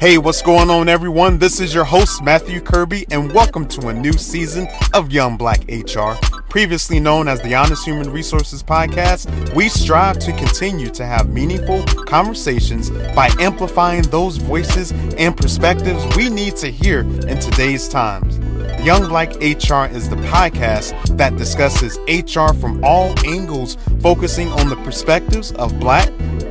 Hey, 0.00 0.16
what's 0.16 0.40
going 0.40 0.70
on, 0.70 0.88
everyone? 0.88 1.36
This 1.36 1.60
is 1.60 1.74
your 1.74 1.84
host, 1.84 2.24
Matthew 2.24 2.62
Kirby, 2.62 3.04
and 3.10 3.30
welcome 3.32 3.68
to 3.68 3.88
a 3.88 3.92
new 3.92 4.14
season 4.14 4.66
of 4.94 5.12
Young 5.12 5.36
Black 5.36 5.60
HR. 5.68 6.12
Previously 6.48 6.98
known 6.98 7.28
as 7.28 7.42
the 7.42 7.54
Honest 7.54 7.84
Human 7.84 8.10
Resources 8.10 8.62
Podcast, 8.62 9.28
we 9.54 9.68
strive 9.68 10.18
to 10.20 10.32
continue 10.38 10.88
to 10.88 11.04
have 11.04 11.28
meaningful 11.28 11.82
conversations 12.06 12.88
by 13.14 13.28
amplifying 13.38 14.00
those 14.04 14.38
voices 14.38 14.92
and 15.18 15.36
perspectives 15.36 16.16
we 16.16 16.30
need 16.30 16.56
to 16.56 16.70
hear 16.70 17.00
in 17.00 17.38
today's 17.38 17.86
times. 17.86 18.38
Young 18.82 19.06
Black 19.06 19.34
HR 19.34 19.84
is 19.84 20.08
the 20.08 20.16
podcast 20.32 21.18
that 21.18 21.36
discusses 21.36 21.98
HR 22.08 22.54
from 22.54 22.82
all 22.82 23.12
angles, 23.26 23.76
focusing 24.00 24.48
on 24.48 24.70
the 24.70 24.76
perspectives 24.76 25.52
of 25.52 25.78
Black, 25.78 26.08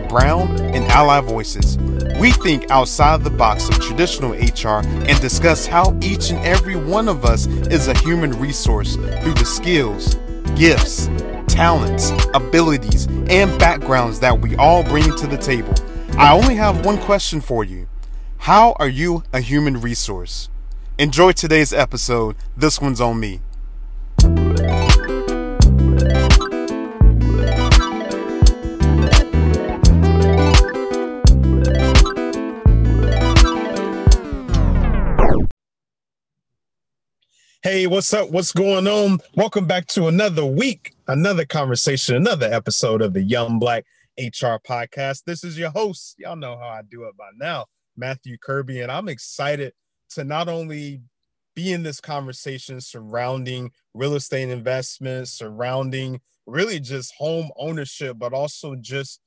Brown, 0.10 0.50
and 0.60 0.84
Ally 0.88 1.22
voices. 1.22 1.78
We 2.20 2.32
think 2.32 2.70
outside 2.70 3.24
the 3.24 3.30
box 3.30 3.70
of 3.70 3.80
traditional 3.80 4.32
HR 4.32 4.82
and 4.86 5.22
discuss 5.22 5.66
how 5.66 5.98
each 6.02 6.32
and 6.32 6.40
every 6.46 6.76
one 6.76 7.08
of 7.08 7.24
us 7.24 7.48
is 7.48 7.88
a 7.88 7.98
human 8.00 8.32
resource 8.32 8.96
through 8.96 9.36
the 9.36 9.46
skills, 9.46 10.16
gifts, 10.56 11.08
talents, 11.48 12.12
abilities, 12.34 13.06
and 13.30 13.58
backgrounds 13.60 14.20
that 14.20 14.42
we 14.42 14.56
all 14.58 14.84
bring 14.84 15.16
to 15.16 15.28
the 15.28 15.38
table. 15.38 15.74
I 16.18 16.34
only 16.34 16.56
have 16.56 16.86
one 16.86 16.98
question 16.98 17.40
for 17.40 17.64
you 17.64 17.88
How 18.40 18.74
are 18.80 18.90
you 18.90 19.24
a 19.32 19.40
human 19.40 19.80
resource? 19.80 20.50
Enjoy 20.98 21.32
today's 21.32 21.72
episode. 21.72 22.36
This 22.58 22.82
one's 22.82 23.00
on 23.00 23.20
me. 23.20 23.40
Hey, 37.72 37.86
what's 37.86 38.12
up? 38.16 38.32
What's 38.32 38.52
going 38.52 38.88
on? 38.88 39.20
Welcome 39.36 39.68
back 39.68 39.86
to 39.90 40.08
another 40.08 40.44
week, 40.44 40.96
another 41.08 41.46
conversation, 41.46 42.16
another 42.16 42.52
episode 42.52 43.04
of 43.04 43.14
the 43.14 43.22
Young 43.22 43.60
Black 43.60 43.86
HR 44.18 44.58
podcast. 44.68 45.26
This 45.26 45.44
is 45.44 45.56
your 45.56 45.70
host. 45.70 46.16
Y'all 46.18 46.36
know 46.36 46.58
how 46.58 46.70
I 46.70 46.82
do 46.90 47.04
it 47.04 47.16
by 47.16 47.30
now, 47.38 47.68
Matthew 47.96 48.40
Kirby, 48.40 48.82
and 48.82 48.92
I'm 48.92 49.08
excited 49.08 49.74
to 50.16 50.24
not 50.24 50.50
only 50.50 51.04
be 51.56 51.72
in 51.72 51.84
this 51.84 52.02
conversation 52.02 52.82
surrounding 52.82 53.70
real 53.94 54.16
estate 54.16 54.50
investments, 54.50 55.30
surrounding 55.30 56.22
really 56.48 56.80
just 56.80 57.14
home 57.20 57.52
ownership, 57.56 58.18
but 58.18 58.34
also 58.34 58.78
just 58.78 59.20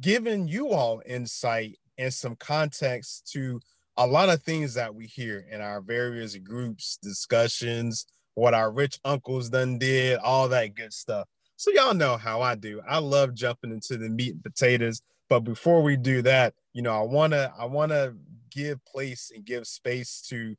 giving 0.00 0.46
you 0.46 0.68
all 0.68 1.02
insight 1.06 1.76
and 1.98 2.14
some 2.14 2.36
context 2.36 3.28
to 3.32 3.60
a 3.96 4.06
lot 4.06 4.28
of 4.28 4.42
things 4.42 4.74
that 4.74 4.94
we 4.94 5.06
hear 5.06 5.46
in 5.50 5.60
our 5.60 5.80
various 5.80 6.36
groups, 6.36 6.98
discussions, 7.02 8.06
what 8.34 8.54
our 8.54 8.72
rich 8.72 8.98
uncles 9.04 9.50
done 9.50 9.78
did, 9.78 10.18
all 10.18 10.48
that 10.48 10.74
good 10.74 10.92
stuff. 10.92 11.28
So 11.56 11.70
y'all 11.70 11.94
know 11.94 12.16
how 12.16 12.40
I 12.40 12.54
do. 12.54 12.80
I 12.88 12.98
love 12.98 13.34
jumping 13.34 13.70
into 13.70 13.98
the 13.98 14.08
meat 14.08 14.32
and 14.32 14.42
potatoes. 14.42 15.02
But 15.28 15.40
before 15.40 15.82
we 15.82 15.96
do 15.96 16.22
that, 16.22 16.54
you 16.72 16.82
know, 16.82 16.92
I 16.92 17.02
wanna 17.02 17.52
I 17.58 17.66
wanna 17.66 18.14
give 18.50 18.84
place 18.84 19.30
and 19.34 19.44
give 19.44 19.66
space 19.66 20.20
to 20.28 20.54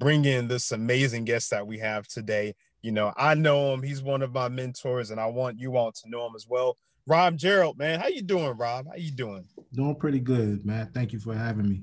bring 0.00 0.24
in 0.24 0.48
this 0.48 0.72
amazing 0.72 1.24
guest 1.24 1.50
that 1.50 1.66
we 1.66 1.78
have 1.78 2.08
today. 2.08 2.54
You 2.82 2.92
know, 2.92 3.12
I 3.16 3.34
know 3.34 3.72
him. 3.72 3.82
He's 3.82 4.02
one 4.02 4.22
of 4.22 4.32
my 4.32 4.48
mentors, 4.48 5.10
and 5.10 5.20
I 5.20 5.26
want 5.26 5.58
you 5.58 5.76
all 5.76 5.92
to 5.92 6.08
know 6.08 6.26
him 6.26 6.32
as 6.34 6.46
well. 6.48 6.76
Rob 7.06 7.36
Gerald, 7.36 7.78
man, 7.78 8.00
how 8.00 8.08
you 8.08 8.22
doing, 8.22 8.56
Rob? 8.56 8.86
How 8.88 8.96
you 8.96 9.12
doing? 9.12 9.44
Doing 9.72 9.94
pretty 9.96 10.20
good, 10.20 10.64
man. 10.64 10.90
Thank 10.92 11.12
you 11.12 11.20
for 11.20 11.34
having 11.34 11.68
me. 11.68 11.82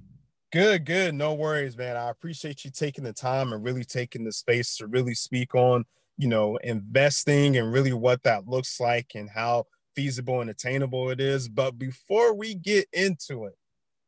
Good, 0.54 0.86
good. 0.86 1.16
No 1.16 1.34
worries, 1.34 1.76
man. 1.76 1.98
I 1.98 2.12
appreciate 2.12 2.64
you 2.64 2.70
taking 2.70 3.04
the 3.04 3.12
time 3.12 3.54
and 3.54 3.64
really 3.64 3.84
taking 3.84 4.24
the 4.24 4.32
space 4.32 4.78
to 4.78 4.86
really 4.86 5.16
speak 5.16 5.56
on, 5.56 5.84
you 6.16 6.28
know, 6.28 6.58
investing 6.58 7.58
and 7.58 7.74
really 7.74 7.92
what 7.92 8.22
that 8.22 8.48
looks 8.48 8.80
like 8.80 9.14
and 9.16 9.32
how 9.32 9.66
feasible 9.96 10.42
and 10.42 10.52
attainable 10.52 11.10
it 11.10 11.20
is. 11.20 11.50
But 11.50 11.80
before 11.80 12.36
we 12.36 12.54
get 12.54 12.88
into 12.94 13.46
it, 13.46 13.58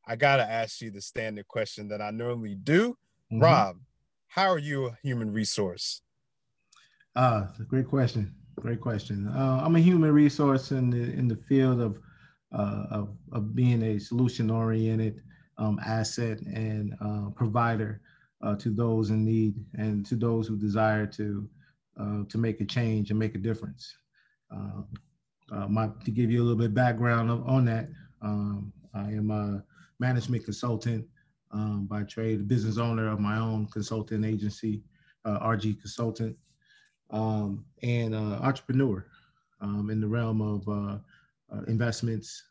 I 0.08 0.18
got 0.18 0.38
to 0.38 0.44
ask 0.44 0.82
you 0.82 0.92
the 0.92 1.02
standard 1.02 1.48
question 1.48 1.88
that 1.88 2.00
I 2.00 2.12
normally 2.12 2.54
do. 2.54 2.92
Mm-hmm. 3.34 3.40
Rob, 3.40 3.78
how 4.28 4.48
are 4.50 4.60
you 4.60 4.86
a 4.86 4.98
human 5.02 5.34
resource? 5.34 6.04
Uh, 7.16 7.48
great 7.68 7.88
question. 7.88 8.36
Great 8.62 8.82
question. 8.82 9.30
Uh, 9.30 9.62
I'm 9.64 9.78
a 9.78 9.80
human 9.80 10.12
resource 10.12 10.70
in 10.70 10.92
the 10.92 11.12
in 11.12 11.28
the 11.28 11.38
field 11.50 11.82
of 11.82 11.98
uh, 12.52 12.84
of, 12.92 13.18
of 13.32 13.56
being 13.56 13.82
a 13.82 14.00
solution 14.00 14.52
oriented 14.52 15.24
um, 15.58 15.80
asset 15.86 16.42
and 16.42 16.96
uh, 17.02 17.30
provider 17.32 18.02
uh, 18.42 18.56
to 18.56 18.70
those 18.70 19.10
in 19.10 19.24
need 19.24 19.56
and 19.76 20.06
to 20.06 20.16
those 20.16 20.48
who 20.48 20.58
desire 20.58 21.06
to 21.06 21.48
uh, 22.00 22.24
to 22.28 22.38
make 22.38 22.60
a 22.60 22.66
change 22.66 23.10
and 23.10 23.20
make 23.20 23.36
a 23.36 23.40
difference. 23.40 23.96
Uh, 24.54 24.82
uh, 25.52 25.68
my, 25.68 25.90
to 26.04 26.12
give 26.12 26.30
you 26.30 26.42
a 26.42 26.44
little 26.44 26.58
bit 26.58 26.74
background 26.74 27.30
of, 27.32 27.48
on 27.48 27.64
that, 27.64 27.88
um, 28.22 28.74
I 28.94 29.12
am 29.12 29.32
a 29.32 29.64
management 30.00 30.44
consultant 30.44 31.06
um, 31.52 31.86
by 31.86 32.04
trade, 32.04 32.42
a 32.42 32.44
business 32.44 32.78
owner 32.78 33.10
of 33.10 33.22
my 33.22 33.38
own 33.38 33.68
consulting 33.68 34.26
agency, 34.26 34.82
uh, 35.24 35.40
RG 35.40 35.80
Consultant, 35.80 36.36
um, 37.12 37.64
and 37.82 38.14
entrepreneur 38.14 39.06
um, 39.62 39.90
in 39.90 40.02
the 40.02 40.08
realm 40.08 40.42
of 40.42 41.02
investments, 41.68 42.44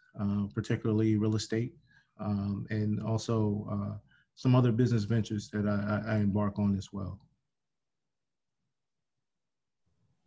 particularly 0.54 1.16
real 1.16 1.36
estate 1.36 1.74
um, 2.20 2.66
and 2.70 3.00
also 3.02 3.66
uh, 3.70 3.98
some 4.34 4.54
other 4.54 4.72
business 4.72 5.04
ventures 5.04 5.48
that 5.50 5.66
I, 5.66 6.14
I, 6.14 6.16
embark 6.16 6.58
on 6.58 6.76
as 6.76 6.92
well. 6.92 7.18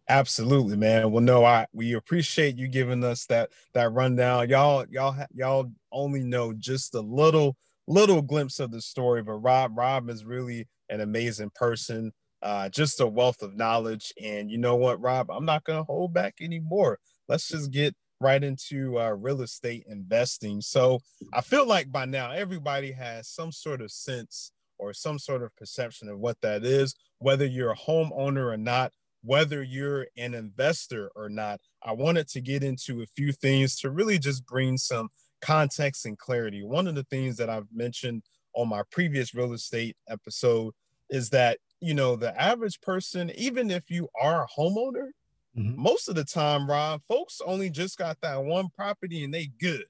Absolutely, 0.10 0.78
man. 0.78 1.12
Well, 1.12 1.24
no, 1.24 1.44
I 1.44 1.68
we 1.74 1.94
appreciate 1.94 2.56
you 2.56 2.68
giving 2.68 3.04
us 3.04 3.26
that 3.26 3.50
that 3.74 3.92
rundown. 3.92 4.50
Y'all, 4.50 4.86
y'all, 4.90 5.16
y'all 5.34 5.72
only 5.92 6.24
know 6.24 6.54
just 6.54 6.96
a 6.96 7.02
little 7.02 7.58
little 7.88 8.22
glimpse 8.22 8.60
of 8.60 8.72
the 8.72 8.82
story, 8.82 9.22
but 9.22 9.34
Rob, 9.34 9.78
Rob 9.78 10.10
is 10.10 10.24
really 10.24 10.68
an 10.90 11.02
amazing 11.02 11.52
person. 11.56 12.14
Uh, 12.42 12.70
just 12.70 13.02
a 13.02 13.08
wealth 13.08 13.42
of 13.42 13.56
knowledge. 13.56 14.14
And 14.22 14.52
you 14.52 14.58
know 14.58 14.76
what, 14.76 15.02
Rob? 15.02 15.30
I'm 15.30 15.46
not 15.46 15.64
gonna 15.66 15.84
hold 15.84 16.14
back 16.14 16.36
anymore. 16.40 17.00
Let's 17.28 17.48
just 17.50 17.72
get 17.72 17.96
right 18.20 18.44
into 18.44 19.00
uh, 19.00 19.12
real 19.12 19.42
estate 19.42 19.86
investing. 19.88 20.62
So 20.62 21.00
I 21.34 21.42
feel 21.42 21.66
like 21.66 21.92
by 21.92 22.06
now 22.06 22.32
everybody 22.32 22.92
has 22.92 23.28
some 23.28 23.52
sort 23.52 23.82
of 23.82 23.92
sense 23.92 24.52
or 24.80 24.94
some 24.94 25.20
sort 25.20 25.44
of 25.44 25.56
perception 25.56 26.10
of 26.10 26.20
what 26.20 26.38
that 26.42 26.64
is, 26.64 26.96
whether 27.20 27.46
you're 27.46 27.72
a 27.72 27.76
homeowner 27.76 28.52
or 28.52 28.58
not, 28.58 28.92
whether 29.24 29.64
you're 29.64 30.08
an 30.18 30.34
investor 30.34 31.12
or 31.16 31.30
not. 31.30 31.60
I 31.84 31.94
wanted 31.94 32.28
to 32.30 32.42
get 32.42 32.64
into 32.64 33.02
a 33.02 33.08
few 33.08 33.32
things 33.32 33.80
to 33.80 33.90
really 33.90 34.20
just 34.20 34.46
bring 34.46 34.78
some 34.78 35.10
context 35.42 36.06
and 36.06 36.18
clarity. 36.18 36.64
One 36.64 36.88
of 36.88 36.96
the 36.96 37.04
things 37.04 37.38
that 37.38 37.50
I've 37.50 37.68
mentioned 37.74 38.24
on 38.54 38.70
my 38.70 38.84
previous 38.92 39.34
real 39.34 39.54
estate 39.54 39.96
episode 40.10 40.74
is 41.10 41.30
that, 41.32 41.60
you 41.80 41.94
know, 41.94 42.16
the 42.16 42.40
average 42.40 42.82
person, 42.82 43.32
even 43.36 43.70
if 43.70 43.90
you 43.90 44.10
are 44.20 44.44
a 44.44 44.60
homeowner, 44.60 45.10
Mm-hmm. 45.58 45.82
Most 45.82 46.08
of 46.08 46.16
the 46.16 46.24
time, 46.24 46.70
Rob, 46.70 47.02
folks 47.08 47.42
only 47.46 47.70
just 47.70 47.98
got 47.98 48.18
that 48.22 48.44
one 48.44 48.70
property 48.76 49.24
and 49.24 49.34
they 49.34 49.50
good, 49.60 49.86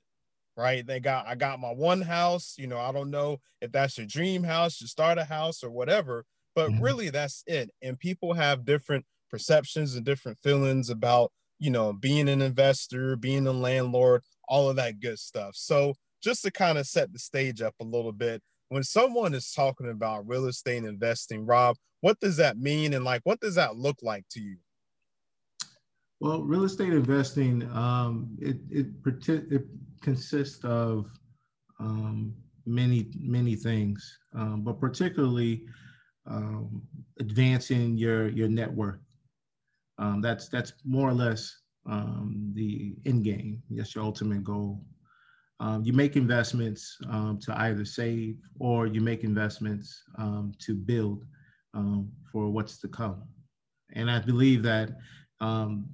right? 0.55 0.85
They 0.85 0.99
got, 0.99 1.27
I 1.27 1.35
got 1.35 1.59
my 1.59 1.71
one 1.71 2.01
house. 2.01 2.55
You 2.57 2.67
know, 2.67 2.79
I 2.79 2.91
don't 2.91 3.11
know 3.11 3.39
if 3.61 3.71
that's 3.71 3.97
your 3.97 4.07
dream 4.07 4.43
house, 4.43 4.79
your 4.79 4.87
starter 4.87 5.25
house, 5.25 5.63
or 5.63 5.69
whatever, 5.69 6.25
but 6.55 6.69
mm-hmm. 6.69 6.83
really 6.83 7.09
that's 7.09 7.43
it. 7.47 7.69
And 7.81 7.99
people 7.99 8.33
have 8.33 8.65
different 8.65 9.05
perceptions 9.29 9.95
and 9.95 10.05
different 10.05 10.39
feelings 10.39 10.89
about, 10.89 11.31
you 11.59 11.69
know, 11.69 11.91
being 11.91 12.29
an 12.29 12.41
investor, 12.41 13.17
being 13.17 13.45
a 13.45 13.51
landlord, 13.51 14.21
all 14.47 14.69
of 14.69 14.77
that 14.77 14.99
good 15.01 15.19
stuff. 15.19 15.55
So, 15.55 15.95
just 16.23 16.43
to 16.43 16.51
kind 16.51 16.77
of 16.77 16.87
set 16.87 17.13
the 17.13 17.19
stage 17.19 17.61
up 17.61 17.75
a 17.79 17.83
little 17.83 18.11
bit, 18.11 18.41
when 18.69 18.83
someone 18.83 19.33
is 19.33 19.51
talking 19.51 19.89
about 19.89 20.27
real 20.27 20.45
estate 20.45 20.83
investing, 20.83 21.45
Rob, 21.45 21.75
what 22.01 22.19
does 22.19 22.37
that 22.37 22.57
mean? 22.57 22.93
And 22.93 23.05
like, 23.05 23.21
what 23.23 23.39
does 23.39 23.55
that 23.55 23.75
look 23.75 23.97
like 24.01 24.25
to 24.31 24.39
you? 24.39 24.57
Well, 26.19 26.41
real 26.41 26.63
estate 26.63 26.93
investing, 26.93 27.61
um, 27.73 28.35
it, 28.41 28.57
it, 28.71 28.87
it 29.27 29.65
consists 30.01 30.63
of 30.65 31.11
um, 31.79 32.33
many, 32.65 33.11
many 33.19 33.55
things, 33.55 34.17
um, 34.35 34.63
but 34.63 34.79
particularly 34.79 35.63
um, 36.25 36.81
advancing 37.19 37.97
your, 37.97 38.29
your 38.29 38.47
net 38.47 38.73
worth. 38.73 38.99
Um, 39.99 40.19
that's, 40.21 40.49
that's 40.49 40.73
more 40.83 41.07
or 41.07 41.13
less 41.13 41.55
um, 41.85 42.51
the 42.55 42.95
end 43.05 43.23
game. 43.23 43.61
That's 43.69 43.93
your 43.93 44.03
ultimate 44.03 44.43
goal. 44.43 44.81
you 45.83 45.93
make 45.93 46.15
investments 46.15 46.97
to 47.01 47.53
either 47.57 47.85
save 47.85 48.37
or 48.59 48.87
you 48.87 49.01
make 49.01 49.23
investments 49.23 50.03
to 50.59 50.73
build 50.73 51.25
for 52.31 52.49
what's 52.49 52.79
to 52.79 52.87
come. 52.87 53.21
And 53.93 54.09
I 54.09 54.19
believe 54.19 54.63
that 54.63 54.89
um, 55.39 55.89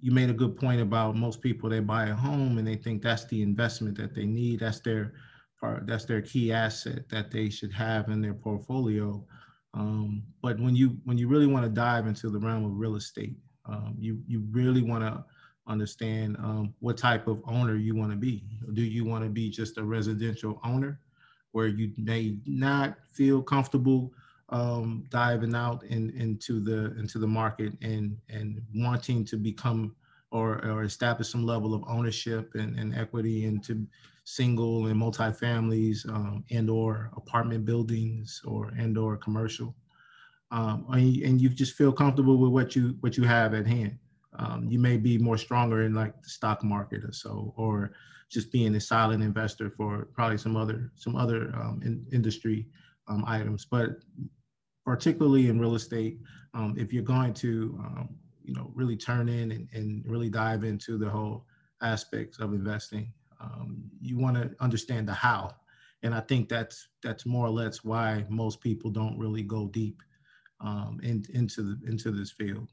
you 0.00 0.12
made 0.12 0.30
a 0.30 0.34
good 0.34 0.56
point 0.56 0.80
about 0.80 1.16
most 1.16 1.40
people 1.40 1.68
they 1.68 1.80
buy 1.80 2.06
a 2.06 2.14
home 2.14 2.58
and 2.58 2.66
they 2.66 2.76
think 2.76 3.02
that's 3.02 3.24
the 3.26 3.42
investment 3.42 3.96
that 3.96 4.14
they 4.14 4.26
need 4.26 4.60
that's 4.60 4.80
their 4.80 5.14
part. 5.60 5.86
That's 5.86 6.04
their 6.04 6.22
key 6.22 6.52
asset 6.52 7.08
that 7.10 7.30
they 7.30 7.48
should 7.48 7.72
have 7.72 8.08
in 8.08 8.20
their 8.20 8.34
portfolio. 8.34 9.24
Um, 9.74 10.22
but 10.42 10.58
when 10.58 10.74
you 10.74 10.98
when 11.04 11.18
you 11.18 11.28
really 11.28 11.46
want 11.46 11.64
to 11.64 11.70
dive 11.70 12.06
into 12.06 12.30
the 12.30 12.38
realm 12.38 12.64
of 12.64 12.72
real 12.76 12.96
estate, 12.96 13.36
um, 13.66 13.96
you 13.98 14.22
you 14.26 14.46
really 14.50 14.82
want 14.82 15.04
to 15.04 15.24
understand 15.66 16.36
um, 16.38 16.74
what 16.78 16.96
type 16.96 17.26
of 17.26 17.42
owner 17.46 17.76
you 17.76 17.94
want 17.94 18.10
to 18.10 18.16
be. 18.16 18.44
Do 18.72 18.82
you 18.82 19.04
want 19.04 19.24
to 19.24 19.30
be 19.30 19.50
just 19.50 19.78
a 19.78 19.84
residential 19.84 20.60
owner, 20.64 21.00
where 21.52 21.66
you 21.66 21.92
may 21.96 22.38
not 22.46 22.96
feel 23.12 23.42
comfortable 23.42 24.12
um, 24.50 25.04
diving 25.10 25.54
out 25.54 25.82
in, 25.84 26.10
into 26.10 26.60
the 26.60 26.96
into 26.98 27.18
the 27.18 27.26
market 27.26 27.72
and 27.82 28.16
and 28.28 28.60
wanting 28.74 29.24
to 29.24 29.36
become 29.36 29.94
or, 30.30 30.64
or 30.66 30.82
establish 30.82 31.28
some 31.28 31.44
level 31.44 31.72
of 31.72 31.84
ownership 31.86 32.50
and, 32.54 32.78
and 32.78 32.94
equity 32.94 33.44
into 33.44 33.86
single 34.24 34.86
and 34.86 34.98
multi-families 34.98 36.04
um, 36.08 36.44
and 36.50 36.68
or 36.68 37.10
apartment 37.16 37.64
buildings 37.64 38.42
or 38.44 38.72
and 38.76 38.98
or 38.98 39.16
commercial. 39.16 39.74
Um, 40.50 40.86
and 40.92 41.40
you 41.40 41.48
just 41.48 41.74
feel 41.74 41.92
comfortable 41.92 42.36
with 42.36 42.52
what 42.52 42.76
you 42.76 42.96
what 43.00 43.16
you 43.16 43.24
have 43.24 43.54
at 43.54 43.66
hand. 43.66 43.98
Um, 44.38 44.68
you 44.68 44.78
may 44.78 44.96
be 44.96 45.16
more 45.16 45.38
stronger 45.38 45.82
in 45.82 45.94
like 45.94 46.20
the 46.22 46.28
stock 46.28 46.62
market 46.62 47.02
or 47.04 47.12
so 47.12 47.54
or 47.56 47.92
just 48.28 48.52
being 48.52 48.74
a 48.74 48.80
silent 48.80 49.22
investor 49.22 49.70
for 49.70 50.08
probably 50.12 50.38
some 50.38 50.56
other 50.56 50.92
some 50.96 51.16
other 51.16 51.52
um, 51.54 51.80
in, 51.84 52.04
industry 52.12 52.66
um, 53.08 53.24
items. 53.26 53.64
But 53.64 53.90
particularly 54.86 55.48
in 55.48 55.60
real 55.60 55.74
estate 55.74 56.18
um, 56.54 56.74
if 56.78 56.92
you're 56.92 57.02
going 57.02 57.34
to 57.34 57.78
you 58.42 58.54
know 58.54 58.70
really 58.74 58.96
turn 58.96 59.28
in 59.28 59.50
and, 59.50 59.68
and 59.74 60.04
really 60.06 60.30
dive 60.30 60.64
into 60.64 60.96
the 60.96 61.10
whole 61.10 61.44
aspects 61.82 62.38
of 62.38 62.54
investing 62.54 63.12
um, 63.40 63.82
you 64.00 64.18
want 64.18 64.36
to 64.36 64.50
understand 64.60 65.08
the 65.08 65.14
how. 65.14 65.54
And 66.02 66.14
i 66.14 66.20
think 66.20 66.48
that's 66.48 66.88
that's 67.02 67.26
more 67.26 67.46
or 67.46 67.50
less 67.50 67.82
why 67.82 68.24
most 68.28 68.60
people 68.60 68.90
don't 68.90 69.18
really 69.18 69.42
go 69.42 69.66
deep 69.68 70.02
um, 70.60 71.00
in, 71.02 71.24
into 71.32 71.62
the 71.62 71.90
into 71.90 72.10
this 72.10 72.30
field. 72.30 72.68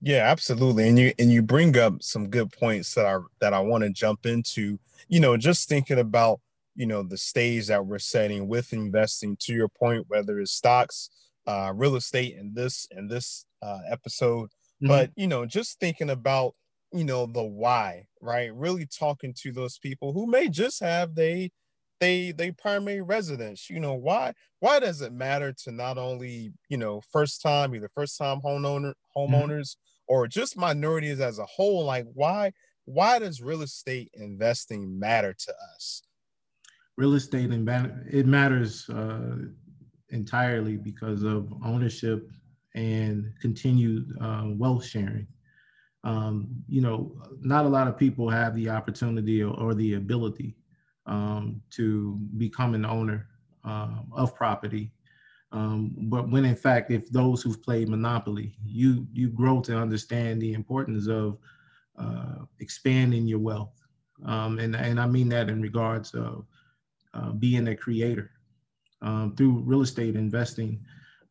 Yeah 0.00 0.24
absolutely. 0.30 0.88
And 0.88 0.98
you 0.98 1.12
and 1.18 1.30
you 1.32 1.42
bring 1.42 1.76
up 1.78 2.02
some 2.02 2.28
good 2.28 2.52
points 2.52 2.94
that 2.94 3.06
i 3.06 3.18
that 3.40 3.54
i 3.54 3.60
want 3.60 3.84
to 3.84 3.90
jump 3.90 4.26
into. 4.26 4.78
You 5.08 5.20
know 5.20 5.36
just 5.36 5.68
thinking 5.68 5.98
about 5.98 6.40
you 6.78 6.86
know 6.86 7.02
the 7.02 7.18
stage 7.18 7.66
that 7.66 7.84
we're 7.84 7.98
setting 7.98 8.48
with 8.48 8.72
investing 8.72 9.36
to 9.40 9.52
your 9.52 9.68
point 9.68 10.06
whether 10.08 10.38
it's 10.38 10.52
stocks 10.52 11.10
uh, 11.46 11.72
real 11.74 11.96
estate 11.96 12.36
in 12.38 12.54
this 12.54 12.86
in 12.92 13.08
this 13.08 13.44
uh, 13.60 13.80
episode 13.90 14.46
mm-hmm. 14.46 14.88
but 14.88 15.10
you 15.16 15.26
know 15.26 15.44
just 15.44 15.78
thinking 15.80 16.08
about 16.08 16.54
you 16.92 17.04
know 17.04 17.26
the 17.26 17.42
why 17.42 18.06
right 18.22 18.54
really 18.54 18.86
talking 18.86 19.34
to 19.36 19.52
those 19.52 19.78
people 19.78 20.12
who 20.12 20.26
may 20.26 20.48
just 20.48 20.80
have 20.80 21.14
they 21.14 21.50
they 22.00 22.30
they 22.30 22.52
primary 22.52 23.02
residence 23.02 23.68
you 23.68 23.80
know 23.80 23.94
why 23.94 24.32
why 24.60 24.78
does 24.78 25.02
it 25.02 25.12
matter 25.12 25.52
to 25.52 25.72
not 25.72 25.98
only 25.98 26.52
you 26.68 26.76
know 26.76 27.00
first 27.10 27.42
time 27.42 27.74
either 27.74 27.88
first 27.92 28.16
time 28.16 28.40
homeowner 28.44 28.92
mm-hmm. 29.16 29.34
homeowners 29.34 29.70
mm-hmm. 29.70 30.14
or 30.14 30.28
just 30.28 30.56
minorities 30.56 31.18
as 31.18 31.40
a 31.40 31.46
whole 31.46 31.84
like 31.84 32.06
why 32.14 32.52
why 32.84 33.18
does 33.18 33.42
real 33.42 33.62
estate 33.62 34.10
investing 34.14 34.98
matter 34.98 35.34
to 35.34 35.52
us 35.74 36.02
real 36.98 37.14
estate 37.14 37.50
and 37.50 37.68
it 38.10 38.26
matters 38.26 38.88
uh, 38.90 39.36
entirely 40.10 40.76
because 40.76 41.22
of 41.22 41.52
ownership 41.64 42.28
and 42.74 43.32
continued 43.40 44.04
uh, 44.20 44.44
wealth 44.46 44.84
sharing 44.84 45.26
um, 46.04 46.48
you 46.68 46.80
know, 46.80 47.12
not 47.40 47.64
a 47.64 47.68
lot 47.68 47.88
of 47.88 47.98
people 47.98 48.30
have 48.30 48.54
the 48.54 48.68
opportunity 48.68 49.42
or, 49.42 49.74
the 49.74 49.94
ability 49.94 50.56
um, 51.06 51.60
to 51.70 52.18
become 52.36 52.74
an 52.74 52.84
owner 52.84 53.26
uh, 53.64 53.98
of 54.12 54.34
property. 54.34 54.92
Um, 55.50 55.94
but 56.02 56.30
when 56.30 56.44
in 56.44 56.56
fact, 56.56 56.90
if 56.90 57.10
those 57.10 57.42
who've 57.42 57.62
played 57.62 57.88
Monopoly, 57.88 58.54
you 58.64 59.06
you 59.12 59.30
grow 59.30 59.60
to 59.62 59.76
understand 59.76 60.42
the 60.42 60.52
importance 60.52 61.08
of 61.08 61.38
uh, 61.98 62.44
expanding 62.60 63.26
your 63.26 63.38
wealth, 63.38 63.72
um, 64.26 64.58
and 64.58 64.76
and 64.76 65.00
I 65.00 65.06
mean 65.06 65.30
that 65.30 65.48
in 65.48 65.62
regards 65.62 66.12
of 66.12 66.44
uh, 67.14 67.32
being 67.32 67.68
a 67.68 67.76
creator 67.76 68.30
um, 69.02 69.34
through 69.36 69.62
real 69.64 69.82
estate 69.82 70.16
investing 70.16 70.80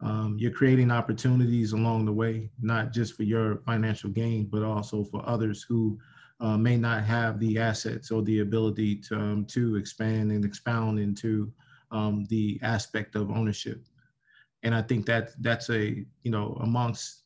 um, 0.01 0.37
you're 0.39 0.51
creating 0.51 0.91
opportunities 0.91 1.73
along 1.73 2.05
the 2.05 2.13
way, 2.13 2.51
not 2.61 2.93
just 2.93 3.15
for 3.15 3.23
your 3.23 3.57
financial 3.57 4.09
gain, 4.09 4.45
but 4.45 4.63
also 4.63 5.03
for 5.03 5.27
others 5.27 5.63
who 5.67 5.97
uh, 6.39 6.55
may 6.55 6.77
not 6.77 7.03
have 7.03 7.39
the 7.39 7.57
assets 7.57 8.11
or 8.11 8.21
the 8.21 8.41
ability 8.41 8.97
to, 8.97 9.15
um, 9.15 9.45
to 9.45 9.75
expand 9.75 10.31
and 10.31 10.45
expound 10.45 10.99
into 10.99 11.51
um, 11.89 12.25
the 12.29 12.59
aspect 12.61 13.15
of 13.15 13.31
ownership. 13.31 13.83
And 14.61 14.75
I 14.75 14.83
think 14.83 15.05
that 15.07 15.31
that's 15.41 15.69
a, 15.71 16.05
you 16.21 16.31
know, 16.31 16.57
amongst, 16.61 17.23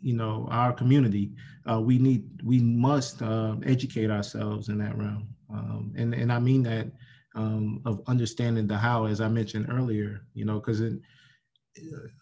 you 0.00 0.14
know, 0.14 0.46
our 0.50 0.72
community, 0.72 1.32
uh, 1.68 1.80
we 1.80 1.98
need, 1.98 2.42
we 2.44 2.60
must 2.60 3.22
uh, 3.22 3.56
educate 3.64 4.10
ourselves 4.10 4.68
in 4.68 4.78
that 4.78 4.96
realm. 4.96 5.26
Um, 5.50 5.92
and, 5.96 6.14
and 6.14 6.32
I 6.32 6.38
mean 6.38 6.62
that 6.64 6.86
um, 7.36 7.82
of 7.84 8.02
understanding 8.06 8.66
the 8.66 8.76
how, 8.76 9.04
as 9.04 9.20
I 9.20 9.28
mentioned 9.28 9.66
earlier, 9.70 10.22
you 10.34 10.44
know, 10.44 10.58
because 10.58 10.80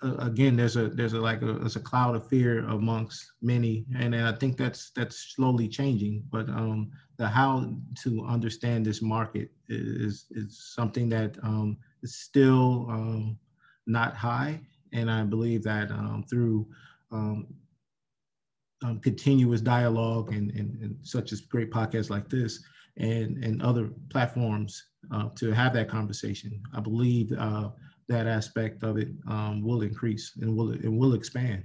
uh, 0.02 0.16
again, 0.19 0.56
there's 0.56 0.76
a 0.76 0.88
there's 0.88 1.12
a 1.12 1.20
like 1.20 1.43
a 1.43 1.52
there's 1.55 1.76
a 1.76 1.81
cloud 1.81 2.16
of 2.16 2.28
fear 2.28 2.64
amongst 2.66 3.31
many, 3.40 3.87
and, 3.96 4.14
and 4.14 4.26
I 4.26 4.32
think 4.32 4.56
that's 4.56 4.90
that's 4.90 5.34
slowly 5.34 5.69
changing. 5.69 6.25
But 6.31 6.49
um, 6.49 6.90
the 7.16 7.28
how 7.28 7.75
to 8.02 8.25
understand 8.26 8.84
this 8.84 9.00
market 9.00 9.50
is 9.69 10.26
is 10.32 10.72
something 10.75 11.08
that 11.11 11.37
um, 11.43 11.78
is 12.02 12.16
still 12.16 12.87
um, 12.90 13.38
not 13.87 14.16
high, 14.16 14.61
and 14.93 15.11
I 15.11 15.22
believe 15.22 15.62
that 15.62 15.90
um, 15.93 16.25
through 16.28 16.66
um, 17.12 17.46
um, 18.82 18.99
continuous 18.99 19.61
dialogue 19.61 20.32
and, 20.32 20.50
and, 20.50 20.82
and 20.82 20.96
such 21.02 21.32
as 21.32 21.40
great 21.40 21.70
podcasts 21.70 22.11
like 22.11 22.28
this 22.28 22.64
and 22.96 23.43
and 23.44 23.62
other 23.62 23.90
platforms 24.11 24.84
uh, 25.11 25.29
to 25.37 25.53
have 25.53 25.73
that 25.75 25.89
conversation, 25.89 26.61
I 26.75 26.81
believe. 26.81 27.33
Uh, 27.33 27.71
that 28.09 28.27
aspect 28.27 28.83
of 28.83 28.99
it 28.99 29.09
um, 29.29 29.62
will 29.62 29.83
increase 29.83 30.33
and 30.41 30.55
will 30.56 30.73
it 30.73 30.89
will 30.89 31.15
expand. 31.15 31.65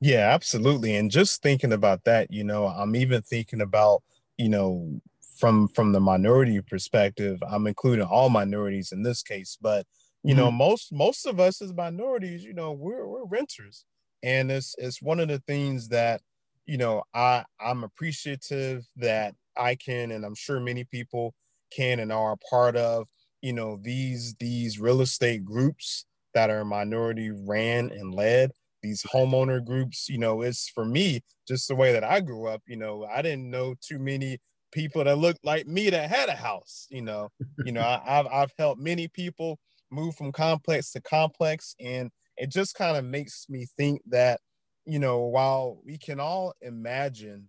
Yeah, 0.00 0.30
absolutely. 0.32 0.96
And 0.96 1.10
just 1.10 1.42
thinking 1.42 1.72
about 1.72 2.04
that, 2.04 2.30
you 2.30 2.44
know, 2.44 2.66
I'm 2.66 2.94
even 2.94 3.22
thinking 3.22 3.60
about, 3.60 4.02
you 4.36 4.48
know, 4.48 5.00
from 5.36 5.68
from 5.68 5.92
the 5.92 6.00
minority 6.00 6.60
perspective, 6.60 7.42
I'm 7.48 7.66
including 7.66 8.04
all 8.04 8.28
minorities 8.28 8.92
in 8.92 9.02
this 9.02 9.22
case, 9.22 9.56
but 9.60 9.86
you 10.22 10.34
mm-hmm. 10.34 10.44
know, 10.44 10.50
most 10.52 10.92
most 10.92 11.26
of 11.26 11.40
us 11.40 11.60
as 11.60 11.72
minorities, 11.72 12.44
you 12.44 12.54
know, 12.54 12.72
we're 12.72 13.06
we're 13.06 13.24
renters. 13.24 13.84
And 14.22 14.50
it's 14.50 14.74
it's 14.78 15.02
one 15.02 15.20
of 15.20 15.28
the 15.28 15.40
things 15.40 15.88
that, 15.88 16.20
you 16.66 16.78
know, 16.78 17.02
I 17.12 17.44
I'm 17.60 17.84
appreciative 17.84 18.86
that 18.96 19.34
I 19.56 19.74
can 19.74 20.10
and 20.10 20.24
I'm 20.24 20.34
sure 20.34 20.60
many 20.60 20.84
people 20.84 21.34
can 21.74 22.00
and 22.00 22.12
are 22.12 22.32
a 22.32 22.36
part 22.36 22.76
of 22.76 23.06
you 23.42 23.52
know 23.52 23.78
these 23.82 24.34
these 24.40 24.80
real 24.80 25.00
estate 25.00 25.44
groups 25.44 26.06
that 26.32 26.50
are 26.50 26.64
minority 26.64 27.30
ran 27.30 27.90
and 27.90 28.14
led 28.14 28.50
these 28.82 29.02
homeowner 29.02 29.64
groups 29.64 30.08
you 30.08 30.18
know 30.18 30.42
it's 30.42 30.68
for 30.68 30.84
me 30.84 31.20
just 31.46 31.68
the 31.68 31.74
way 31.74 31.92
that 31.92 32.04
i 32.04 32.20
grew 32.20 32.46
up 32.46 32.62
you 32.66 32.76
know 32.76 33.06
i 33.14 33.22
didn't 33.22 33.50
know 33.50 33.74
too 33.80 33.98
many 33.98 34.38
people 34.72 35.04
that 35.04 35.16
looked 35.16 35.44
like 35.44 35.66
me 35.66 35.88
that 35.88 36.10
had 36.10 36.28
a 36.28 36.34
house 36.34 36.86
you 36.90 37.00
know. 37.00 37.28
You 37.64 37.72
know 37.72 37.80
I, 37.80 38.00
have 38.04 38.26
i've 38.26 38.52
helped 38.58 38.80
many 38.80 39.08
people 39.08 39.58
move 39.90 40.16
from 40.16 40.32
complex 40.32 40.90
to 40.92 41.00
complex 41.00 41.74
and 41.80 42.10
it 42.36 42.50
just 42.50 42.74
kind 42.74 42.96
of 42.96 43.04
makes 43.04 43.46
me 43.48 43.66
think 43.76 44.02
that 44.08 44.40
you 44.84 44.98
know 44.98 45.20
while 45.20 45.80
we 45.84 45.96
can 45.98 46.20
all 46.20 46.54
imagine 46.60 47.48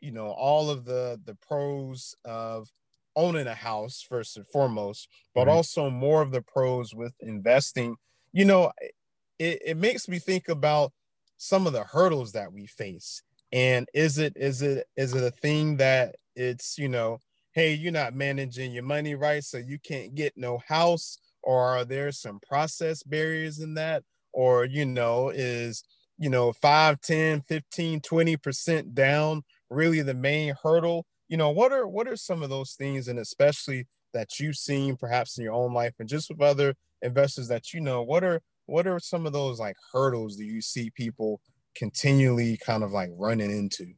you 0.00 0.12
know 0.12 0.28
all 0.28 0.70
of 0.70 0.84
the 0.84 1.20
the 1.24 1.36
pros 1.36 2.14
of 2.24 2.68
owning 3.16 3.46
a 3.46 3.54
house 3.54 4.04
first 4.06 4.36
and 4.36 4.46
foremost, 4.46 5.08
but 5.34 5.46
right. 5.46 5.52
also 5.52 5.90
more 5.90 6.22
of 6.22 6.30
the 6.30 6.42
pros 6.42 6.94
with 6.94 7.14
investing. 7.20 7.96
You 8.32 8.44
know, 8.44 8.72
it, 9.38 9.60
it 9.64 9.76
makes 9.76 10.08
me 10.08 10.18
think 10.18 10.48
about 10.48 10.92
some 11.38 11.66
of 11.66 11.72
the 11.72 11.84
hurdles 11.84 12.32
that 12.32 12.52
we 12.52 12.66
face. 12.66 13.22
And 13.52 13.88
is 13.94 14.18
it 14.18 14.34
is 14.36 14.62
it 14.62 14.86
is 14.96 15.14
it 15.14 15.22
a 15.22 15.30
thing 15.30 15.78
that 15.78 16.16
it's, 16.34 16.78
you 16.78 16.88
know, 16.88 17.18
hey, 17.52 17.72
you're 17.72 17.92
not 17.92 18.14
managing 18.14 18.72
your 18.72 18.82
money 18.82 19.14
right, 19.14 19.42
so 19.42 19.56
you 19.56 19.78
can't 19.78 20.14
get 20.14 20.34
no 20.36 20.58
house, 20.68 21.18
or 21.42 21.62
are 21.62 21.84
there 21.84 22.12
some 22.12 22.38
process 22.46 23.02
barriers 23.02 23.60
in 23.60 23.74
that? 23.74 24.02
Or, 24.32 24.66
you 24.66 24.84
know, 24.84 25.30
is 25.30 25.84
you 26.18 26.30
know 26.30 26.52
5 26.52 27.00
10 27.00 27.42
15 27.42 28.00
20% 28.00 28.94
down 28.94 29.42
really 29.70 30.02
the 30.02 30.14
main 30.14 30.54
hurdle 30.62 31.06
you 31.28 31.36
know 31.36 31.50
what 31.50 31.72
are 31.72 31.86
what 31.86 32.08
are 32.08 32.16
some 32.16 32.42
of 32.42 32.50
those 32.50 32.72
things 32.74 33.08
and 33.08 33.18
especially 33.18 33.86
that 34.14 34.38
you've 34.38 34.56
seen 34.56 34.96
perhaps 34.96 35.36
in 35.36 35.44
your 35.44 35.52
own 35.52 35.74
life 35.74 35.92
and 35.98 36.08
just 36.08 36.30
with 36.30 36.40
other 36.40 36.74
investors 37.02 37.48
that 37.48 37.72
you 37.72 37.80
know 37.80 38.02
what 38.02 38.24
are 38.24 38.40
what 38.66 38.86
are 38.86 38.98
some 38.98 39.26
of 39.26 39.32
those 39.32 39.58
like 39.58 39.76
hurdles 39.92 40.36
that 40.36 40.44
you 40.44 40.60
see 40.60 40.90
people 40.90 41.40
continually 41.76 42.58
kind 42.64 42.82
of 42.82 42.92
like 42.92 43.10
running 43.16 43.50
into? 43.50 43.92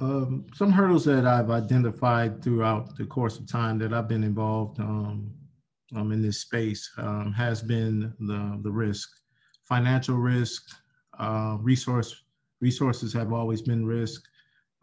Um, 0.00 0.46
some 0.54 0.72
hurdles 0.72 1.04
that 1.04 1.24
I've 1.24 1.50
identified 1.50 2.42
throughout 2.42 2.96
the 2.96 3.06
course 3.06 3.38
of 3.38 3.46
time 3.46 3.78
that 3.78 3.92
I've 3.92 4.08
been 4.08 4.24
involved 4.24 4.80
um, 4.80 5.30
um, 5.94 6.10
in 6.10 6.20
this 6.20 6.40
space 6.40 6.90
um, 6.98 7.32
has 7.32 7.62
been 7.62 8.12
the, 8.18 8.58
the 8.62 8.70
risk, 8.70 9.08
financial 9.68 10.16
risk, 10.16 10.64
uh, 11.20 11.56
resource 11.60 12.24
resources 12.60 13.12
have 13.12 13.32
always 13.32 13.62
been 13.62 13.86
risk, 13.86 14.27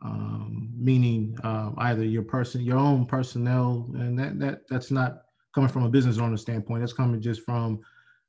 um, 0.06 0.70
meaning 0.78 1.38
uh, 1.44 1.72
either 1.78 2.04
your 2.04 2.24
person, 2.24 2.62
your 2.62 2.78
own 2.78 3.06
personnel, 3.06 3.90
and 3.96 4.18
that 4.20 4.40
that 4.40 4.60
that's 4.70 4.92
not 4.92 5.24
coming 5.54 5.70
from 5.70 5.84
a 5.84 5.90
business 5.90 6.20
owner 6.20 6.38
standpoint. 6.38 6.82
That's 6.82 6.94
coming 6.94 7.22
just 7.22 7.42
from 7.42 7.82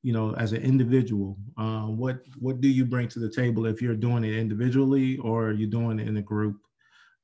you 0.06 0.12
know, 0.12 0.34
as 0.36 0.52
an 0.52 0.62
individual, 0.62 1.36
uh, 1.58 1.86
what 1.86 2.20
what 2.38 2.60
do 2.60 2.68
you 2.68 2.84
bring 2.84 3.08
to 3.08 3.18
the 3.18 3.28
table 3.28 3.66
if 3.66 3.82
you're 3.82 3.96
doing 3.96 4.22
it 4.22 4.36
individually 4.36 5.16
or 5.18 5.50
you're 5.50 5.68
doing 5.68 5.98
it 5.98 6.06
in 6.06 6.16
a 6.16 6.22
group? 6.22 6.58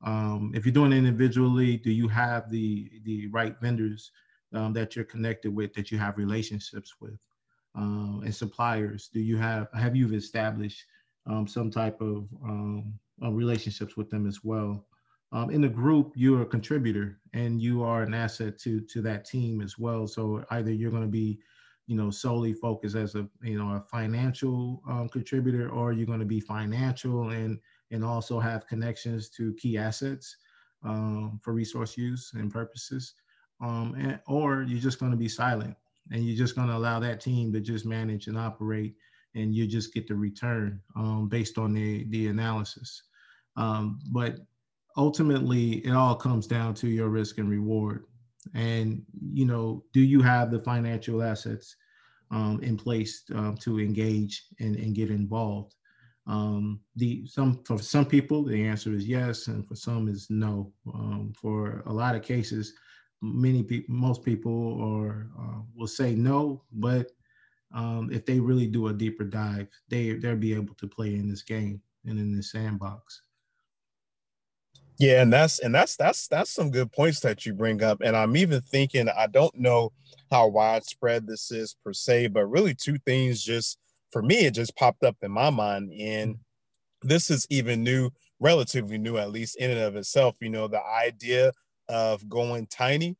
Um, 0.04 0.50
if 0.52 0.66
you're 0.66 0.72
doing 0.72 0.92
it 0.92 0.96
individually, 0.96 1.76
do 1.76 1.92
you 1.92 2.08
have 2.08 2.50
the 2.50 2.90
the 3.04 3.28
right 3.28 3.54
vendors 3.62 4.10
um, 4.52 4.72
that 4.72 4.96
you're 4.96 5.04
connected 5.04 5.54
with, 5.54 5.72
that 5.74 5.92
you 5.92 5.98
have 5.98 6.18
relationships 6.18 6.94
with, 7.00 7.16
um, 7.76 8.22
and 8.24 8.34
suppliers? 8.34 9.08
Do 9.14 9.20
you 9.20 9.36
have 9.36 9.68
have 9.74 9.94
you 9.94 10.12
established 10.14 10.84
um, 11.26 11.46
some 11.46 11.70
type 11.70 12.00
of 12.00 12.26
um, 13.22 13.34
relationships 13.34 13.96
with 13.96 14.10
them 14.10 14.26
as 14.26 14.44
well? 14.44 14.86
Um, 15.32 15.48
in 15.48 15.62
the 15.62 15.68
group, 15.68 16.12
you're 16.14 16.42
a 16.42 16.46
contributor 16.46 17.18
and 17.32 17.62
you 17.62 17.82
are 17.82 18.02
an 18.02 18.12
asset 18.12 18.58
to 18.60 18.80
to 18.80 19.00
that 19.02 19.24
team 19.24 19.62
as 19.62 19.78
well. 19.78 20.06
So 20.06 20.44
either 20.50 20.70
you're 20.70 20.90
going 20.90 21.04
to 21.04 21.08
be 21.08 21.38
you 21.86 21.96
know 21.96 22.10
solely 22.10 22.52
focused 22.52 22.96
as 22.96 23.14
a 23.14 23.28
you 23.42 23.58
know 23.58 23.76
a 23.76 23.80
financial 23.80 24.82
um, 24.88 25.08
contributor 25.08 25.68
or 25.70 25.92
you're 25.92 26.06
going 26.06 26.20
to 26.20 26.24
be 26.24 26.40
financial 26.40 27.30
and 27.30 27.58
and 27.90 28.04
also 28.04 28.38
have 28.38 28.66
connections 28.66 29.28
to 29.28 29.54
key 29.54 29.76
assets 29.76 30.36
um, 30.84 31.40
for 31.42 31.52
resource 31.52 31.96
use 31.96 32.32
and 32.34 32.50
purposes 32.50 33.14
um, 33.60 33.94
and, 33.98 34.20
or 34.26 34.62
you're 34.62 34.80
just 34.80 34.98
going 34.98 35.12
to 35.12 35.18
be 35.18 35.28
silent 35.28 35.76
and 36.10 36.24
you're 36.24 36.36
just 36.36 36.54
going 36.54 36.68
to 36.68 36.76
allow 36.76 36.98
that 36.98 37.20
team 37.20 37.52
to 37.52 37.60
just 37.60 37.84
manage 37.84 38.26
and 38.26 38.38
operate 38.38 38.94
and 39.34 39.54
you 39.54 39.66
just 39.66 39.92
get 39.92 40.06
the 40.06 40.14
return 40.14 40.80
um, 40.96 41.28
based 41.28 41.58
on 41.58 41.72
the 41.72 42.04
the 42.10 42.28
analysis 42.28 43.02
um, 43.56 44.00
but 44.10 44.38
ultimately 44.96 45.78
it 45.86 45.92
all 45.92 46.14
comes 46.14 46.46
down 46.46 46.74
to 46.74 46.88
your 46.88 47.08
risk 47.08 47.38
and 47.38 47.48
reward. 47.48 48.04
And 48.54 49.02
you 49.32 49.46
know 49.46 49.84
do 49.92 50.00
you 50.00 50.20
have 50.22 50.50
the 50.50 50.60
financial 50.60 51.22
assets 51.22 51.76
um, 52.30 52.60
in 52.62 52.76
place 52.76 53.22
um, 53.34 53.56
to 53.58 53.78
engage 53.78 54.46
and, 54.60 54.76
and 54.76 54.94
get 54.94 55.10
involved? 55.10 55.74
Um, 56.26 56.80
the 56.96 57.26
some 57.26 57.62
for 57.64 57.78
some 57.78 58.06
people 58.06 58.44
the 58.44 58.64
answer 58.64 58.92
is 58.92 59.08
yes 59.08 59.48
and 59.48 59.66
for 59.66 59.74
some 59.74 60.08
is 60.08 60.28
no. 60.30 60.72
Um, 60.92 61.32
for 61.40 61.82
a 61.86 61.92
lot 61.92 62.14
of 62.14 62.22
cases 62.22 62.74
many 63.22 63.62
people 63.62 63.94
most 63.94 64.24
people 64.24 64.80
or 64.80 65.28
uh, 65.38 65.60
will 65.74 65.86
say 65.86 66.14
no 66.14 66.62
but 66.72 67.10
um, 67.74 68.10
if 68.12 68.26
they 68.26 68.38
really 68.40 68.66
do 68.66 68.88
a 68.88 68.92
deeper 68.92 69.24
dive 69.24 69.68
they 69.88 70.14
they'll 70.14 70.36
be 70.36 70.54
able 70.54 70.74
to 70.74 70.88
play 70.88 71.14
in 71.14 71.28
this 71.28 71.42
game 71.42 71.80
and 72.04 72.18
in 72.18 72.34
this 72.34 72.50
sandbox 72.50 73.22
yeah, 75.02 75.22
and 75.22 75.32
that's 75.32 75.58
and 75.58 75.74
that's 75.74 75.96
that's 75.96 76.28
that's 76.28 76.50
some 76.50 76.70
good 76.70 76.92
points 76.92 77.20
that 77.20 77.44
you 77.44 77.52
bring 77.54 77.82
up. 77.82 78.00
And 78.02 78.16
I'm 78.16 78.36
even 78.36 78.60
thinking 78.60 79.08
I 79.08 79.26
don't 79.26 79.54
know 79.58 79.92
how 80.30 80.46
widespread 80.48 81.26
this 81.26 81.50
is 81.50 81.74
per 81.84 81.92
se, 81.92 82.28
but 82.28 82.46
really 82.46 82.74
two 82.74 82.98
things 83.04 83.42
just 83.42 83.78
for 84.12 84.22
me 84.22 84.46
it 84.46 84.52
just 84.54 84.76
popped 84.76 85.02
up 85.02 85.16
in 85.22 85.32
my 85.32 85.50
mind. 85.50 85.92
And 85.98 86.36
this 87.02 87.30
is 87.30 87.46
even 87.50 87.84
new, 87.84 88.10
relatively 88.40 88.98
new, 88.98 89.18
at 89.18 89.30
least 89.32 89.56
in 89.56 89.70
and 89.70 89.80
of 89.80 89.96
itself. 89.96 90.36
You 90.40 90.50
know, 90.50 90.68
the 90.68 90.84
idea 90.84 91.52
of 91.88 92.28
going 92.28 92.66
tiny, 92.66 93.16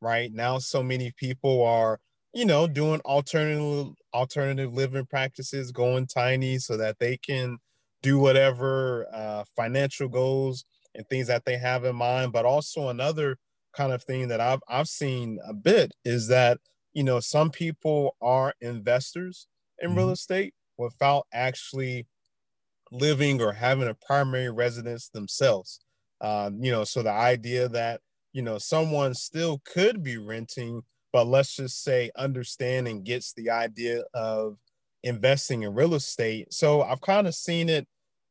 right? 0.00 0.32
Now 0.32 0.58
so 0.58 0.82
many 0.82 1.12
people 1.16 1.64
are, 1.64 2.00
you 2.34 2.44
know, 2.44 2.66
doing 2.66 3.00
alternative 3.04 3.94
alternative 4.14 4.74
living 4.74 5.06
practices, 5.06 5.72
going 5.72 6.06
tiny 6.06 6.58
so 6.58 6.76
that 6.76 6.98
they 6.98 7.16
can 7.18 7.58
do 8.02 8.18
whatever 8.18 9.06
uh, 9.12 9.44
financial 9.56 10.08
goals 10.08 10.64
and 10.96 11.08
things 11.08 11.28
that 11.28 11.44
they 11.44 11.58
have 11.58 11.84
in 11.84 11.96
mind. 11.96 12.32
But 12.32 12.44
also 12.44 12.88
another 12.88 13.38
kind 13.76 13.92
of 13.92 14.02
thing 14.02 14.28
that 14.28 14.40
I've 14.40 14.60
I've 14.68 14.88
seen 14.88 15.38
a 15.46 15.52
bit 15.52 15.92
is 16.04 16.28
that 16.28 16.58
you 16.92 17.04
know 17.04 17.20
some 17.20 17.50
people 17.50 18.16
are 18.20 18.54
investors 18.60 19.46
in 19.78 19.90
mm-hmm. 19.90 19.98
real 19.98 20.10
estate 20.10 20.54
without 20.78 21.26
actually 21.32 22.06
living 22.92 23.42
or 23.42 23.52
having 23.52 23.88
a 23.88 23.94
primary 23.94 24.50
residence 24.50 25.08
themselves. 25.08 25.80
Um, 26.20 26.62
you 26.62 26.70
know, 26.70 26.84
so 26.84 27.02
the 27.02 27.10
idea 27.10 27.68
that 27.68 28.00
you 28.32 28.42
know 28.42 28.58
someone 28.58 29.14
still 29.14 29.60
could 29.64 30.02
be 30.02 30.16
renting, 30.16 30.82
but 31.12 31.26
let's 31.26 31.56
just 31.56 31.82
say 31.82 32.10
understand 32.16 32.88
and 32.88 33.04
gets 33.04 33.32
the 33.32 33.50
idea 33.50 34.02
of 34.14 34.56
investing 35.02 35.62
in 35.62 35.74
real 35.74 35.94
estate. 35.94 36.52
So 36.52 36.82
I've 36.82 37.00
kind 37.00 37.26
of 37.26 37.34
seen 37.34 37.68
it, 37.68 37.86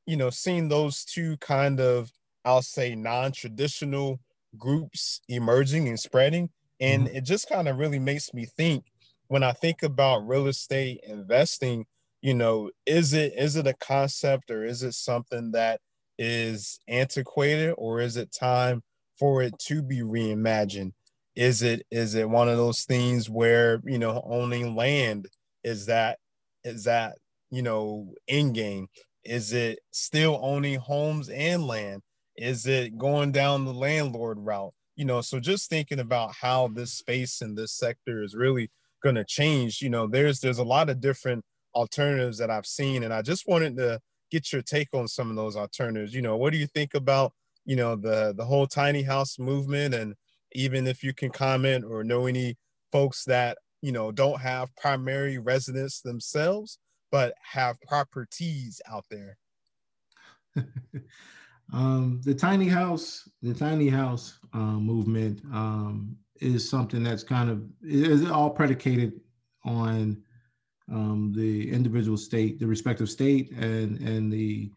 you 0.05 0.17
know, 0.17 0.29
seen 0.29 0.67
those 0.67 1.05
two 1.05 1.37
kind 1.37 1.79
of 1.79 2.11
I'll 2.45 2.61
say 2.61 2.95
non-traditional 2.95 4.19
groups 4.57 5.21
emerging 5.27 5.87
and 5.87 5.99
spreading. 5.99 6.49
And 6.79 7.07
mm-hmm. 7.07 7.17
it 7.17 7.25
just 7.25 7.49
kind 7.49 7.67
of 7.67 7.77
really 7.77 7.99
makes 7.99 8.33
me 8.33 8.45
think 8.45 8.85
when 9.27 9.43
I 9.43 9.51
think 9.51 9.83
about 9.83 10.27
real 10.27 10.47
estate 10.47 11.01
investing, 11.07 11.85
you 12.21 12.33
know, 12.33 12.69
is 12.85 13.13
it 13.13 13.33
is 13.37 13.55
it 13.55 13.67
a 13.67 13.73
concept 13.73 14.51
or 14.51 14.63
is 14.63 14.83
it 14.83 14.93
something 14.93 15.51
that 15.51 15.79
is 16.17 16.79
antiquated 16.87 17.73
or 17.77 17.99
is 17.99 18.17
it 18.17 18.31
time 18.31 18.81
for 19.17 19.41
it 19.41 19.57
to 19.59 19.81
be 19.81 19.99
reimagined? 20.01 20.93
Is 21.35 21.61
it 21.61 21.85
is 21.91 22.15
it 22.15 22.29
one 22.29 22.49
of 22.49 22.57
those 22.57 22.83
things 22.83 23.29
where, 23.29 23.81
you 23.85 23.99
know, 23.99 24.21
owning 24.25 24.75
land 24.75 25.27
is 25.63 25.87
that 25.87 26.19
is 26.63 26.85
that, 26.85 27.17
you 27.51 27.61
know, 27.61 28.13
in 28.27 28.53
game? 28.53 28.87
Is 29.23 29.53
it 29.53 29.79
still 29.91 30.39
owning 30.41 30.79
homes 30.79 31.29
and 31.29 31.65
land? 31.65 32.01
Is 32.37 32.65
it 32.65 32.97
going 32.97 33.31
down 33.31 33.65
the 33.65 33.73
landlord 33.73 34.39
route? 34.39 34.73
You 34.95 35.05
know, 35.05 35.21
so 35.21 35.39
just 35.39 35.69
thinking 35.69 35.99
about 35.99 36.33
how 36.41 36.67
this 36.67 36.93
space 36.93 37.41
and 37.41 37.57
this 37.57 37.73
sector 37.73 38.23
is 38.23 38.35
really 38.35 38.69
going 39.03 39.15
to 39.15 39.25
change. 39.25 39.81
You 39.81 39.89
know, 39.89 40.07
there's 40.07 40.39
there's 40.39 40.57
a 40.57 40.63
lot 40.63 40.89
of 40.89 41.01
different 41.01 41.43
alternatives 41.73 42.37
that 42.37 42.49
I've 42.49 42.65
seen, 42.65 43.03
and 43.03 43.13
I 43.13 43.21
just 43.21 43.47
wanted 43.47 43.77
to 43.77 43.99
get 44.31 44.51
your 44.51 44.61
take 44.61 44.89
on 44.93 45.07
some 45.07 45.29
of 45.29 45.35
those 45.35 45.55
alternatives. 45.55 46.13
You 46.13 46.21
know, 46.21 46.37
what 46.37 46.51
do 46.51 46.57
you 46.57 46.67
think 46.67 46.93
about 46.93 47.33
you 47.65 47.75
know 47.75 47.95
the 47.95 48.33
the 48.35 48.45
whole 48.45 48.67
tiny 48.67 49.03
house 49.03 49.37
movement, 49.37 49.93
and 49.93 50.15
even 50.53 50.87
if 50.87 51.03
you 51.03 51.13
can 51.13 51.29
comment 51.29 51.85
or 51.85 52.03
know 52.03 52.25
any 52.25 52.57
folks 52.91 53.25
that 53.25 53.57
you 53.81 53.91
know 53.91 54.11
don't 54.11 54.41
have 54.41 54.75
primary 54.75 55.37
residence 55.37 56.01
themselves, 56.01 56.79
but 57.11 57.33
have 57.53 57.81
properties 57.81 58.81
out 58.89 59.05
there. 59.09 59.37
Um, 61.73 62.21
the 62.23 62.33
tiny 62.33 62.67
house, 62.67 63.27
the 63.41 63.53
tiny 63.53 63.89
house 63.89 64.39
uh, 64.53 64.57
movement 64.57 65.41
um, 65.53 66.15
is 66.41 66.69
something 66.69 67.03
that's 67.03 67.23
kind 67.23 67.49
of 67.49 67.63
is 67.81 68.29
all 68.29 68.49
predicated 68.49 69.19
on 69.63 70.21
um, 70.91 71.33
the 71.35 71.71
individual 71.71 72.17
state, 72.17 72.59
the 72.59 72.67
respective 72.67 73.09
state, 73.09 73.51
and 73.51 73.99
and 73.99 74.31
the 74.31 74.71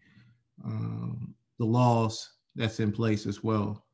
um, 0.64 1.34
the 1.58 1.64
laws 1.64 2.30
that's 2.54 2.80
in 2.80 2.90
place 2.90 3.26
as 3.26 3.42
well 3.42 3.84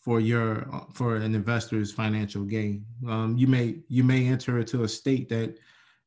for 0.00 0.18
your 0.18 0.66
for 0.92 1.16
an 1.16 1.34
investor's 1.34 1.92
financial 1.92 2.42
gain. 2.42 2.84
Um, 3.08 3.36
you 3.36 3.46
may 3.46 3.76
you 3.88 4.02
may 4.02 4.26
enter 4.26 4.58
into 4.58 4.82
a 4.82 4.88
state 4.88 5.28
that 5.28 5.58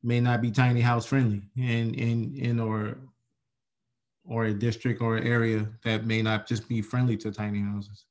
may 0.02 0.20
not 0.20 0.42
be 0.42 0.50
tiny 0.50 0.80
house 0.80 1.06
friendly, 1.06 1.42
and 1.56 1.94
and 1.98 2.36
and 2.36 2.60
or 2.60 2.98
or 4.26 4.46
a 4.46 4.54
district 4.54 5.00
or 5.00 5.16
an 5.16 5.26
area 5.26 5.68
that 5.84 6.06
may 6.06 6.22
not 6.22 6.46
just 6.46 6.68
be 6.68 6.80
friendly 6.80 7.16
to 7.18 7.30
tiny 7.30 7.60
houses. 7.60 8.06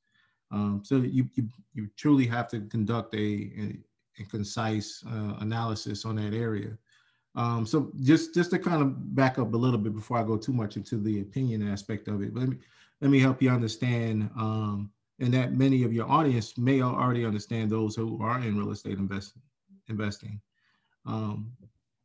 Um, 0.50 0.82
so 0.84 0.96
you, 0.96 1.28
you, 1.34 1.48
you 1.72 1.88
truly 1.96 2.26
have 2.26 2.48
to 2.48 2.60
conduct 2.60 3.14
a, 3.14 3.18
a, 3.18 3.78
a 4.20 4.24
concise 4.30 5.02
uh, 5.06 5.34
analysis 5.40 6.04
on 6.04 6.16
that 6.16 6.34
area. 6.34 6.78
Um, 7.36 7.66
so 7.66 7.90
just 8.02 8.32
just 8.32 8.50
to 8.52 8.58
kind 8.58 8.80
of 8.80 9.14
back 9.16 9.38
up 9.38 9.52
a 9.52 9.56
little 9.56 9.78
bit 9.78 9.94
before 9.94 10.18
I 10.18 10.22
go 10.22 10.36
too 10.36 10.52
much 10.52 10.76
into 10.76 10.98
the 10.98 11.20
opinion 11.20 11.66
aspect 11.68 12.06
of 12.06 12.22
it, 12.22 12.34
let 12.34 12.48
me 12.48 12.58
let 13.00 13.10
me 13.10 13.18
help 13.18 13.42
you 13.42 13.50
understand, 13.50 14.30
um, 14.36 14.90
and 15.18 15.34
that 15.34 15.52
many 15.52 15.82
of 15.82 15.92
your 15.92 16.08
audience 16.08 16.56
may 16.56 16.80
already 16.80 17.24
understand 17.24 17.70
those 17.70 17.96
who 17.96 18.22
are 18.22 18.38
in 18.40 18.56
real 18.56 18.70
estate 18.70 18.98
invest, 18.98 19.34
investing. 19.88 20.40
Um, 21.06 21.52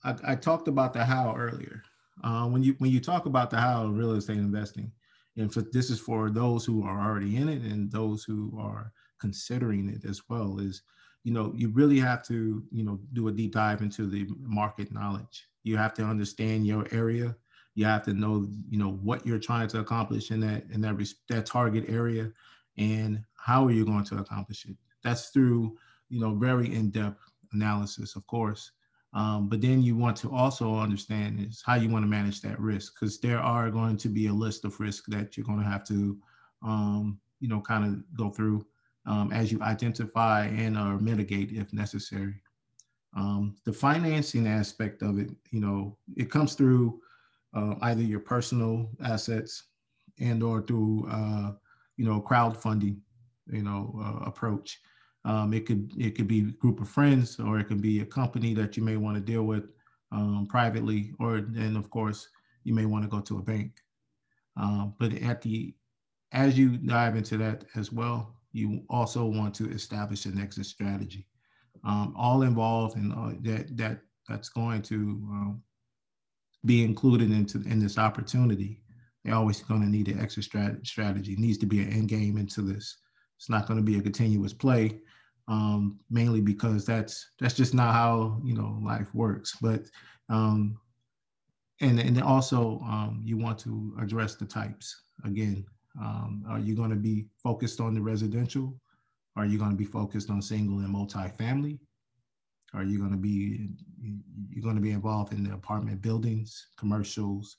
I, 0.04 0.16
I, 0.28 0.36
talked 0.36 0.68
about 0.68 0.94
the 0.94 1.06
how 1.06 1.36
earlier. 1.38 1.84
Uh, 2.24 2.48
when 2.48 2.64
you 2.64 2.76
when 2.80 2.92
you 2.92 3.00
talk 3.00 3.26
about 3.26 3.50
the 3.50 3.58
how 3.58 3.86
of 3.86 3.98
real 3.98 4.14
estate 4.14 4.38
investing, 4.38 4.92
and 5.38 5.54
for 5.54 5.62
this 5.62 5.90
is 5.90 6.00
for 6.00 6.30
those 6.30 6.66
who 6.66 6.84
are 6.84 7.00
already 7.02 7.38
in 7.38 7.50
it 7.50 7.62
and 7.62 7.92
those 7.92 8.24
who 8.24 8.58
are 8.60 8.92
considering 9.20 9.90
it 9.90 10.06
as 10.06 10.22
well, 10.30 10.60
is 10.60 10.82
you 11.24 11.34
know 11.34 11.54
you 11.56 11.70
really 11.70 12.00
have 12.00 12.24
to 12.28 12.64
you 12.72 12.84
know 12.84 13.00
do 13.14 13.28
a 13.28 13.32
deep 13.32 13.54
dive 13.54 13.82
into 13.82 14.08
the 14.08 14.28
market 14.40 14.92
knowledge. 14.92 15.48
You 15.64 15.78
have 15.78 15.94
to 15.96 16.04
understand 16.04 16.66
your 16.66 16.88
area. 16.92 17.36
You 17.76 17.86
have 17.86 18.04
to 18.06 18.14
know, 18.14 18.48
you 18.70 18.78
know, 18.78 18.92
what 19.04 19.26
you're 19.26 19.40
trying 19.40 19.70
to 19.70 19.80
accomplish 19.80 20.32
in 20.32 20.42
that 20.42 20.66
in 20.72 20.82
that 20.82 20.98
that 21.30 21.46
target 21.46 21.86
area, 21.88 22.32
and 22.78 23.24
how 23.36 23.66
are 23.66 23.72
you 23.72 23.86
going 23.86 24.04
to 24.06 24.18
accomplish 24.18 24.66
it. 24.66 24.76
That's 25.04 25.30
through, 25.30 25.78
you 26.10 26.20
know, 26.20 26.36
very 26.36 26.74
in-depth 26.74 27.22
analysis, 27.54 28.16
of 28.16 28.28
course. 28.28 28.72
Um, 29.14 29.50
but 29.50 29.62
then 29.62 29.82
you 29.82 29.96
want 29.96 30.18
to 30.18 30.32
also 30.32 30.76
understand 30.76 31.40
is 31.40 31.64
how 31.66 31.76
you 31.76 31.90
want 31.90 32.04
to 32.04 32.10
manage 32.10 32.42
that 32.42 32.60
risk 32.60 32.94
because 33.00 33.20
there 33.20 33.40
are 33.40 33.72
going 33.72 33.98
to 33.98 34.08
be 34.08 34.28
a 34.28 34.34
list 34.34 34.66
of 34.66 34.80
risks 34.80 35.08
that 35.08 35.36
you're 35.36 35.46
going 35.46 35.60
to 35.60 35.66
have 35.66 35.84
to, 35.88 36.18
um, 36.64 37.20
you 37.40 37.48
know, 37.48 37.60
kind 37.60 37.86
of 37.86 38.18
go 38.18 38.30
through 38.30 38.66
um, 39.08 39.32
as 39.32 39.52
you 39.52 39.60
identify 39.62 40.46
and 40.46 40.78
or 40.78 41.00
mitigate 41.00 41.52
if 41.52 41.74
necessary. 41.74 42.36
Um, 43.16 43.56
the 43.66 43.74
financing 43.74 44.46
aspect 44.46 45.02
of 45.02 45.18
it, 45.18 45.32
you 45.50 45.60
know, 45.60 45.98
it 46.16 46.30
comes 46.30 46.54
through 46.54 47.02
uh, 47.56 47.76
either 47.82 48.04
your 48.04 48.20
personal 48.20 48.90
assets 49.04 49.64
and 50.20 50.44
or 50.44 50.62
through, 50.62 51.08
uh, 51.10 51.54
you 51.98 52.06
know, 52.06 52.22
crowdfunding, 52.22 53.00
you 53.52 53.64
know, 53.64 54.00
uh, 54.04 54.26
approach. 54.26 54.80
Um, 55.26 55.54
it 55.54 55.66
could 55.66 55.92
it 55.98 56.16
could 56.16 56.28
be 56.28 56.40
a 56.40 56.52
group 56.62 56.80
of 56.82 56.90
friends, 56.90 57.40
or 57.40 57.60
it 57.60 57.68
could 57.68 57.82
be 57.82 58.00
a 58.00 58.06
company 58.06 58.54
that 58.54 58.78
you 58.78 58.84
may 58.84 58.98
want 58.98 59.16
to 59.16 59.22
deal 59.22 59.44
with 59.44 59.66
um, 60.12 60.48
privately, 60.50 61.14
or 61.20 61.42
then 61.42 61.76
of 61.76 61.90
course 61.90 62.30
you 62.64 62.74
may 62.74 62.86
want 62.86 63.04
to 63.04 63.10
go 63.10 63.20
to 63.20 63.38
a 63.38 63.42
bank. 63.42 63.74
Um, 64.58 64.94
but 65.00 65.14
at 65.14 65.42
the 65.42 65.74
as 66.32 66.58
you 66.58 66.78
dive 66.78 67.16
into 67.16 67.38
that 67.38 67.66
as 67.76 67.92
well, 67.92 68.36
you 68.52 68.84
also 68.90 69.26
want 69.26 69.54
to 69.56 69.70
establish 69.72 70.26
an 70.26 70.40
exit 70.40 70.66
strategy. 70.66 71.28
Um, 71.84 72.14
all 72.18 72.44
involved 72.44 72.98
in 72.98 73.12
uh, 73.12 73.34
that 73.42 73.76
that 73.78 74.02
that's 74.28 74.50
going 74.50 74.82
to 74.84 74.96
um, 74.96 75.64
be 76.66 76.84
included 76.84 77.32
into 77.32 77.62
in 77.62 77.80
this 77.80 77.98
opportunity. 77.98 78.82
They're 79.24 79.36
always 79.36 79.62
going 79.62 79.82
to 79.82 79.88
need 79.88 80.08
an 80.08 80.20
exit 80.20 80.46
strat- 80.46 80.86
strategy. 80.86 81.34
It 81.34 81.40
needs 81.40 81.58
to 81.60 81.66
be 81.66 81.82
an 81.82 81.92
end 81.92 82.10
game 82.10 82.38
into 82.38 82.62
this. 82.62 82.98
It's 83.40 83.50
not 83.50 83.68
going 83.68 83.80
to 83.80 83.86
be 83.86 83.98
a 83.98 84.02
continuous 84.02 84.52
play, 84.52 85.00
um, 85.48 85.98
mainly 86.10 86.42
because 86.42 86.86
that's 86.86 87.32
that's 87.40 87.54
just 87.54 87.74
not 87.74 87.94
how 87.94 88.42
you 88.44 88.54
know 88.54 88.78
life 88.84 89.16
works. 89.16 89.56
But 89.62 89.84
um, 90.28 90.78
and 91.80 92.02
and 92.02 92.22
also 92.22 92.82
um, 92.82 93.22
you 93.24 93.38
want 93.38 93.58
to 93.60 93.96
address 94.02 94.36
the 94.36 94.46
types 94.46 95.04
again. 95.24 95.66
Um, 96.02 96.44
are 96.50 96.60
you 96.60 96.76
going 96.76 96.90
to 96.90 96.98
be 96.98 97.28
focused 97.42 97.80
on 97.80 97.94
the 97.94 98.02
residential? 98.02 98.78
Are 99.38 99.46
you 99.46 99.58
going 99.58 99.72
to 99.72 99.78
be 99.78 99.86
focused 99.86 100.30
on 100.30 100.42
single 100.42 100.80
and 100.80 100.94
multifamily? 100.94 101.80
Are 102.74 102.84
you 102.84 103.00
going 103.00 103.12
to 103.12 103.18
be 103.18 103.70
you're 104.50 104.64
going 104.64 104.76
to 104.76 104.82
be 104.82 104.92
involved 104.92 105.32
in 105.32 105.46
the 105.46 105.54
apartment 105.54 106.02
buildings, 106.02 106.68
commercials, 106.78 107.56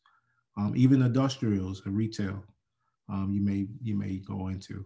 um, 0.59 0.75
even 0.77 1.01
industrials 1.01 1.81
and 1.87 1.97
retail? 1.97 2.45
Um, 3.09 3.33
you 3.33 3.41
may 3.41 3.67
you 3.83 3.97
may 3.97 4.19
go 4.19 4.49
into, 4.49 4.85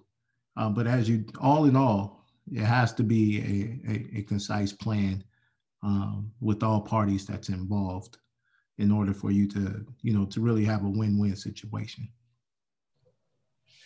um, 0.57 0.75
but 0.75 0.87
as 0.87 1.09
you 1.09 1.25
all 1.41 1.65
in 1.65 1.77
all, 1.77 2.25
it 2.53 2.63
has 2.63 2.93
to 2.95 3.03
be 3.03 3.39
a, 3.87 3.91
a, 3.91 4.21
a 4.21 4.23
concise 4.23 4.73
plan 4.73 5.25
um, 5.83 6.31
with 6.41 6.63
all 6.63 6.81
parties 6.81 7.27
that's 7.27 7.49
involved 7.49 8.19
in 8.79 8.91
order 8.91 9.15
for 9.15 9.31
you 9.31 9.47
to 9.49 9.85
you 10.03 10.13
know 10.13 10.25
to 10.27 10.41
really 10.41 10.65
have 10.65 10.85
a 10.85 10.89
win-win 10.89 11.37
situation. 11.37 12.09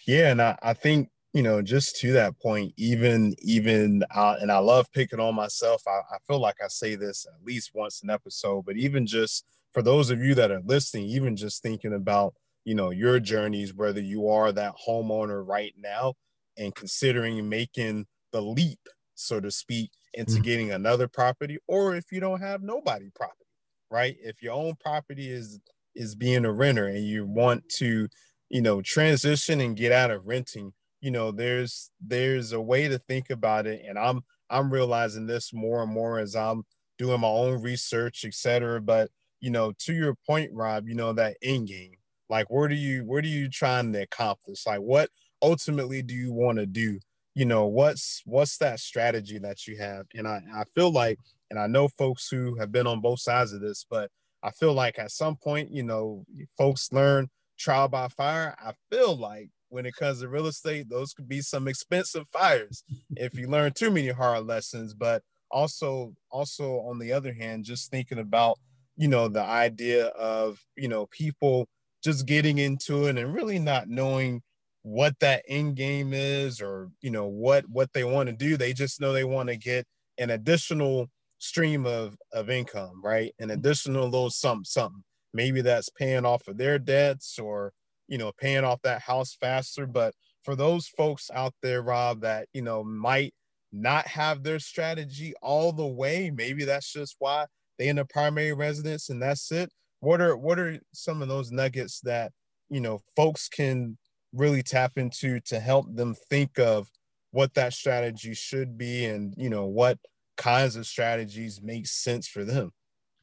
Yeah, 0.07 0.31
and 0.31 0.41
I, 0.41 0.59
I 0.63 0.73
think 0.73 1.11
you 1.33 1.43
know 1.43 1.63
just 1.63 1.97
to 2.01 2.13
that 2.13 2.39
point, 2.41 2.75
even 2.77 3.35
even 3.41 4.05
uh, 4.15 4.37
and 4.41 4.53
I 4.53 4.59
love 4.59 4.87
picking 4.93 5.21
on 5.21 5.35
myself. 5.35 5.83
I, 5.87 6.01
I 6.15 6.19
feel 6.27 6.41
like 6.41 6.57
I 6.63 6.69
say 6.69 6.95
this 6.95 7.27
at 7.27 7.45
least 7.45 7.73
once 7.75 8.03
an 8.03 8.11
episode, 8.11 8.65
but 8.67 8.77
even 8.77 9.07
just 9.07 9.45
for 9.73 9.83
those 9.83 10.11
of 10.11 10.21
you 10.21 10.35
that 10.35 10.51
are 10.51 10.63
listening, 10.65 11.07
even 11.07 11.37
just 11.37 11.63
thinking 11.63 11.95
about 11.95 12.35
you 12.65 12.75
know 12.75 12.91
your 12.91 13.19
journeys, 13.21 13.75
whether 13.75 14.01
you 14.01 14.29
are 14.29 14.53
that 14.53 14.75
homeowner 14.87 15.47
right 15.47 15.75
now 15.79 16.15
and 16.59 16.75
considering 16.75 17.49
making 17.49 18.07
the 18.33 18.43
leap, 18.43 18.81
so 19.15 19.41
to 19.41 19.50
speak, 19.50 19.91
into 20.15 20.35
mm-hmm. 20.35 20.43
getting 20.43 20.73
another 20.73 21.09
property, 21.09 21.59
or 21.67 21.95
if 21.95 22.07
you 22.12 22.21
don't 22.21 22.41
have 22.41 22.62
nobody 22.62 23.11
property, 23.15 23.47
right? 23.91 24.17
If 24.21 24.43
your 24.43 24.54
own 24.54 24.75
property 24.80 25.30
is 25.30 25.61
is 25.95 26.15
being 26.15 26.45
a 26.45 26.52
renter 26.52 26.87
and 26.87 27.04
you 27.04 27.26
want 27.26 27.69
to 27.69 28.09
you 28.49 28.63
know 28.63 28.80
transition 28.80 29.61
and 29.61 29.76
get 29.76 29.93
out 29.93 30.11
of 30.11 30.26
renting 30.26 30.73
you 31.00 31.11
know 31.11 31.30
there's 31.30 31.91
there's 32.00 32.52
a 32.52 32.61
way 32.61 32.89
to 32.89 32.99
think 32.99 33.30
about 33.30 33.67
it 33.67 33.82
and 33.87 33.99
i'm 33.99 34.23
i'm 34.49 34.73
realizing 34.73 35.26
this 35.26 35.52
more 35.52 35.82
and 35.82 35.93
more 35.93 36.19
as 36.19 36.35
i'm 36.35 36.63
doing 36.99 37.21
my 37.21 37.28
own 37.28 37.61
research 37.61 38.25
etc 38.25 38.80
but 38.80 39.11
you 39.41 39.50
know 39.50 39.73
to 39.78 39.93
your 39.93 40.15
point 40.26 40.50
rob 40.52 40.89
you 40.89 40.95
know 40.95 41.13
that 41.13 41.37
end 41.43 41.69
game 41.69 41.97
like 42.28 42.49
where 42.49 42.69
do 42.69 42.75
you 42.75 43.04
where 43.04 43.23
do 43.23 43.28
you 43.28 43.49
trying 43.49 43.93
to 43.93 44.02
accomplish 44.02 44.67
like 44.67 44.80
what 44.80 45.11
ultimately 45.43 46.03
do 46.03 46.15
you 46.15 46.33
want 46.33 46.59
to 46.59 46.67
do? 46.67 46.99
You 47.35 47.45
know 47.45 47.67
what's 47.67 48.23
what's 48.25 48.59
that 48.59 48.81
strategy 48.81 49.39
that 49.39 49.67
you 49.67 49.77
have? 49.79 50.07
And 50.15 50.27
i 50.27 50.43
i 50.55 50.65
feel 50.75 50.91
like 50.91 51.19
and 51.51 51.59
i 51.59 51.67
know 51.67 51.89
folks 51.89 52.29
who 52.29 52.57
have 52.57 52.73
been 52.73 52.87
on 52.87 53.01
both 53.01 53.21
sides 53.21 53.53
of 53.53 53.61
this 53.61 53.87
but 53.89 54.11
i 54.43 54.51
feel 54.51 54.75
like 54.75 54.99
at 54.99 55.11
some 55.11 55.35
point 55.37 55.71
you 55.71 55.83
know 55.83 56.25
folks 56.59 56.93
learn 56.93 57.31
trial 57.59 57.89
by 57.89 58.09
fire, 58.09 58.57
I 58.59 58.73
feel 58.91 59.17
like 59.17 59.51
when 59.69 59.85
it 59.85 59.95
comes 59.95 60.21
to 60.21 60.29
real 60.29 60.47
estate, 60.47 60.89
those 60.89 61.13
could 61.13 61.29
be 61.29 61.43
some 61.43 61.69
expensive 61.69 62.27
fires 62.29 62.85
if 63.17 63.35
you 63.35 63.49
learn 63.49 63.73
too 63.73 63.91
many 63.91 64.09
hard 64.09 64.47
lessons. 64.47 64.95
But 64.95 65.23
also, 65.51 66.15
also 66.31 66.81
on 66.81 66.99
the 66.99 67.13
other 67.13 67.35
hand, 67.35 67.65
just 67.65 67.91
thinking 67.91 68.19
about, 68.19 68.59
you 68.97 69.09
know, 69.09 69.29
the 69.29 69.43
idea 69.43 70.07
of, 70.07 70.59
you 70.77 70.89
know, 70.89 71.07
people 71.07 71.69
just 72.03 72.27
getting 72.27 72.59
into 72.59 73.07
it 73.07 73.19
and 73.19 73.35
really 73.35 73.59
not 73.59 73.89
knowing 73.89 74.41
what 74.89 75.19
that 75.21 75.43
end 75.49 75.77
game 75.77 76.13
is 76.13 76.61
or, 76.61 76.91
you 77.01 77.11
know, 77.11 77.27
what 77.27 77.65
what 77.69 77.93
they 77.93 78.05
want 78.05 78.29
to 78.29 78.35
do. 78.35 78.57
They 78.57 78.73
just 78.73 79.01
know 79.01 79.13
they 79.13 79.25
want 79.25 79.49
to 79.49 79.57
get 79.57 79.87
an 80.19 80.31
additional 80.31 81.09
stream 81.39 81.87
of 81.87 82.17
of 82.33 82.51
income, 82.51 83.01
right? 83.03 83.33
An 83.39 83.49
mm-hmm. 83.49 83.59
additional 83.59 84.05
little 84.05 84.31
something, 84.31 84.65
something 84.65 85.03
maybe 85.35 85.61
that's 85.61 85.91
paying 85.91 86.25
off 86.25 86.49
of 86.49 86.57
their 86.57 86.79
debts 86.79 87.39
or 87.39 87.73
you 88.07 88.19
know 88.19 88.33
paying 88.39 88.65
off 88.65 88.81
that 88.83 89.03
house 89.03 89.37
faster 89.41 89.87
but 89.87 90.15
for 90.43 90.57
those 90.57 90.89
folks 90.89 91.31
out 91.35 91.55
there 91.63 91.83
rob 91.83 92.23
that 92.23 92.49
you 92.53 92.63
know 92.63 92.83
might 92.83 93.35
not 93.71 94.07
have 94.07 94.43
their 94.43 94.59
strategy 94.59 95.35
all 95.43 95.73
the 95.73 95.87
way 95.87 96.31
maybe 96.31 96.65
that's 96.65 96.93
just 96.93 97.17
why 97.19 97.45
they 97.79 97.89
in 97.89 97.99
a 97.99 98.05
primary 98.05 98.53
residence 98.53 99.11
and 99.11 99.23
that's 99.23 99.53
it 99.53 99.71
what 100.01 100.21
are 100.21 100.37
what 100.37 100.59
are 100.59 100.79
some 100.93 101.21
of 101.21 101.29
those 101.29 101.53
nuggets 101.53 102.01
that 102.01 102.33
you 102.71 102.81
know 102.81 102.99
folks 103.15 103.49
can 103.49 103.99
really 104.32 104.62
tap 104.62 104.93
into 104.97 105.41
to 105.41 105.60
help 105.60 105.86
them 105.95 106.14
think 106.14 106.58
of 106.58 106.91
what 107.30 107.54
that 107.54 107.73
strategy 107.73 108.34
should 108.34 108.78
be 108.78 109.04
and 109.04 109.34
you 109.36 109.50
know 109.50 109.67
what 109.67 109.99
kinds 110.36 110.76
of 110.76 110.86
strategies 110.86 111.60
make 111.62 111.86
sense 111.86 112.26
for 112.26 112.45
them 112.45 112.73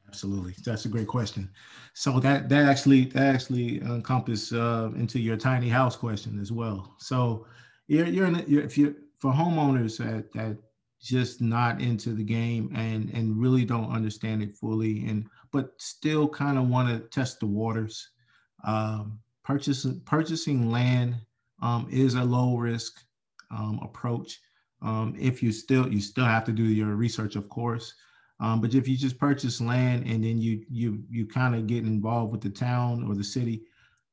Absolutely, 0.08 0.54
that's 0.64 0.84
a 0.84 0.88
great 0.88 1.08
question. 1.08 1.50
So 1.94 2.20
that 2.20 2.48
that 2.48 2.66
actually 2.66 3.06
that 3.06 3.34
actually 3.34 3.80
encompass 3.80 4.52
uh, 4.52 4.90
into 4.96 5.18
your 5.18 5.36
tiny 5.36 5.68
house 5.68 5.96
question 5.96 6.38
as 6.40 6.52
well. 6.52 6.94
So 6.98 7.46
you're 7.88 8.06
you're, 8.06 8.26
in, 8.26 8.44
you're 8.46 8.62
if 8.62 8.78
you 8.78 8.94
for 9.18 9.32
homeowners 9.32 9.98
that 9.98 10.32
that 10.32 10.58
just 11.02 11.40
not 11.40 11.80
into 11.80 12.10
the 12.10 12.22
game 12.22 12.72
and 12.74 13.10
and 13.10 13.36
really 13.36 13.64
don't 13.64 13.90
understand 13.90 14.42
it 14.42 14.56
fully 14.56 15.06
and 15.06 15.26
but 15.52 15.70
still 15.78 16.28
kind 16.28 16.58
of 16.58 16.68
want 16.68 16.88
to 16.88 17.08
test 17.08 17.40
the 17.40 17.46
waters. 17.46 18.10
Um, 18.64 19.18
purchasing 19.46 20.00
purchasing 20.00 20.70
land 20.70 21.14
um, 21.62 21.86
is 21.90 22.14
a 22.14 22.24
low 22.24 22.56
risk 22.56 23.00
um, 23.52 23.78
approach. 23.82 24.40
Um, 24.82 25.14
if 25.18 25.42
you 25.42 25.52
still 25.52 25.90
you 25.90 26.00
still 26.00 26.24
have 26.24 26.44
to 26.44 26.52
do 26.52 26.64
your 26.64 26.96
research, 26.96 27.36
of 27.36 27.48
course. 27.48 27.94
Um, 28.40 28.60
but 28.60 28.74
if 28.74 28.86
you 28.86 28.96
just 28.98 29.18
purchase 29.18 29.60
land 29.60 30.06
and 30.06 30.22
then 30.22 30.38
you 30.38 30.64
you 30.68 31.02
you 31.08 31.26
kind 31.26 31.54
of 31.54 31.66
get 31.66 31.84
involved 31.84 32.32
with 32.32 32.42
the 32.42 32.50
town 32.50 33.08
or 33.08 33.14
the 33.14 33.24
city 33.24 33.62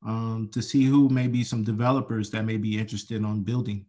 um, 0.06 0.48
to 0.52 0.62
see 0.62 0.84
who 0.84 1.08
may 1.08 1.26
be 1.26 1.42
some 1.42 1.64
developers 1.64 2.30
that 2.30 2.44
may 2.44 2.56
be 2.56 2.78
interested 2.78 3.22
on 3.24 3.42
building, 3.42 3.84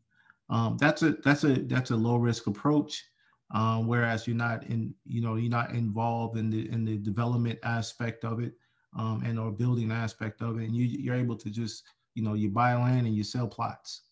that's 0.80 1.04
a 1.04 1.12
that's 1.24 1.44
a 1.44 1.62
that's 1.62 1.92
a 1.92 1.96
low 1.96 2.18
risk 2.18 2.48
approach. 2.48 3.06
Um, 3.52 3.86
whereas 3.88 4.26
you're 4.26 4.36
not 4.36 4.66
in 4.66 4.96
you 5.06 5.22
know 5.22 5.36
you're 5.36 5.52
not 5.52 5.72
involved 5.72 6.38
in 6.38 6.50
the 6.50 6.68
in 6.72 6.84
the 6.84 6.98
development 6.98 7.60
aspect 7.64 8.26
of 8.26 8.40
it 8.40 8.54
um, 8.96 9.24
and 9.26 9.40
or 9.40 9.52
building 9.52 9.92
aspect 9.92 10.42
of 10.42 10.60
it, 10.60 10.66
and 10.66 10.76
you 10.76 10.86
you're 10.86 11.16
able 11.16 11.36
to 11.36 11.50
just 11.50 11.84
you 12.14 12.24
know 12.24 12.34
you 12.34 12.50
buy 12.50 12.74
land 12.76 13.06
and 13.06 13.16
you 13.16 13.24
sell 13.24 13.48
plots. 13.48 14.04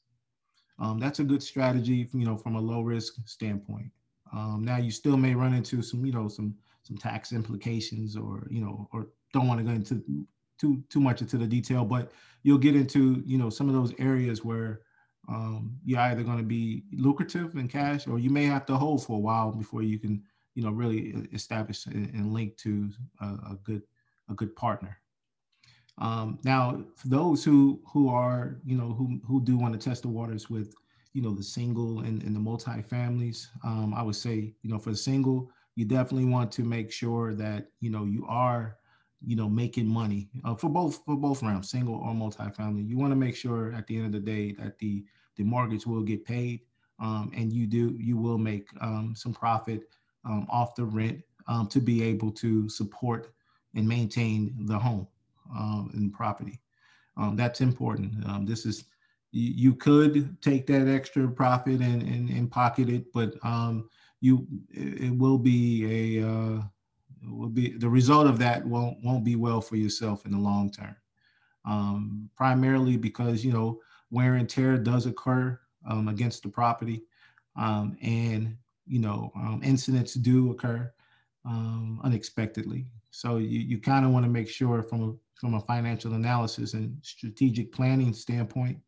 Um, 0.80 1.00
that's 1.00 1.19
a 1.19 1.24
good 1.24 1.43
strategy, 1.43 2.10
you 2.13 2.26
know, 2.26 2.36
from 2.36 2.56
a 2.56 2.60
low 2.60 2.82
risk 2.82 3.15
standpoint. 3.26 3.91
Um, 4.34 4.63
now 4.65 4.78
you 4.78 4.91
still 4.91 5.17
may 5.17 5.36
run 5.36 5.54
into 5.54 5.82
some, 5.82 6.06
you 6.06 6.12
know, 6.12 6.28
some 6.28 6.56
some 6.82 6.98
tax 6.98 7.32
implications, 7.32 8.17
or 8.17 8.48
you 8.50 8.62
know, 8.62 8.89
or 8.91 9.08
don't 9.32 9.48
want 9.48 9.60
to 9.60 9.65
go 9.65 9.72
into 9.72 10.26
too 10.60 10.84
too 10.89 11.00
much 11.00 11.22
into 11.22 11.38
the 11.38 11.48
detail, 11.48 11.86
but 11.86 12.12
you'll 12.43 12.58
get 12.58 12.76
into, 12.76 13.24
you 13.26 13.38
know, 13.38 13.50
some 13.50 13.69
of 13.69 13.76
those 13.76 13.93
areas 14.00 14.43
where 14.43 14.82
um, 15.30 15.78
you're 15.86 16.00
either 16.00 16.24
going 16.24 16.38
to 16.38 16.43
be 16.43 16.84
lucrative 16.91 17.56
in 17.56 17.67
cash, 17.67 18.08
or 18.08 18.19
you 18.19 18.30
may 18.30 18.46
have 18.46 18.65
to 18.65 18.76
hold 18.76 19.06
for 19.06 19.15
a 19.17 19.19
while 19.19 19.52
before 19.52 19.84
you 19.84 19.98
can, 19.98 20.22
you 20.56 20.63
know, 20.63 20.72
really 20.72 21.28
establish 21.32 21.86
and 21.86 22.34
link 22.34 22.58
to 22.58 22.89
a, 23.22 23.26
a 23.26 23.58
good 23.63 23.84
a 24.29 24.33
good 24.33 24.55
partner. 24.55 24.97
Um, 25.99 26.39
now, 26.43 26.83
for 26.95 27.07
those 27.07 27.43
who 27.43 27.81
who 27.86 28.09
are 28.09 28.59
you 28.65 28.75
know 28.75 28.93
who 28.93 29.19
who 29.25 29.41
do 29.43 29.57
want 29.57 29.73
to 29.73 29.79
test 29.79 30.01
the 30.01 30.07
waters 30.07 30.49
with 30.49 30.73
you 31.13 31.21
know 31.21 31.33
the 31.33 31.43
single 31.43 31.99
and, 31.99 32.23
and 32.23 32.36
the 32.36 32.39
multi 32.39 32.81
families, 32.81 33.49
um, 33.63 33.93
I 33.93 34.01
would 34.01 34.15
say 34.15 34.55
you 34.62 34.69
know 34.71 34.79
for 34.79 34.89
the 34.89 34.97
single, 34.97 35.51
you 35.75 35.86
definitely 35.86 36.25
want 36.25 36.51
to 36.53 36.63
make 36.63 36.91
sure 36.91 37.36
that 37.36 37.67
you 37.79 37.91
know 37.91 38.05
you 38.05 38.25
are 38.27 38.77
you 39.23 39.36
know 39.36 39.47
making 39.47 39.88
money 39.88 40.29
uh, 40.43 40.55
for 40.55 40.69
both 40.69 41.03
for 41.05 41.15
both 41.15 41.43
rounds, 41.43 41.69
single 41.69 41.95
or 41.95 42.13
multi-family. 42.15 42.83
You 42.83 42.97
want 42.97 43.12
to 43.12 43.15
make 43.15 43.36
sure 43.36 43.71
at 43.73 43.86
the 43.86 43.95
end 43.97 44.07
of 44.07 44.12
the 44.13 44.19
day 44.19 44.53
that 44.53 44.79
the 44.79 45.05
the 45.36 45.43
mortgage 45.43 45.86
will 45.86 46.01
get 46.01 46.25
paid, 46.25 46.62
um, 46.99 47.31
and 47.36 47.53
you 47.53 47.67
do 47.67 47.95
you 47.99 48.17
will 48.17 48.39
make 48.39 48.67
um, 48.81 49.13
some 49.15 49.33
profit 49.33 49.83
um, 50.25 50.47
off 50.49 50.73
the 50.73 50.86
rent 50.86 51.21
um, 51.47 51.67
to 51.67 51.79
be 51.79 52.01
able 52.01 52.31
to 52.31 52.67
support 52.67 53.33
and 53.75 53.88
maintain 53.88 54.53
the 54.67 54.77
home 54.77 55.07
um, 55.55 55.91
and 55.93 56.13
property. 56.13 56.59
Um, 57.17 57.36
that's 57.36 57.62
important. 57.62 58.25
Um, 58.27 58.45
this 58.45 58.65
is 58.65 58.86
you, 59.31 59.53
you, 59.55 59.75
could 59.75 60.41
take 60.41 60.67
that 60.67 60.88
extra 60.88 61.27
profit 61.27 61.81
and, 61.81 62.01
and, 62.01 62.29
and 62.29 62.51
pocket 62.51 62.89
it, 62.89 63.12
but 63.13 63.33
um, 63.43 63.89
you 64.21 64.47
it, 64.69 65.15
will 65.15 65.38
be 65.38 66.19
a 66.19 66.27
uh, 66.27 66.62
will 67.23 67.49
be 67.49 67.77
the 67.77 67.89
result 67.89 68.27
of 68.27 68.39
that 68.39 68.65
won't 68.65 68.97
won't 69.03 69.23
be 69.23 69.36
well 69.36 69.62
for 69.62 69.75
yourself 69.75 70.25
in 70.25 70.31
the 70.31 70.38
long 70.38 70.71
term. 70.71 70.95
Um, 71.65 72.29
primarily 72.36 72.97
because 72.97 73.45
you 73.45 73.53
know 73.53 73.79
wear 74.12 74.36
and 74.36 74.49
tear 74.49 74.77
does 74.77 75.05
occur 75.05 75.59
um, 75.88 76.07
against 76.07 76.43
the 76.43 76.49
property, 76.49 77.03
and 77.55 78.57
you 78.88 78.99
know 78.99 79.31
incidents 79.63 80.15
do 80.15 80.51
occur 80.51 80.91
unexpectedly. 82.03 82.88
So 83.13 83.38
you, 83.38 83.60
you 83.60 83.80
kind 83.80 84.06
of 84.06 84.12
want 84.12 84.26
to 84.26 84.32
make 84.32 84.49
sure 84.49 84.82
from 84.82 85.04
a, 85.04 85.13
from 85.39 85.54
a 85.54 85.62
financial 85.62 86.13
analysis 86.13 86.73
and 86.73 86.97
strategic 87.04 87.71
planning 87.71 88.12
standpoint, 88.12 88.80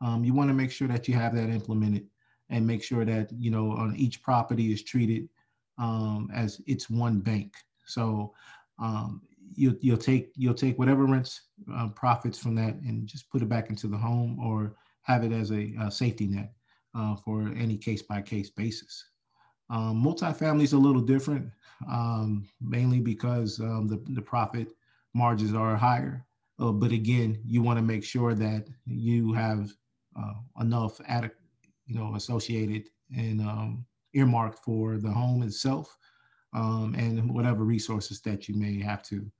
um, 0.00 0.24
you 0.24 0.32
want 0.32 0.48
to 0.48 0.54
make 0.54 0.70
sure 0.70 0.88
that 0.88 1.06
you 1.06 1.12
have 1.14 1.34
that 1.34 1.50
implemented 1.50 2.06
and 2.48 2.66
make 2.66 2.82
sure 2.82 3.04
that, 3.04 3.30
you 3.30 3.50
know, 3.50 3.72
on 3.72 3.94
each 3.94 4.22
property 4.22 4.72
is 4.72 4.82
treated 4.82 5.28
um, 5.76 6.30
as 6.34 6.62
it's 6.66 6.88
one 6.88 7.20
bank. 7.20 7.52
So 7.84 8.32
um, 8.78 9.20
you, 9.54 9.76
you'll 9.82 9.98
take 9.98 10.32
you'll 10.34 10.54
take 10.54 10.78
whatever 10.78 11.04
rents 11.04 11.42
uh, 11.70 11.88
profits 11.88 12.38
from 12.38 12.54
that 12.54 12.76
and 12.76 13.06
just 13.06 13.28
put 13.28 13.42
it 13.42 13.50
back 13.50 13.68
into 13.68 13.86
the 13.86 13.98
home 13.98 14.38
or 14.40 14.76
have 15.02 15.24
it 15.24 15.32
as 15.32 15.52
a, 15.52 15.74
a 15.82 15.90
safety 15.90 16.26
net 16.26 16.54
uh, 16.94 17.16
for 17.16 17.52
any 17.54 17.76
case 17.76 18.00
by 18.00 18.22
case 18.22 18.48
basis. 18.48 19.04
Um, 19.70 20.04
multifamily 20.04 20.64
is 20.64 20.72
a 20.72 20.78
little 20.78 21.00
different 21.00 21.50
um, 21.90 22.48
mainly 22.60 23.00
because 23.00 23.60
um, 23.60 23.88
the, 23.88 24.02
the 24.12 24.22
profit 24.22 24.72
margins 25.14 25.54
are 25.54 25.76
higher. 25.76 26.24
Uh, 26.58 26.72
but 26.72 26.92
again, 26.92 27.40
you 27.44 27.62
want 27.62 27.78
to 27.78 27.82
make 27.82 28.04
sure 28.04 28.34
that 28.34 28.68
you 28.86 29.32
have 29.32 29.72
uh, 30.16 30.34
enough 30.60 31.00
you 31.86 31.94
know, 31.94 32.14
associated 32.14 32.88
and 33.16 33.40
um, 33.40 33.84
earmarked 34.14 34.64
for 34.64 34.98
the 34.98 35.10
home 35.10 35.42
itself 35.42 35.98
um, 36.54 36.94
and 36.96 37.32
whatever 37.32 37.64
resources 37.64 38.20
that 38.20 38.48
you 38.48 38.54
may 38.54 38.80
have 38.80 39.02
to 39.02 39.30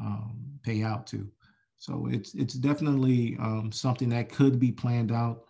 um, 0.00 0.40
pay 0.62 0.82
out 0.82 1.06
to. 1.08 1.28
So 1.76 2.08
it's 2.10 2.34
it's 2.34 2.54
definitely 2.54 3.36
um, 3.38 3.70
something 3.70 4.08
that 4.08 4.32
could 4.32 4.58
be 4.58 4.72
planned 4.72 5.12
out 5.12 5.44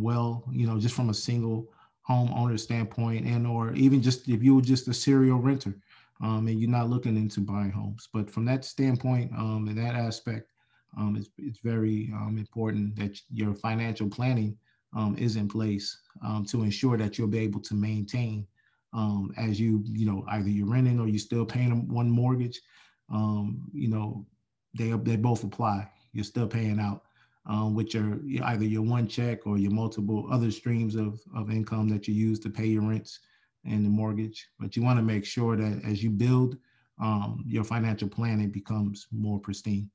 well, 0.00 0.44
you 0.52 0.66
know, 0.66 0.78
just 0.78 0.94
from 0.94 1.10
a 1.10 1.14
single 1.14 1.71
homeowner 2.08 2.58
standpoint 2.58 3.26
and 3.26 3.46
or 3.46 3.72
even 3.74 4.02
just 4.02 4.28
if 4.28 4.42
you 4.42 4.54
were 4.54 4.62
just 4.62 4.88
a 4.88 4.94
serial 4.94 5.38
renter 5.38 5.74
um, 6.22 6.46
and 6.46 6.60
you're 6.60 6.70
not 6.70 6.90
looking 6.90 7.16
into 7.16 7.40
buying 7.40 7.70
homes. 7.70 8.08
But 8.12 8.30
from 8.30 8.44
that 8.46 8.64
standpoint 8.64 9.32
um, 9.32 9.66
and 9.68 9.78
that 9.78 9.94
aspect 9.94 10.50
um, 10.98 11.16
it's, 11.16 11.30
it's 11.38 11.60
very 11.60 12.10
um, 12.14 12.36
important 12.38 12.96
that 12.96 13.18
your 13.32 13.54
financial 13.54 14.08
planning 14.08 14.56
um, 14.94 15.16
is 15.16 15.36
in 15.36 15.48
place 15.48 15.96
um, 16.24 16.44
to 16.46 16.62
ensure 16.62 16.98
that 16.98 17.16
you'll 17.16 17.28
be 17.28 17.38
able 17.38 17.60
to 17.60 17.74
maintain 17.74 18.46
as 19.38 19.58
you 19.58 19.82
you 19.86 20.04
know 20.04 20.22
either 20.28 20.50
you're 20.50 20.66
renting 20.66 21.00
or 21.00 21.08
you're 21.08 21.18
still 21.18 21.46
paying 21.46 21.88
one 21.88 22.10
mortgage 22.10 22.60
you 23.72 23.88
know 23.88 24.26
they 24.74 24.90
they 24.90 25.16
both 25.16 25.44
apply. 25.44 25.88
You're 26.12 26.24
still 26.24 26.46
paying 26.46 26.78
out 26.78 27.04
um, 27.46 27.74
with 27.74 27.94
your 27.94 28.20
either 28.44 28.64
your 28.64 28.82
one 28.82 29.08
check 29.08 29.46
or 29.46 29.58
your 29.58 29.72
multiple 29.72 30.26
other 30.30 30.50
streams 30.50 30.94
of, 30.94 31.20
of 31.34 31.50
income 31.50 31.88
that 31.88 32.06
you 32.06 32.14
use 32.14 32.38
to 32.40 32.50
pay 32.50 32.66
your 32.66 32.82
rents 32.82 33.20
and 33.64 33.84
the 33.84 33.90
mortgage. 33.90 34.48
But 34.58 34.76
you 34.76 34.82
want 34.82 34.98
to 34.98 35.02
make 35.02 35.24
sure 35.24 35.56
that 35.56 35.82
as 35.84 36.02
you 36.02 36.10
build, 36.10 36.56
um, 37.00 37.42
your 37.46 37.64
financial 37.64 38.08
planning 38.08 38.50
becomes 38.50 39.06
more 39.10 39.40
pristine. 39.40 39.90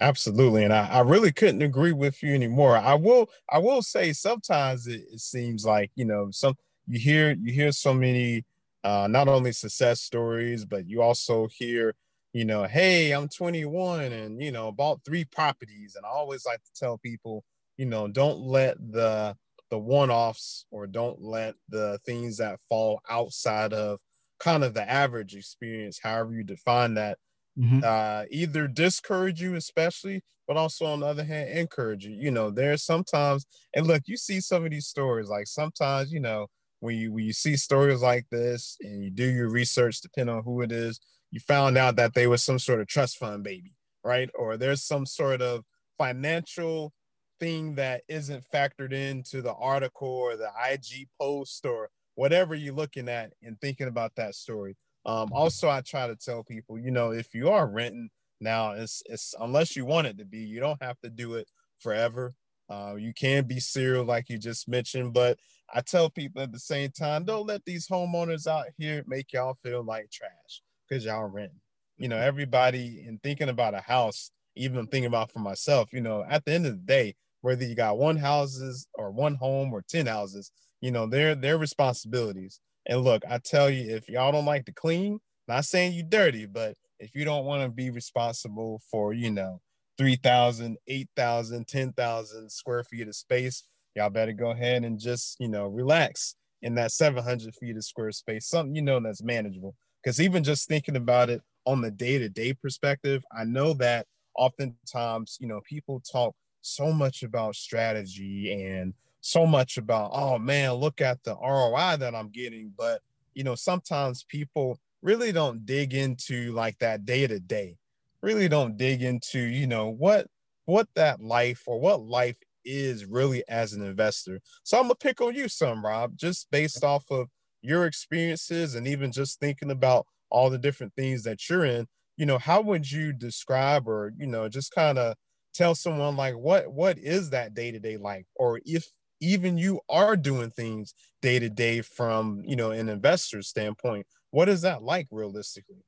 Absolutely, 0.00 0.64
and 0.64 0.72
I, 0.72 0.88
I 0.88 1.00
really 1.00 1.32
couldn't 1.32 1.62
agree 1.62 1.92
with 1.92 2.22
you 2.22 2.34
anymore. 2.34 2.76
I 2.76 2.94
will 2.94 3.28
I 3.50 3.58
will 3.58 3.82
say 3.82 4.12
sometimes 4.12 4.86
it, 4.86 5.02
it 5.12 5.20
seems 5.20 5.64
like 5.64 5.90
you 5.94 6.04
know 6.06 6.30
some 6.30 6.54
you 6.86 6.98
hear 6.98 7.32
you 7.32 7.52
hear 7.52 7.70
so 7.70 7.92
many 7.92 8.44
uh, 8.82 9.08
not 9.10 9.28
only 9.28 9.52
success 9.52 10.00
stories, 10.00 10.64
but 10.64 10.88
you 10.88 11.02
also 11.02 11.48
hear 11.48 11.94
you 12.32 12.44
know, 12.44 12.64
hey, 12.64 13.12
I'm 13.12 13.28
21 13.28 14.12
and, 14.12 14.42
you 14.42 14.52
know, 14.52 14.70
bought 14.70 15.00
three 15.04 15.24
properties. 15.24 15.96
And 15.96 16.06
I 16.06 16.10
always 16.10 16.46
like 16.46 16.62
to 16.62 16.70
tell 16.74 16.98
people, 16.98 17.44
you 17.76 17.86
know, 17.86 18.08
don't 18.08 18.40
let 18.40 18.76
the, 18.78 19.36
the 19.70 19.78
one-offs 19.78 20.66
or 20.70 20.86
don't 20.86 21.20
let 21.20 21.54
the 21.68 21.98
things 22.04 22.36
that 22.38 22.60
fall 22.68 23.00
outside 23.08 23.72
of 23.72 24.00
kind 24.38 24.64
of 24.64 24.74
the 24.74 24.88
average 24.88 25.34
experience, 25.34 26.00
however 26.02 26.32
you 26.32 26.44
define 26.44 26.94
that, 26.94 27.18
mm-hmm. 27.58 27.80
uh, 27.84 28.24
either 28.30 28.66
discourage 28.68 29.40
you, 29.40 29.54
especially, 29.54 30.22
but 30.46 30.56
also 30.56 30.86
on 30.86 31.00
the 31.00 31.06
other 31.06 31.24
hand, 31.24 31.50
encourage 31.50 32.04
you. 32.04 32.14
You 32.14 32.30
know, 32.30 32.50
there's 32.50 32.82
sometimes, 32.82 33.46
and 33.74 33.86
look, 33.86 34.02
you 34.06 34.16
see 34.16 34.40
some 34.40 34.64
of 34.64 34.70
these 34.70 34.86
stories, 34.86 35.28
like 35.28 35.46
sometimes, 35.46 36.12
you 36.12 36.20
know, 36.20 36.46
when 36.80 36.96
you 36.96 37.12
when 37.12 37.24
you 37.24 37.32
see 37.34 37.56
stories 37.56 38.00
like 38.00 38.26
this 38.30 38.76
and 38.80 39.04
you 39.04 39.10
do 39.10 39.30
your 39.30 39.50
research, 39.50 40.00
depending 40.00 40.34
on 40.34 40.42
who 40.42 40.62
it 40.62 40.72
is, 40.72 40.98
you 41.30 41.40
found 41.40 41.78
out 41.78 41.96
that 41.96 42.14
they 42.14 42.26
were 42.26 42.36
some 42.36 42.58
sort 42.58 42.80
of 42.80 42.88
trust 42.88 43.16
fund 43.16 43.44
baby, 43.44 43.74
right? 44.04 44.30
Or 44.34 44.56
there's 44.56 44.82
some 44.82 45.06
sort 45.06 45.40
of 45.40 45.64
financial 45.98 46.92
thing 47.38 47.76
that 47.76 48.02
isn't 48.08 48.44
factored 48.52 48.92
into 48.92 49.40
the 49.40 49.54
article 49.54 50.08
or 50.08 50.36
the 50.36 50.50
IG 50.70 51.08
post 51.20 51.64
or 51.64 51.88
whatever 52.14 52.54
you're 52.54 52.74
looking 52.74 53.08
at 53.08 53.32
and 53.42 53.60
thinking 53.60 53.88
about 53.88 54.14
that 54.16 54.34
story. 54.34 54.76
Um, 55.06 55.30
also, 55.32 55.68
I 55.68 55.80
try 55.80 56.06
to 56.06 56.16
tell 56.16 56.42
people, 56.42 56.78
you 56.78 56.90
know, 56.90 57.12
if 57.12 57.34
you 57.34 57.48
are 57.48 57.66
renting 57.66 58.10
now, 58.40 58.72
it's, 58.72 59.02
it's 59.06 59.34
unless 59.40 59.76
you 59.76 59.84
want 59.84 60.08
it 60.08 60.18
to 60.18 60.24
be, 60.24 60.40
you 60.40 60.60
don't 60.60 60.82
have 60.82 60.98
to 61.00 61.10
do 61.10 61.34
it 61.34 61.48
forever. 61.78 62.34
Uh, 62.68 62.94
you 62.96 63.12
can 63.14 63.44
be 63.44 63.58
serial, 63.58 64.04
like 64.04 64.28
you 64.28 64.38
just 64.38 64.68
mentioned, 64.68 65.12
but 65.12 65.38
I 65.72 65.80
tell 65.80 66.10
people 66.10 66.42
at 66.42 66.52
the 66.52 66.58
same 66.58 66.90
time, 66.90 67.24
don't 67.24 67.46
let 67.46 67.64
these 67.64 67.88
homeowners 67.88 68.46
out 68.46 68.66
here 68.76 69.02
make 69.06 69.32
y'all 69.32 69.54
feel 69.62 69.82
like 69.82 70.10
trash 70.10 70.62
because 70.90 71.04
y'all 71.04 71.24
rent. 71.24 71.52
You 71.98 72.08
know, 72.08 72.16
everybody 72.16 73.04
in 73.06 73.18
thinking 73.22 73.48
about 73.48 73.74
a 73.74 73.80
house, 73.80 74.30
even 74.56 74.86
thinking 74.86 75.06
about 75.06 75.30
for 75.30 75.38
myself, 75.38 75.92
you 75.92 76.00
know, 76.00 76.24
at 76.28 76.44
the 76.44 76.52
end 76.52 76.66
of 76.66 76.72
the 76.72 76.78
day, 76.86 77.14
whether 77.42 77.64
you 77.64 77.74
got 77.74 77.98
one 77.98 78.16
houses 78.16 78.86
or 78.94 79.10
one 79.10 79.36
home 79.36 79.72
or 79.72 79.82
10 79.88 80.06
houses, 80.06 80.50
you 80.80 80.90
know, 80.90 81.06
they're 81.06 81.34
their 81.34 81.58
responsibilities. 81.58 82.60
And 82.86 83.02
look, 83.02 83.22
I 83.28 83.38
tell 83.38 83.70
you, 83.70 83.94
if 83.94 84.08
y'all 84.08 84.32
don't 84.32 84.44
like 84.44 84.64
to 84.66 84.72
clean, 84.72 85.20
not 85.46 85.64
saying 85.64 85.92
you 85.92 86.02
dirty, 86.02 86.46
but 86.46 86.74
if 86.98 87.14
you 87.14 87.24
don't 87.24 87.44
want 87.44 87.62
to 87.62 87.68
be 87.68 87.90
responsible 87.90 88.80
for, 88.90 89.12
you 89.12 89.30
know, 89.30 89.60
3,000, 89.98 90.76
8,000, 90.86 91.68
10,000 91.68 92.50
square 92.50 92.84
feet 92.84 93.08
of 93.08 93.14
space, 93.14 93.62
y'all 93.94 94.10
better 94.10 94.32
go 94.32 94.50
ahead 94.50 94.84
and 94.84 94.98
just, 94.98 95.36
you 95.38 95.48
know, 95.48 95.66
relax 95.66 96.34
in 96.62 96.74
that 96.74 96.92
700 96.92 97.54
feet 97.54 97.76
of 97.76 97.84
square 97.84 98.12
space, 98.12 98.46
something 98.46 98.74
you 98.74 98.82
know 98.82 99.00
that's 99.00 99.22
manageable. 99.22 99.74
Because 100.02 100.20
even 100.20 100.44
just 100.44 100.68
thinking 100.68 100.96
about 100.96 101.30
it 101.30 101.42
on 101.66 101.80
the 101.80 101.90
day 101.90 102.18
to 102.18 102.28
day 102.28 102.52
perspective, 102.54 103.24
I 103.36 103.44
know 103.44 103.74
that 103.74 104.06
oftentimes, 104.36 105.36
you 105.40 105.46
know, 105.46 105.60
people 105.60 106.00
talk 106.00 106.34
so 106.62 106.92
much 106.92 107.22
about 107.22 107.56
strategy 107.56 108.52
and 108.52 108.94
so 109.20 109.46
much 109.46 109.76
about, 109.76 110.10
oh 110.12 110.38
man, 110.38 110.72
look 110.74 111.00
at 111.00 111.22
the 111.24 111.34
ROI 111.36 111.96
that 111.98 112.14
I'm 112.14 112.28
getting. 112.30 112.72
But, 112.76 113.02
you 113.34 113.44
know, 113.44 113.54
sometimes 113.54 114.24
people 114.24 114.78
really 115.02 115.32
don't 115.32 115.64
dig 115.66 115.94
into 115.94 116.52
like 116.52 116.78
that 116.78 117.04
day 117.04 117.26
to 117.26 117.40
day, 117.40 117.76
really 118.22 118.48
don't 118.48 118.76
dig 118.76 119.02
into, 119.02 119.40
you 119.40 119.66
know, 119.66 119.88
what 119.88 120.26
what 120.66 120.88
that 120.94 121.20
life 121.20 121.64
or 121.66 121.80
what 121.80 122.02
life 122.02 122.36
is 122.64 123.04
really 123.04 123.42
as 123.48 123.72
an 123.72 123.84
investor. 123.84 124.40
So 124.62 124.78
I'm 124.78 124.84
gonna 124.84 124.94
pick 124.94 125.20
on 125.20 125.34
you 125.34 125.48
some, 125.48 125.84
Rob, 125.84 126.16
just 126.16 126.50
based 126.50 126.84
off 126.84 127.04
of 127.10 127.28
your 127.62 127.86
experiences 127.86 128.74
and 128.74 128.86
even 128.86 129.12
just 129.12 129.38
thinking 129.40 129.70
about 129.70 130.06
all 130.30 130.50
the 130.50 130.58
different 130.58 130.94
things 130.94 131.22
that 131.22 131.48
you're 131.48 131.64
in 131.64 131.86
you 132.16 132.26
know 132.26 132.38
how 132.38 132.60
would 132.60 132.90
you 132.90 133.12
describe 133.12 133.88
or 133.88 134.12
you 134.16 134.26
know 134.26 134.48
just 134.48 134.72
kind 134.72 134.98
of 134.98 135.14
tell 135.52 135.74
someone 135.74 136.16
like 136.16 136.34
what 136.34 136.72
what 136.72 136.98
is 136.98 137.30
that 137.30 137.54
day-to-day 137.54 137.96
life 137.96 138.26
or 138.36 138.60
if 138.64 138.86
even 139.20 139.58
you 139.58 139.80
are 139.90 140.16
doing 140.16 140.50
things 140.50 140.94
day 141.20 141.38
to 141.38 141.50
day 141.50 141.80
from 141.80 142.42
you 142.44 142.56
know 142.56 142.70
an 142.70 142.88
investor 142.88 143.42
standpoint 143.42 144.06
what 144.30 144.48
is 144.48 144.62
that 144.62 144.82
like 144.82 145.06
realistically 145.10 145.84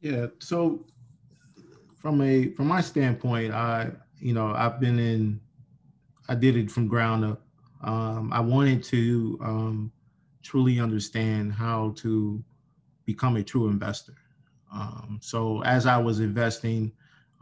yeah 0.00 0.26
so 0.38 0.84
from 1.98 2.22
a 2.22 2.50
from 2.52 2.68
my 2.68 2.80
standpoint, 2.80 3.52
I 3.52 3.90
you 4.20 4.32
know 4.32 4.54
I've 4.54 4.80
been 4.80 4.98
in, 4.98 5.40
I 6.28 6.34
did 6.34 6.56
it 6.56 6.70
from 6.70 6.88
ground 6.88 7.24
up. 7.24 7.42
Um, 7.82 8.32
I 8.32 8.40
wanted 8.40 8.82
to 8.84 9.38
um, 9.42 9.92
truly 10.48 10.80
understand 10.80 11.52
how 11.52 11.90
to 11.90 12.42
become 13.04 13.36
a 13.36 13.44
true 13.44 13.68
investor. 13.68 14.14
Um, 14.72 15.18
so 15.22 15.62
as 15.64 15.84
I 15.84 15.98
was 15.98 16.20
investing 16.20 16.92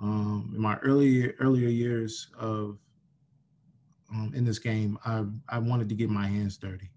um, 0.03 0.53
in 0.57 0.61
my 0.61 0.77
earlier 0.79 1.35
earlier 1.39 1.69
years 1.69 2.29
of 2.37 2.81
um, 4.13 4.33
in 4.35 4.45
this 4.45 4.59
game, 4.59 4.99
I 5.05 5.25
I 5.49 5.59
wanted 5.61 5.89
to 5.89 5.95
get 5.95 6.11
my 6.11 6.27
hands 6.27 6.57
dirty. 6.57 6.91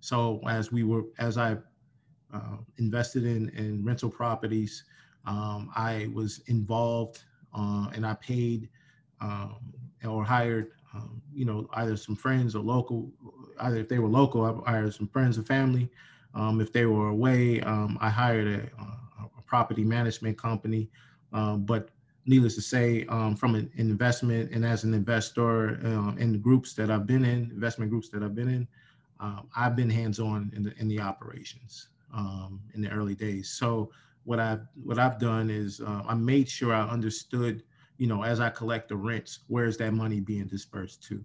So 0.00 0.40
as 0.48 0.72
we 0.72 0.82
were 0.82 1.04
as 1.18 1.38
I 1.38 1.58
uh, 2.32 2.56
invested 2.78 3.24
in 3.24 3.50
in 3.50 3.84
rental 3.84 4.10
properties, 4.10 4.84
um, 5.26 5.70
I 5.76 6.10
was 6.12 6.40
involved 6.48 7.22
uh, 7.54 7.88
and 7.94 8.04
I 8.04 8.14
paid 8.14 8.68
um, 9.20 9.72
or 10.04 10.24
hired 10.24 10.72
you 11.32 11.44
know 11.44 11.68
either 11.74 11.96
some 11.96 12.16
friends 12.16 12.54
or 12.54 12.62
local 12.62 13.12
either 13.60 13.76
if 13.76 13.88
they 13.88 13.98
were 13.98 14.08
local 14.08 14.62
I 14.66 14.70
hired 14.70 14.94
some 14.94 15.08
friends 15.08 15.36
and 15.36 15.46
family. 15.46 15.90
Um, 16.34 16.60
if 16.60 16.72
they 16.72 16.86
were 16.86 17.08
away, 17.08 17.62
I 17.62 18.08
hired 18.08 18.48
a, 18.48 18.82
a, 18.82 19.42
property 19.46 19.84
management 19.84 20.38
company. 20.38 20.88
but 21.30 21.90
needless 22.26 22.54
to 22.54 22.62
say, 22.62 23.04
um, 23.08 23.34
from 23.34 23.54
an 23.54 23.70
investment 23.76 24.50
and 24.52 24.64
as 24.64 24.84
an 24.84 24.94
investor 24.94 25.80
um, 25.84 26.16
in 26.18 26.32
the 26.32 26.38
groups 26.38 26.74
that 26.74 26.90
I've 26.90 27.06
been 27.06 27.24
in, 27.24 27.50
investment 27.50 27.90
groups 27.90 28.08
that 28.10 28.22
I've 28.22 28.34
been 28.34 28.48
in, 28.48 28.68
um, 29.20 29.48
I've 29.56 29.76
been 29.76 29.90
hands-on 29.90 30.52
in 30.54 30.62
the 30.64 30.74
in 30.78 30.88
the 30.88 31.00
operations 31.00 31.88
um, 32.12 32.60
in 32.74 32.82
the 32.82 32.90
early 32.90 33.14
days. 33.14 33.50
So 33.50 33.90
what 34.24 34.38
I've 34.38 34.66
what 34.82 34.98
I've 34.98 35.18
done 35.18 35.50
is 35.50 35.80
uh, 35.80 36.02
I 36.06 36.14
made 36.14 36.48
sure 36.48 36.74
I 36.74 36.88
understood, 36.88 37.62
you 37.98 38.06
know, 38.06 38.22
as 38.22 38.40
I 38.40 38.50
collect 38.50 38.88
the 38.88 38.96
rents, 38.96 39.40
where 39.48 39.66
is 39.66 39.76
that 39.78 39.92
money 39.92 40.20
being 40.20 40.46
dispersed 40.46 41.02
to? 41.04 41.24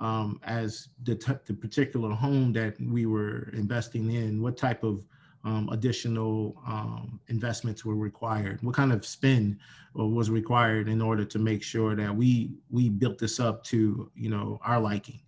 Um, 0.00 0.40
as 0.44 0.90
the, 1.02 1.16
the 1.46 1.54
particular 1.54 2.10
home 2.10 2.52
that 2.52 2.80
we 2.80 3.06
were 3.06 3.50
investing 3.52 4.12
in, 4.12 4.40
what 4.40 4.56
type 4.56 4.84
of 4.84 5.04
um, 5.44 5.68
additional 5.70 6.56
um, 6.66 7.20
investments 7.28 7.84
were 7.84 7.94
required? 7.94 8.62
What 8.62 8.74
kind 8.74 8.92
of 8.92 9.04
spend 9.06 9.58
uh, 9.98 10.04
was 10.04 10.30
required 10.30 10.88
in 10.88 11.00
order 11.00 11.24
to 11.24 11.38
make 11.38 11.62
sure 11.62 11.94
that 11.96 12.14
we 12.14 12.52
we 12.70 12.88
built 12.88 13.18
this 13.18 13.40
up 13.40 13.64
to 13.64 14.10
you 14.14 14.30
know 14.30 14.60
our 14.64 14.80
liking? 14.80 15.20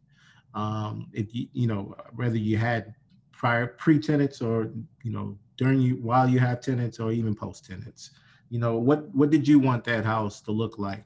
Um, 0.54 1.09
if 1.12 1.35
you 1.35 1.46
you 1.52 1.66
know 1.66 1.94
whether 2.14 2.37
you 2.37 2.56
had 2.56 2.94
prior 3.33 3.66
pre 3.66 3.98
tenants 3.98 4.42
or 4.42 4.70
you 5.02 5.12
know 5.12 5.38
during 5.56 5.80
you 5.80 5.96
while 5.96 6.28
you 6.28 6.38
have 6.40 6.61
tenants 6.61 6.98
or 6.98 7.12
even 7.12 7.35
post 7.35 7.66
tenants, 7.66 8.11
you 8.48 8.59
know 8.59 8.76
what 8.76 9.09
what 9.14 9.30
did 9.30 9.46
you 9.46 9.59
want 9.59 9.85
that 9.85 10.04
house 10.04 10.40
to 10.42 10.50
look 10.50 10.78
like 10.78 11.04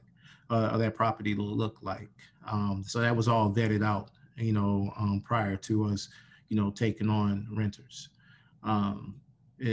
uh, 0.49 0.71
or 0.73 0.77
that 0.79 0.95
property 0.95 1.35
to 1.35 1.41
look 1.41 1.77
like? 1.81 2.09
Um, 2.45 2.83
so 2.85 2.99
that 3.01 3.15
was 3.15 3.27
all 3.27 3.51
vetted 3.51 3.83
out, 3.83 4.11
you 4.37 4.53
know, 4.53 4.93
um, 4.97 5.21
prior 5.23 5.55
to 5.57 5.85
us, 5.85 6.09
you 6.49 6.57
know, 6.57 6.71
taking 6.71 7.09
on 7.09 7.47
renters. 7.51 8.09
Um, 8.63 9.15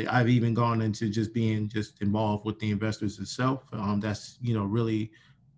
I've 0.08 0.28
even 0.28 0.54
gone 0.54 0.80
into 0.80 1.08
just 1.08 1.34
being 1.34 1.68
just 1.68 2.00
involved 2.02 2.44
with 2.44 2.58
the 2.60 2.70
investors 2.70 3.18
itself. 3.18 3.64
Um, 3.72 3.98
that's 4.00 4.38
you 4.40 4.54
know 4.54 4.64
really 4.64 5.10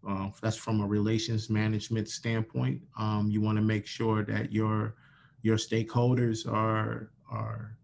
uh, 0.08 0.30
that's 0.40 0.56
from 0.56 0.80
a 0.80 0.86
relations 0.86 1.50
management 1.50 2.08
standpoint. 2.08 2.80
Um, 2.98 3.28
you 3.30 3.40
want 3.40 3.56
to 3.56 3.62
make 3.62 3.86
sure 3.86 4.24
that 4.24 4.50
your 4.52 4.94
your 5.42 5.56
stakeholders 5.56 6.50
are 6.50 7.10
are 7.30 7.76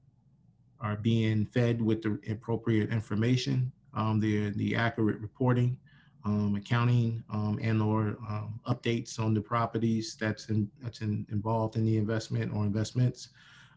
are 0.80 0.96
being 0.96 1.44
fed 1.44 1.82
with 1.82 2.02
the 2.02 2.18
appropriate 2.30 2.90
information, 2.90 3.70
the 4.18 4.50
the 4.56 4.74
accurate 4.74 5.20
reporting, 5.20 5.76
um, 6.24 6.54
accounting, 6.56 7.22
um, 7.30 7.58
and 7.62 7.80
or 7.82 8.18
um, 8.28 8.60
updates 8.68 9.18
on 9.18 9.34
the 9.34 9.40
properties 9.40 10.16
that's 10.20 10.48
in, 10.48 10.70
that's 10.82 11.00
in, 11.00 11.26
involved 11.30 11.76
in 11.76 11.84
the 11.84 11.96
investment 11.96 12.52
or 12.54 12.64
investments. 12.64 13.30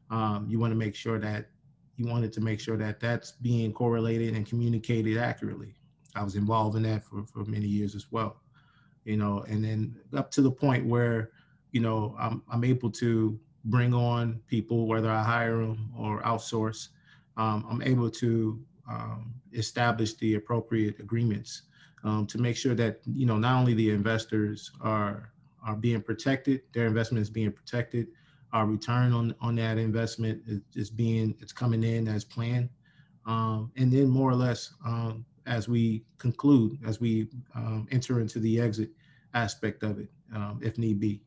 Um, 0.10 0.45
you 0.49 0.60
want 0.60 0.71
to 0.71 0.77
make 0.77 0.95
sure 0.95 1.19
that 1.19 1.47
you 1.95 2.08
wanted 2.08 2.34
to 2.34 2.41
make 2.41 2.60
sure 2.60 2.77
that 2.77 2.99
that's 2.99 3.32
being 3.32 3.71
correlated 3.71 4.36
and 4.36 4.45
communicated 4.45 5.17
accurately. 5.17 5.75
I 6.15 6.23
was 6.23 6.36
involved 6.36 6.75
in 6.75 6.84
that 6.84 7.03
for, 7.03 7.23
for 7.25 7.45
many 7.45 7.67
years 7.67 7.95
as 7.95 8.12
well, 8.12 8.41
you 9.06 9.17
know, 9.17 9.45
and 9.47 9.63
then 9.63 9.95
up 10.15 10.32
to 10.32 10.41
the 10.41 10.51
point 10.51 10.86
where, 10.86 11.32
you 11.71 11.82
know, 11.82 12.15
I'm, 12.19 12.43
I'm 12.51 12.63
able 12.63 12.91
to 12.91 13.39
bring 13.65 13.93
on 13.93 14.41
people, 14.47 14.88
whether 14.88 15.10
I 15.10 15.23
hire 15.23 15.58
them 15.58 15.91
or 15.97 16.21
outsource, 16.23 16.89
um, 17.38 17.65
I'm 17.69 17.82
able 17.82 18.10
to 18.12 18.60
um, 18.89 19.34
establish 19.53 20.15
the 20.15 20.36
appropriate 20.36 20.99
agreements 20.99 21.63
um, 22.03 22.25
to 22.27 22.37
make 22.37 22.55
sure 22.57 22.75
that, 22.75 23.01
you 23.05 23.25
know, 23.25 23.37
not 23.37 23.59
only 23.59 23.73
the 23.73 23.89
investors 23.89 24.71
are, 24.81 25.31
are 25.65 25.75
being 25.75 26.01
protected, 26.01 26.61
their 26.73 26.87
investment 26.87 27.21
is 27.21 27.29
being 27.29 27.51
protected, 27.51 28.07
our 28.53 28.67
return 28.67 29.11
on 29.13 29.35
on 29.41 29.55
that 29.55 29.77
investment 29.77 30.41
is, 30.47 30.61
is 30.75 30.89
being 30.89 31.35
it's 31.39 31.51
coming 31.51 31.83
in 31.83 32.07
as 32.07 32.23
planned. 32.23 32.69
Um, 33.25 33.71
and 33.77 33.91
then 33.91 34.07
more 34.07 34.29
or 34.29 34.35
less 34.35 34.73
um, 34.85 35.25
as 35.47 35.67
we 35.67 36.05
conclude 36.17 36.77
as 36.85 37.01
we 37.01 37.29
um, 37.55 37.87
enter 37.91 38.19
into 38.19 38.39
the 38.39 38.59
exit 38.59 38.91
aspect 39.33 39.83
of 39.83 39.99
it 39.99 40.09
um, 40.35 40.59
if 40.63 40.77
need 40.77 40.99
be. 40.99 41.21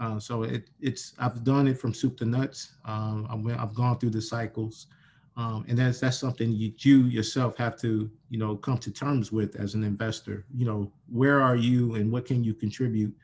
Uh, 0.00 0.18
so 0.18 0.42
it, 0.42 0.70
it's 0.80 1.14
i've 1.20 1.44
done 1.44 1.68
it 1.68 1.78
from 1.78 1.94
soup 1.94 2.16
to 2.16 2.24
nuts. 2.24 2.74
Um, 2.84 3.28
I've, 3.30 3.60
I've 3.60 3.74
gone 3.74 3.98
through 3.98 4.10
the 4.10 4.22
cycles 4.22 4.88
um, 5.36 5.64
and 5.68 5.78
that's 5.78 6.00
that's 6.00 6.18
something 6.18 6.52
you, 6.52 6.72
you 6.78 7.04
yourself 7.04 7.56
have 7.56 7.78
to 7.80 8.10
you 8.30 8.38
know 8.38 8.56
come 8.56 8.78
to 8.78 8.90
terms 8.90 9.32
with 9.32 9.56
as 9.56 9.74
an 9.74 9.84
investor. 9.84 10.44
You 10.54 10.66
know 10.66 10.92
where 11.08 11.40
are 11.40 11.56
you 11.56 11.94
and 11.96 12.10
what 12.10 12.26
can 12.26 12.44
you 12.44 12.54
contribute 12.54 13.14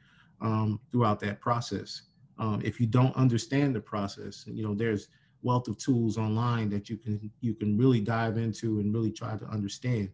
throughout 0.91 1.21
that 1.21 1.41
process? 1.41 2.03
Um, 2.41 2.63
if 2.65 2.81
you 2.81 2.87
don't 2.87 3.15
understand 3.17 3.75
the 3.75 3.81
process, 3.81 4.45
you 4.47 4.63
know, 4.63 4.75
there's 4.75 5.09
wealth 5.43 5.69
of 5.69 5.79
tools 5.79 6.19
online 6.19 6.69
that 6.71 6.89
you 6.89 6.97
can 6.97 7.31
you 7.41 7.55
can 7.55 7.77
really 7.77 8.01
dive 8.01 8.39
into 8.39 8.81
and 8.81 8.95
really 8.95 9.13
try 9.13 9.37
to 9.37 9.45
understand. 9.47 10.11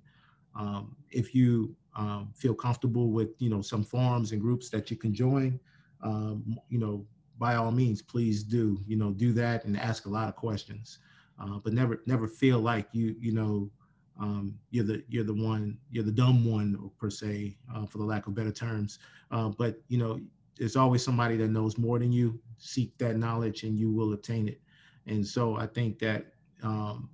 Um, 0.54 0.96
if 1.10 1.34
you 1.34 1.74
um, 1.94 2.32
feel 2.34 2.54
comfortable 2.54 3.10
with 3.10 3.30
you 3.38 3.48
know 3.48 3.62
some 3.62 3.84
forums 3.84 4.32
and 4.32 4.40
groups 4.40 4.70
that 4.70 4.90
you 4.90 4.96
can 4.96 5.14
join, 5.14 5.60
um, 6.02 6.58
you 6.68 6.78
know, 6.78 7.06
by 7.38 7.54
all 7.54 7.70
means, 7.70 8.02
please 8.02 8.42
do 8.42 8.80
you 8.86 8.96
know 8.96 9.12
do 9.12 9.32
that 9.32 9.64
and 9.64 9.78
ask 9.78 10.06
a 10.06 10.10
lot 10.10 10.28
of 10.28 10.34
questions, 10.34 10.98
uh, 11.40 11.58
but 11.62 11.72
never 11.72 12.02
never 12.06 12.28
feel 12.28 12.58
like 12.60 12.88
you 12.92 13.14
you 13.18 13.32
know 13.32 13.70
um, 14.18 14.58
you're 14.70 14.84
the 14.84 15.02
you're 15.08 15.24
the 15.24 15.34
one 15.34 15.76
you're 15.90 16.04
the 16.04 16.10
dumb 16.10 16.50
one 16.50 16.90
per 16.98 17.10
se 17.10 17.56
uh, 17.74 17.84
for 17.84 17.98
the 17.98 18.04
lack 18.04 18.26
of 18.26 18.34
better 18.34 18.52
terms 18.52 18.98
uh, 19.30 19.48
but 19.48 19.80
you 19.88 19.98
know 19.98 20.18
there's 20.58 20.76
always 20.76 21.04
somebody 21.04 21.36
that 21.36 21.48
knows 21.48 21.78
more 21.78 21.98
than 21.98 22.12
you. 22.12 22.38
Seek 22.58 22.96
that 22.98 23.16
knowledge 23.16 23.62
and 23.62 23.78
you 23.78 23.92
will 23.92 24.12
attain 24.12 24.48
it. 24.48 24.60
And 25.06 25.26
so 25.26 25.56
I 25.56 25.66
think 25.66 25.98
that 26.00 26.26
um, 26.62 27.10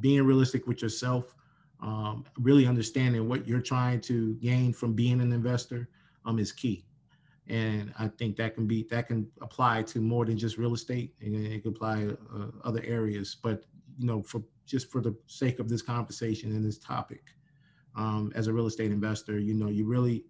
being 0.00 0.22
realistic 0.22 0.66
with 0.66 0.80
yourself, 0.80 1.34
um, 1.82 2.24
really 2.38 2.66
understanding 2.66 3.28
what 3.28 3.46
you're 3.46 3.60
trying 3.60 4.00
to 4.02 4.34
gain 4.36 4.72
from 4.72 4.94
being 4.94 5.20
an 5.20 5.32
investor 5.32 5.88
um, 6.24 6.38
is 6.38 6.52
key. 6.52 6.84
And 7.48 7.92
I 7.98 8.08
think 8.08 8.36
that 8.36 8.54
can 8.54 8.66
be 8.66 8.86
that 8.90 9.08
can 9.08 9.28
apply 9.40 9.82
to 9.84 10.00
more 10.00 10.24
than 10.24 10.36
just 10.36 10.58
real 10.58 10.74
estate, 10.74 11.14
and 11.20 11.46
it 11.46 11.62
can 11.62 11.70
apply 11.70 12.08
uh, 12.34 12.46
other 12.64 12.82
areas. 12.84 13.36
But 13.40 13.64
you 13.98 14.06
know, 14.06 14.22
for 14.22 14.42
just 14.66 14.90
for 14.90 15.00
the 15.00 15.16
sake 15.26 15.60
of 15.60 15.68
this 15.68 15.82
conversation 15.82 16.50
and 16.50 16.64
this 16.64 16.78
topic, 16.78 17.22
um, 17.94 18.32
as 18.34 18.48
a 18.48 18.52
real 18.52 18.66
estate 18.66 18.90
investor, 18.90 19.38
you 19.38 19.54
know, 19.54 19.68
you 19.68 19.86
really 19.86 20.24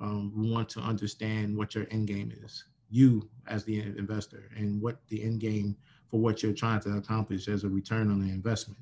um, 0.00 0.32
want 0.34 0.68
to 0.70 0.80
understand 0.80 1.56
what 1.56 1.74
your 1.74 1.86
end 1.90 2.08
game 2.08 2.32
is, 2.42 2.64
you 2.90 3.28
as 3.46 3.64
the 3.64 3.80
investor, 3.80 4.50
and 4.56 4.80
what 4.80 4.96
the 5.08 5.22
end 5.22 5.40
game 5.40 5.76
for 6.10 6.20
what 6.20 6.42
you're 6.42 6.52
trying 6.52 6.80
to 6.80 6.96
accomplish 6.96 7.48
as 7.48 7.64
a 7.64 7.68
return 7.68 8.10
on 8.10 8.20
the 8.20 8.32
investment, 8.32 8.80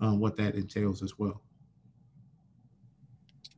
um, 0.00 0.18
what 0.18 0.36
that 0.36 0.54
entails 0.54 1.02
as 1.02 1.18
well. 1.18 1.42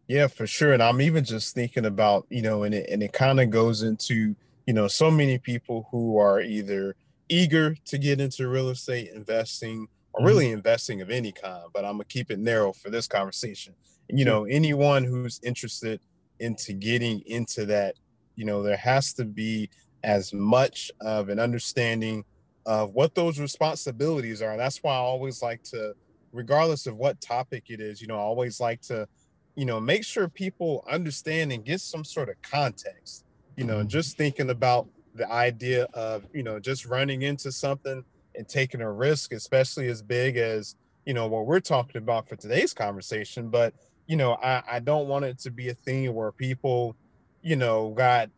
Yeah, 0.09 0.29
for 0.29 0.47
sure. 0.47 0.73
And 0.73 0.83
I'm 0.83 1.01
even 1.01 1.25
just 1.25 1.55
thinking 1.55 1.85
about, 1.85 2.27
you 2.31 2.43
know, 2.43 2.63
and 2.63 2.75
it 2.75 2.89
and 2.91 3.03
it 3.03 3.13
kind 3.13 3.41
of 3.41 3.51
goes 3.51 3.83
into, 3.83 4.37
you 4.67 4.73
know, 4.73 4.87
so 4.87 5.11
many 5.11 5.39
people 5.39 5.89
who 5.91 6.19
are 6.19 6.41
either 6.41 6.95
eager 7.29 7.75
to 7.87 7.99
get 7.99 8.21
into 8.21 8.49
real 8.49 8.69
estate 8.69 9.11
investing 9.13 9.89
or 10.13 10.21
mm-hmm. 10.21 10.27
really 10.29 10.51
investing 10.53 11.01
of 11.01 11.11
any 11.11 11.33
kind, 11.33 11.65
but 11.75 11.85
I'm 11.85 11.95
gonna 11.95 12.05
keep 12.05 12.31
it 12.31 12.39
narrow 12.39 12.73
for 12.73 12.89
this 12.89 13.09
conversation. 13.09 13.75
You 14.09 14.25
know, 14.25 14.45
anyone 14.45 15.03
who's 15.03 15.41
interested 15.43 16.01
into 16.39 16.73
getting 16.73 17.21
into 17.27 17.67
that, 17.67 17.97
you 18.37 18.45
know, 18.45 18.63
there 18.63 18.77
has 18.77 19.13
to 19.15 19.25
be 19.25 19.69
as 20.05 20.33
much 20.33 20.93
of 21.01 21.29
an 21.31 21.41
understanding 21.41 22.25
of 22.65 22.95
what 22.95 23.17
those 23.17 23.41
responsibilities 23.41 24.43
are. 24.43 24.53
And 24.53 24.61
that's 24.61 24.83
why 24.83 24.93
I 24.93 24.99
always 24.99 25.43
like 25.43 25.65
to, 25.65 25.95
regardless 26.33 26.87
of 26.87 26.97
what 26.97 27.21
topic 27.21 27.65
it 27.69 27.81
is, 27.81 28.01
you 28.01 28.07
know, 28.07 28.17
I 28.17 28.21
always 28.21 28.61
like 28.61 28.81
to, 28.83 29.09
you 29.57 29.65
know, 29.65 29.81
make 29.81 30.05
sure 30.05 30.29
people 30.29 30.85
understand 30.91 31.53
and 31.53 31.65
get 31.65 31.81
some 31.81 32.05
sort 32.05 32.29
of 32.29 32.41
context, 32.43 33.25
you 33.57 33.65
know, 33.65 33.79
mm-hmm. 33.79 33.89
just 33.89 34.17
thinking 34.17 34.51
about 34.51 34.87
the 35.15 35.31
idea 35.31 35.85
of, 35.95 36.27
you 36.33 36.43
know, 36.43 36.61
just 36.61 36.87
running 36.87 37.23
into 37.23 37.51
something 37.51 38.05
and 38.35 38.49
taking 38.49 38.83
a 38.83 38.93
risk, 38.93 39.33
especially 39.33 39.89
as 39.89 40.03
big 40.03 40.37
as, 40.37 40.77
you 41.07 41.15
know, 41.15 41.27
what 41.27 41.47
we're 41.47 41.61
talking 41.61 41.97
about 41.97 42.29
for 42.29 42.37
today's 42.37 42.75
conversation. 42.75 43.49
But 43.49 43.75
you 44.07 44.17
know, 44.17 44.35
I, 44.35 44.63
I 44.71 44.81
don't 44.81 45.09
want 45.09 45.25
it 45.25 45.39
to 45.41 45.51
be 45.51 45.69
a 45.69 45.75
thing 45.75 46.13
where 46.15 46.33
people, 46.33 46.97
you 47.43 47.57
know, 47.57 47.91
got 47.91 48.31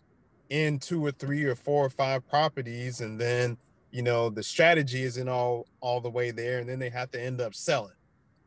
in 0.48 0.78
two 0.78 1.04
or 1.04 1.12
three 1.12 1.44
or 1.44 1.54
four 1.54 1.84
or 1.84 1.90
five 1.90 2.26
properties 2.28 3.00
and 3.00 3.20
then, 3.20 3.58
you 3.90 4.02
know, 4.02 4.30
the 4.30 4.42
strategy 4.42 5.02
isn't 5.02 5.28
all 5.28 5.66
all 5.80 6.00
the 6.00 6.10
way 6.10 6.30
there 6.30 6.58
and 6.58 6.68
then 6.68 6.78
they 6.78 6.90
have 6.90 7.10
to 7.10 7.22
end 7.22 7.40
up 7.40 7.54
selling. 7.54 7.92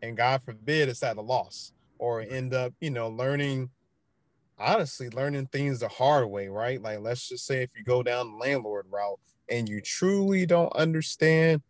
And 0.01 0.17
God 0.17 0.41
forbid 0.41 0.89
it's 0.89 1.03
at 1.03 1.17
a 1.17 1.21
loss 1.21 1.73
or 2.01 2.21
end 2.21 2.53
up, 2.53 2.73
you 2.81 2.89
know, 2.89 3.09
learning 3.09 3.69
honestly 4.57 5.09
learning 5.09 5.47
things 5.47 5.79
the 5.79 5.87
hard 5.87 6.29
way, 6.29 6.47
right? 6.47 6.81
Like 6.81 6.99
let's 6.99 7.29
just 7.29 7.45
say 7.45 7.61
if 7.61 7.69
you 7.77 7.83
go 7.83 8.03
down 8.03 8.31
the 8.31 8.37
landlord 8.37 8.87
route 8.89 9.19
and 9.49 9.69
you 9.69 9.81
truly 9.81 10.45
don't 10.45 10.73
understand 10.75 11.61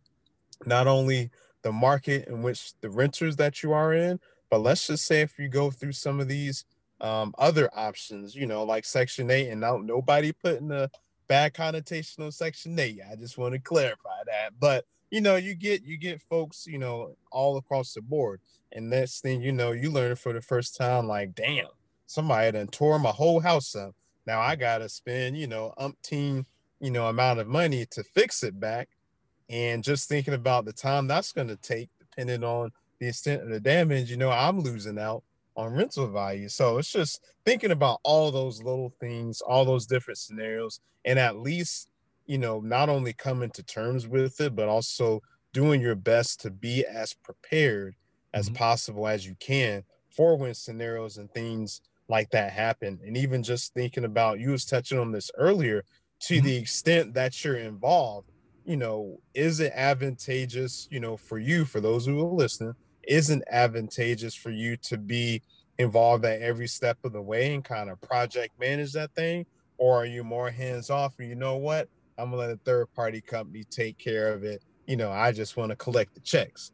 not 0.64 0.86
only 0.86 1.30
the 1.62 1.72
market 1.72 2.28
in 2.28 2.42
which 2.42 2.72
the 2.80 2.90
renters 2.90 3.36
that 3.36 3.62
you 3.62 3.72
are 3.72 3.92
in, 3.92 4.18
but 4.50 4.60
let's 4.60 4.86
just 4.86 5.06
say 5.06 5.20
if 5.20 5.38
you 5.38 5.48
go 5.48 5.70
through 5.70 5.92
some 5.92 6.18
of 6.18 6.28
these 6.28 6.64
um, 7.00 7.34
other 7.38 7.68
options, 7.74 8.34
you 8.34 8.46
know, 8.46 8.64
like 8.64 8.84
Section 8.84 9.30
8, 9.30 9.48
and 9.48 9.60
now 9.60 9.76
nobody 9.76 10.32
putting 10.32 10.70
a 10.70 10.88
bad 11.28 11.52
connotation 11.52 12.24
on 12.24 12.32
Section 12.32 12.78
8. 12.78 13.00
I 13.10 13.16
just 13.16 13.36
want 13.36 13.54
to 13.54 13.60
clarify 13.60 14.22
that. 14.26 14.52
But 14.58 14.84
you 15.12 15.20
know, 15.20 15.36
you 15.36 15.54
get 15.54 15.84
you 15.84 15.98
get 15.98 16.22
folks, 16.22 16.66
you 16.66 16.78
know, 16.78 17.14
all 17.30 17.58
across 17.58 17.92
the 17.92 18.00
board. 18.00 18.40
And 18.72 18.88
next 18.88 19.20
thing 19.20 19.42
you 19.42 19.52
know, 19.52 19.70
you 19.70 19.90
learn 19.90 20.16
for 20.16 20.32
the 20.32 20.40
first 20.40 20.74
time, 20.74 21.06
like, 21.06 21.34
damn, 21.34 21.66
somebody 22.06 22.50
done 22.50 22.68
tore 22.68 22.98
my 22.98 23.10
whole 23.10 23.40
house 23.40 23.76
up. 23.76 23.94
Now 24.26 24.40
I 24.40 24.56
gotta 24.56 24.88
spend, 24.88 25.36
you 25.36 25.46
know, 25.46 25.74
umpteen, 25.78 26.46
you 26.80 26.90
know, 26.90 27.08
amount 27.08 27.40
of 27.40 27.46
money 27.46 27.84
to 27.90 28.02
fix 28.02 28.42
it 28.42 28.58
back. 28.58 28.88
And 29.50 29.84
just 29.84 30.08
thinking 30.08 30.32
about 30.32 30.64
the 30.64 30.72
time 30.72 31.06
that's 31.06 31.30
gonna 31.30 31.56
take, 31.56 31.90
depending 31.98 32.42
on 32.42 32.72
the 32.98 33.08
extent 33.08 33.42
of 33.42 33.50
the 33.50 33.60
damage, 33.60 34.10
you 34.10 34.16
know, 34.16 34.30
I'm 34.30 34.60
losing 34.60 34.98
out 34.98 35.24
on 35.54 35.74
rental 35.74 36.06
value. 36.10 36.48
So 36.48 36.78
it's 36.78 36.90
just 36.90 37.22
thinking 37.44 37.70
about 37.70 38.00
all 38.02 38.30
those 38.30 38.62
little 38.62 38.94
things, 38.98 39.42
all 39.42 39.66
those 39.66 39.84
different 39.84 40.16
scenarios, 40.16 40.80
and 41.04 41.18
at 41.18 41.36
least, 41.36 41.90
you 42.26 42.38
know, 42.38 42.60
not 42.60 42.88
only 42.88 43.12
coming 43.12 43.50
to 43.50 43.62
terms 43.62 44.06
with 44.06 44.40
it, 44.40 44.54
but 44.54 44.68
also 44.68 45.22
doing 45.52 45.80
your 45.80 45.94
best 45.94 46.40
to 46.40 46.50
be 46.50 46.84
as 46.84 47.14
prepared 47.14 47.94
as 48.34 48.46
mm-hmm. 48.46 48.56
possible 48.56 49.06
as 49.06 49.26
you 49.26 49.36
can 49.38 49.84
for 50.10 50.36
when 50.36 50.54
scenarios 50.54 51.16
and 51.16 51.32
things 51.32 51.80
like 52.08 52.30
that 52.30 52.52
happen. 52.52 52.98
And 53.04 53.16
even 53.16 53.42
just 53.42 53.74
thinking 53.74 54.04
about 54.04 54.40
you 54.40 54.50
was 54.50 54.64
touching 54.64 54.98
on 54.98 55.12
this 55.12 55.30
earlier, 55.36 55.84
to 56.20 56.34
mm-hmm. 56.34 56.46
the 56.46 56.56
extent 56.56 57.14
that 57.14 57.44
you're 57.44 57.56
involved, 57.56 58.30
you 58.64 58.76
know, 58.76 59.20
is 59.34 59.60
it 59.60 59.72
advantageous, 59.74 60.88
you 60.90 61.00
know, 61.00 61.16
for 61.16 61.38
you, 61.38 61.64
for 61.64 61.80
those 61.80 62.06
who 62.06 62.20
are 62.20 62.32
listening, 62.32 62.74
isn't 63.08 63.42
advantageous 63.50 64.34
for 64.34 64.50
you 64.50 64.76
to 64.76 64.96
be 64.96 65.42
involved 65.78 66.24
at 66.24 66.40
every 66.40 66.68
step 66.68 66.98
of 67.04 67.12
the 67.12 67.22
way 67.22 67.54
and 67.54 67.64
kind 67.64 67.90
of 67.90 68.00
project 68.00 68.58
manage 68.60 68.92
that 68.92 69.14
thing? 69.14 69.46
Or 69.78 70.02
are 70.02 70.06
you 70.06 70.22
more 70.22 70.50
hands 70.50 70.90
off 70.90 71.14
and 71.18 71.28
you 71.28 71.34
know 71.34 71.56
what? 71.56 71.88
I'm 72.18 72.30
gonna 72.30 72.36
let 72.36 72.50
a 72.50 72.56
third 72.56 72.92
party 72.94 73.20
company 73.20 73.64
take 73.64 73.98
care 73.98 74.32
of 74.32 74.44
it. 74.44 74.62
You 74.86 74.96
know, 74.96 75.10
I 75.10 75.32
just 75.32 75.56
want 75.56 75.70
to 75.70 75.76
collect 75.76 76.14
the 76.14 76.20
checks. 76.20 76.72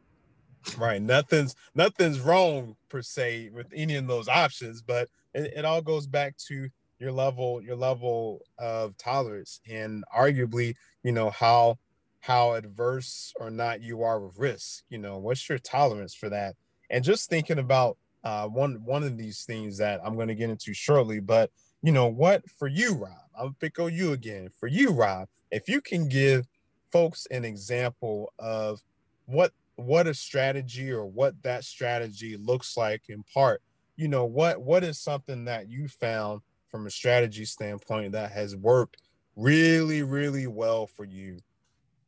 Right. 0.76 1.00
Nothing's 1.00 1.54
nothing's 1.74 2.20
wrong 2.20 2.76
per 2.88 3.02
se 3.02 3.50
with 3.54 3.68
any 3.74 3.96
of 3.96 4.06
those 4.06 4.28
options, 4.28 4.82
but 4.82 5.08
it, 5.34 5.52
it 5.56 5.64
all 5.64 5.82
goes 5.82 6.06
back 6.06 6.36
to 6.48 6.68
your 6.98 7.12
level, 7.12 7.62
your 7.62 7.76
level 7.76 8.42
of 8.58 8.96
tolerance 8.96 9.60
and 9.70 10.04
arguably, 10.14 10.74
you 11.02 11.12
know, 11.12 11.30
how 11.30 11.78
how 12.20 12.52
adverse 12.52 13.32
or 13.38 13.50
not 13.50 13.80
you 13.80 14.02
are 14.02 14.20
with 14.20 14.38
risk. 14.38 14.82
You 14.88 14.98
know, 14.98 15.18
what's 15.18 15.48
your 15.48 15.58
tolerance 15.58 16.14
for 16.14 16.28
that? 16.28 16.56
And 16.90 17.04
just 17.04 17.30
thinking 17.30 17.58
about 17.58 17.96
uh, 18.24 18.48
one 18.48 18.82
one 18.84 19.04
of 19.04 19.16
these 19.16 19.44
things 19.44 19.78
that 19.78 20.00
I'm 20.04 20.16
going 20.16 20.28
to 20.28 20.34
get 20.34 20.50
into 20.50 20.74
shortly, 20.74 21.20
but 21.20 21.50
you 21.82 21.92
know 21.92 22.06
what 22.06 22.48
for 22.50 22.68
you, 22.68 22.94
Rob? 22.94 23.12
I'll 23.36 23.54
pick 23.60 23.78
on 23.78 23.92
you 23.92 24.12
again. 24.12 24.48
For 24.58 24.66
you, 24.66 24.90
Rob, 24.90 25.28
if 25.50 25.68
you 25.68 25.80
can 25.80 26.08
give 26.08 26.46
folks 26.90 27.26
an 27.30 27.44
example 27.44 28.32
of 28.38 28.80
what 29.26 29.52
what 29.76 30.08
a 30.08 30.14
strategy 30.14 30.90
or 30.90 31.06
what 31.06 31.40
that 31.42 31.64
strategy 31.64 32.36
looks 32.36 32.76
like 32.76 33.02
in 33.08 33.22
part, 33.32 33.62
you 33.96 34.08
know, 34.08 34.24
what 34.24 34.60
what 34.60 34.82
is 34.82 34.98
something 35.00 35.44
that 35.44 35.68
you 35.68 35.88
found 35.88 36.40
from 36.68 36.86
a 36.86 36.90
strategy 36.90 37.44
standpoint 37.44 38.12
that 38.12 38.32
has 38.32 38.56
worked 38.56 39.02
really, 39.36 40.02
really 40.02 40.46
well 40.46 40.86
for 40.86 41.04
you 41.04 41.38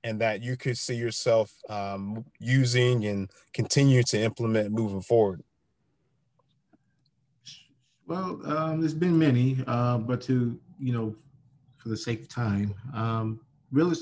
and 0.02 0.20
that 0.20 0.42
you 0.42 0.56
could 0.56 0.76
see 0.76 0.96
yourself 0.96 1.52
um, 1.68 2.24
using 2.38 3.04
and 3.06 3.30
continue 3.54 4.02
to 4.02 4.20
implement 4.20 4.72
moving 4.72 5.02
forward? 5.02 5.42
Well, 8.10 8.40
um, 8.44 8.80
there's 8.80 8.92
been 8.92 9.16
many, 9.16 9.62
uh, 9.68 9.98
but 9.98 10.20
to 10.22 10.58
you 10.80 10.92
know, 10.92 11.14
for 11.76 11.90
the 11.90 11.96
sake 11.96 12.22
of 12.22 12.28
time, 12.28 12.74
um, 12.92 13.38
really, 13.70 13.94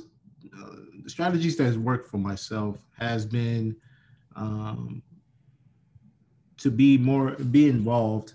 uh, 0.47 0.77
the 1.05 1.11
strategies 1.11 1.59
that 1.59 1.65
has 1.65 1.77
worked 1.77 2.11
for 2.11 2.17
myself 2.17 2.83
has 2.99 3.27
been 3.27 3.77
um, 4.35 5.03
to 6.57 6.71
be 6.71 6.97
more 6.97 7.33
be 7.33 7.69
involved 7.69 8.33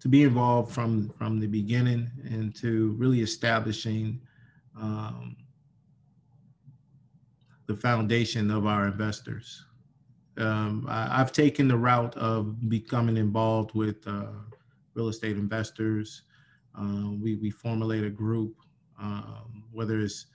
to 0.00 0.08
be 0.08 0.22
involved 0.22 0.72
from 0.72 1.10
from 1.10 1.38
the 1.38 1.46
beginning 1.46 2.10
and 2.24 2.56
to 2.56 2.92
really 2.98 3.20
establishing 3.20 4.18
um, 4.80 5.36
the 7.66 7.76
foundation 7.76 8.50
of 8.50 8.64
our 8.64 8.86
investors. 8.86 9.65
Um, 10.38 10.86
I, 10.88 11.16
have 11.16 11.32
taken 11.32 11.68
the 11.68 11.76
route 11.76 12.16
of 12.16 12.68
becoming 12.68 13.16
involved 13.16 13.74
with 13.74 14.06
uh, 14.06 14.26
real 14.94 15.08
estate 15.08 15.36
investors. 15.36 16.22
Uh, 16.78 17.10
we, 17.20 17.36
we 17.36 17.50
formulate 17.50 18.04
a 18.04 18.10
group, 18.10 18.54
um, 19.00 19.64
whether 19.72 20.00
it's, 20.00 20.26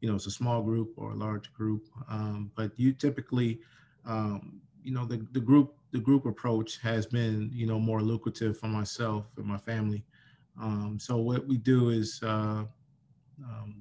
you 0.00 0.08
know, 0.08 0.14
it's 0.14 0.26
a 0.26 0.30
small 0.30 0.62
group 0.62 0.92
or 0.96 1.12
a 1.12 1.14
large 1.14 1.52
group. 1.52 1.88
Um, 2.08 2.50
but 2.54 2.72
you 2.76 2.92
typically, 2.92 3.60
um, 4.06 4.60
you 4.82 4.92
know, 4.92 5.04
the, 5.04 5.26
the 5.32 5.40
group 5.40 5.74
the 5.92 5.98
group 5.98 6.24
approach 6.24 6.78
has 6.78 7.04
been, 7.04 7.50
you 7.52 7.66
know, 7.66 7.78
more 7.78 8.00
lucrative 8.00 8.56
for 8.56 8.68
myself 8.68 9.26
and 9.36 9.44
my 9.44 9.58
family. 9.58 10.04
Um, 10.60 10.98
so 11.00 11.16
what 11.16 11.46
we 11.48 11.56
do 11.56 11.88
is 11.88 12.22
uh, 12.22 12.62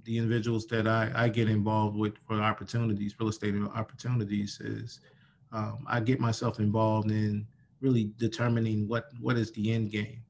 the 0.05 0.17
individuals 0.17 0.65
that 0.67 0.87
I, 0.87 1.11
I 1.13 1.29
get 1.29 1.49
involved 1.49 1.95
with 1.97 2.13
for 2.25 2.41
opportunities, 2.41 3.15
real 3.19 3.29
estate 3.29 3.53
opportunities, 3.75 4.59
is 4.59 5.01
um, 5.51 5.85
I 5.87 5.99
get 5.99 6.19
myself 6.19 6.59
involved 6.59 7.11
in 7.11 7.47
really 7.81 8.11
determining 8.17 8.87
what 8.87 9.09
what 9.19 9.37
is 9.37 9.51
the 9.51 9.71
end 9.73 9.91
game, 9.91 10.21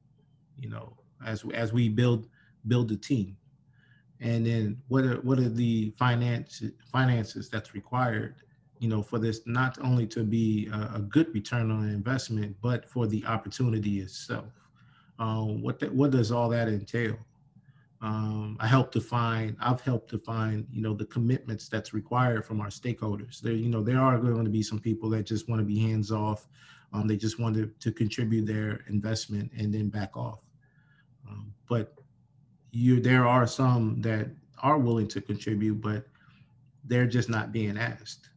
you 0.58 0.68
know, 0.68 0.96
as 1.24 1.44
as 1.54 1.72
we 1.72 1.88
build 1.88 2.28
build 2.68 2.88
the 2.88 2.96
team, 2.96 3.36
and 4.20 4.46
then 4.46 4.80
what 4.88 5.04
are 5.04 5.20
what 5.20 5.38
are 5.38 5.48
the 5.48 5.92
finance 5.98 6.62
finances 6.90 7.48
that's 7.50 7.74
required, 7.74 8.36
you 8.78 8.88
know, 8.88 9.02
for 9.02 9.18
this 9.18 9.40
not 9.46 9.78
only 9.82 10.06
to 10.06 10.24
be 10.24 10.68
a, 10.72 10.96
a 10.96 11.00
good 11.00 11.32
return 11.34 11.70
on 11.70 11.88
investment, 11.88 12.56
but 12.62 12.88
for 12.88 13.06
the 13.06 13.24
opportunity 13.26 14.00
itself. 14.00 14.52
Um, 15.18 15.60
what 15.60 15.78
the, 15.78 15.86
what 15.88 16.12
does 16.12 16.32
all 16.32 16.48
that 16.48 16.68
entail? 16.68 17.18
Um, 18.02 18.56
I 18.60 18.66
help 18.66 18.92
to 18.92 19.00
find, 19.00 19.56
I've 19.60 19.82
helped 19.82 20.10
define, 20.10 20.66
you 20.72 20.80
know, 20.80 20.94
the 20.94 21.04
commitments 21.04 21.68
that's 21.68 21.92
required 21.92 22.46
from 22.46 22.60
our 22.60 22.68
stakeholders. 22.68 23.40
There, 23.40 23.52
you 23.52 23.68
know, 23.68 23.82
there 23.82 24.00
are 24.00 24.18
going 24.18 24.44
to 24.44 24.50
be 24.50 24.62
some 24.62 24.78
people 24.78 25.10
that 25.10 25.24
just 25.24 25.48
want 25.48 25.60
to 25.60 25.66
be 25.66 25.78
hands 25.78 26.10
off. 26.10 26.48
Um, 26.94 27.06
they 27.06 27.16
just 27.16 27.38
want 27.38 27.56
to, 27.56 27.66
to 27.66 27.92
contribute 27.92 28.46
their 28.46 28.80
investment 28.88 29.52
and 29.56 29.72
then 29.72 29.90
back 29.90 30.16
off. 30.16 30.40
Um, 31.28 31.52
but 31.68 31.94
you, 32.72 33.00
there 33.00 33.26
are 33.26 33.46
some 33.46 34.00
that 34.00 34.30
are 34.62 34.78
willing 34.78 35.08
to 35.08 35.20
contribute, 35.20 35.80
but 35.80 36.06
they're 36.84 37.06
just 37.06 37.28
not 37.28 37.52
being 37.52 37.76
asked. 37.76 38.30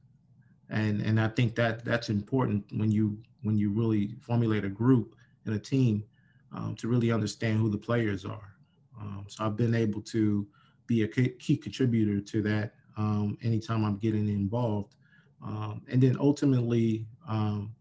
And 0.70 1.02
and 1.02 1.20
I 1.20 1.28
think 1.28 1.56
that 1.56 1.86
that's 1.86 2.10
important 2.10 2.66
when 2.72 2.92
you 2.92 3.18
when 3.44 3.58
you 3.58 3.70
really 3.70 4.16
formulate 4.22 4.66
a 4.66 4.70
group 4.70 5.16
and 5.46 5.56
a 5.56 5.60
team 5.60 6.04
um, 6.54 6.76
to 6.78 6.88
really 6.88 7.12
understand 7.12 7.60
who 7.60 7.70
the 7.70 7.78
players 7.78 8.26
are 8.26 8.53
um, 9.00 9.26
so 9.28 9.46
I've 9.46 9.56
been 9.56 9.76
able 9.76 10.02
to 10.02 10.48
be 10.88 11.04
a 11.04 11.08
key 11.08 11.58
contributor 11.58 12.20
to 12.20 12.42
that 12.44 12.74
um, 12.98 13.38
anytime 13.42 13.84
I'm 13.86 13.98
getting 13.98 14.28
involved. 14.28 14.96
Um, 15.44 15.82
and 15.90 16.02
then 16.02 16.18
ultimately, 16.20 17.06
um, 17.28 17.74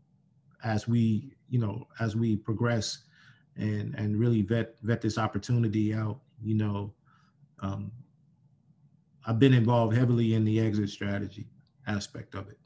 as 0.64 0.88
we, 0.88 1.34
you 1.48 1.58
know, 1.58 1.86
as 2.00 2.16
we 2.16 2.36
progress 2.36 2.98
and 3.56 3.94
and 3.94 4.18
really 4.18 4.42
vet 4.42 4.74
vet 4.82 5.00
this 5.00 5.18
opportunity 5.18 5.94
out, 5.94 6.20
you 6.42 6.54
know, 6.54 6.92
um, 7.60 7.92
I've 9.26 9.38
been 9.38 9.54
involved 9.54 9.96
heavily 9.96 10.34
in 10.34 10.44
the 10.44 10.60
exit 10.60 10.90
strategy 10.90 11.46
aspect 11.86 12.34
of 12.34 12.48
it. 12.48 12.58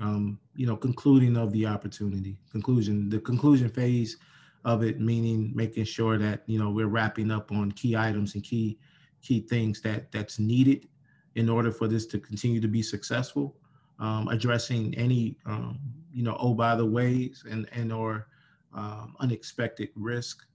Um, 0.00 0.38
you 0.54 0.66
know, 0.66 0.76
concluding 0.76 1.36
of 1.36 1.52
the 1.52 1.66
opportunity, 1.66 2.38
conclusion, 2.50 3.08
the 3.08 3.20
conclusion 3.20 3.68
phase 3.68 4.16
of 4.64 4.82
it, 4.82 5.00
meaning 5.00 5.52
making 5.54 5.84
sure 5.84 6.18
that 6.18 6.42
you 6.46 6.58
know 6.58 6.70
we're 6.70 6.86
wrapping 6.88 7.30
up 7.30 7.50
on 7.52 7.72
key 7.72 7.96
items 7.96 8.34
and 8.34 8.44
key 8.44 8.78
key 9.20 9.40
things 9.40 9.80
that 9.82 10.10
that's 10.12 10.38
needed 10.38 10.88
in 11.34 11.48
order 11.48 11.70
for 11.70 11.88
this 11.88 12.06
to 12.06 12.18
continue 12.18 12.60
to 12.60 12.68
be 12.68 12.82
successful. 12.82 13.56
Um, 13.98 14.28
addressing 14.28 14.94
any 14.96 15.36
um, 15.46 15.78
you 16.12 16.22
know, 16.22 16.36
oh 16.40 16.54
by 16.54 16.74
the 16.74 16.86
ways 16.86 17.44
and 17.48 17.68
and 17.72 17.92
or 17.92 18.28
um, 18.74 19.14
unexpected 19.20 19.90
risk, 19.94 20.46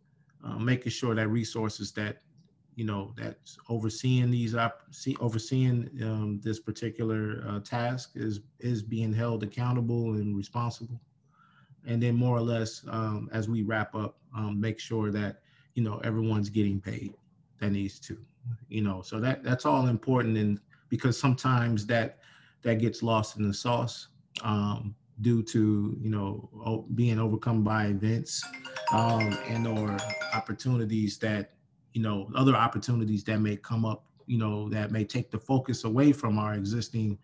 uh, 0.46 0.58
making 0.58 0.92
sure 0.92 1.16
that 1.16 1.28
resources 1.28 1.92
that 1.94 2.22
you 2.76 2.86
know 2.86 3.14
that's 3.18 3.58
overseeing 3.70 4.32
these 4.32 4.56
op- 4.56 4.84
see, 4.92 5.16
overseeing 5.20 5.90
um, 6.04 6.40
this 6.44 6.60
particular 6.60 7.44
uh, 7.48 7.60
task 7.60 8.12
is 8.16 8.42
is 8.60 8.82
being 8.82 9.14
held 9.14 9.44
accountable 9.44 10.14
and 10.14 10.36
responsible 10.36 11.00
and 11.88 12.02
then 12.02 12.16
more 12.16 12.38
or 12.38 12.42
less 12.42 12.84
um, 12.90 13.30
as 13.32 13.50
we 13.50 13.64
wrap 13.64 13.96
up 13.96 14.18
um, 14.36 14.60
make 14.60 14.80
sure 14.80 15.12
that 15.12 15.42
you 15.74 15.84
know 15.84 16.00
everyone's 16.04 16.50
getting 16.50 16.80
paid 16.80 17.14
that 17.60 17.72
needs 17.72 18.00
to 18.00 18.18
you 18.70 18.82
know 18.82 19.02
so 19.02 19.20
that 19.20 19.44
that's 19.44 19.66
all 19.66 19.88
important 19.88 20.38
and 20.38 20.60
because 20.90 21.20
sometimes 21.20 21.86
that 21.86 22.20
that 22.62 22.76
gets 22.76 23.02
lost 23.02 23.38
in 23.38 23.48
the 23.48 23.54
sauce 23.54 24.10
um, 24.44 24.94
due 25.22 25.42
to 25.42 25.98
you 26.00 26.10
know 26.10 26.86
being 26.96 27.20
overcome 27.20 27.64
by 27.64 27.88
events 27.88 28.44
um, 28.92 29.34
and 29.48 29.68
or 29.68 29.98
opportunities 30.34 31.18
that 31.18 31.52
you 31.98 32.04
know, 32.04 32.30
other 32.36 32.56
opportunities 32.56 33.24
that 33.24 33.40
may 33.40 33.56
come 33.56 33.84
up, 33.84 34.06
you 34.28 34.38
know, 34.38 34.70
that 34.70 34.92
may 34.92 35.04
take 35.04 35.32
the 35.32 35.40
focus 35.40 35.84
away 35.84 36.12
from 36.12 36.38
our 36.38 36.54
existing 36.54 37.18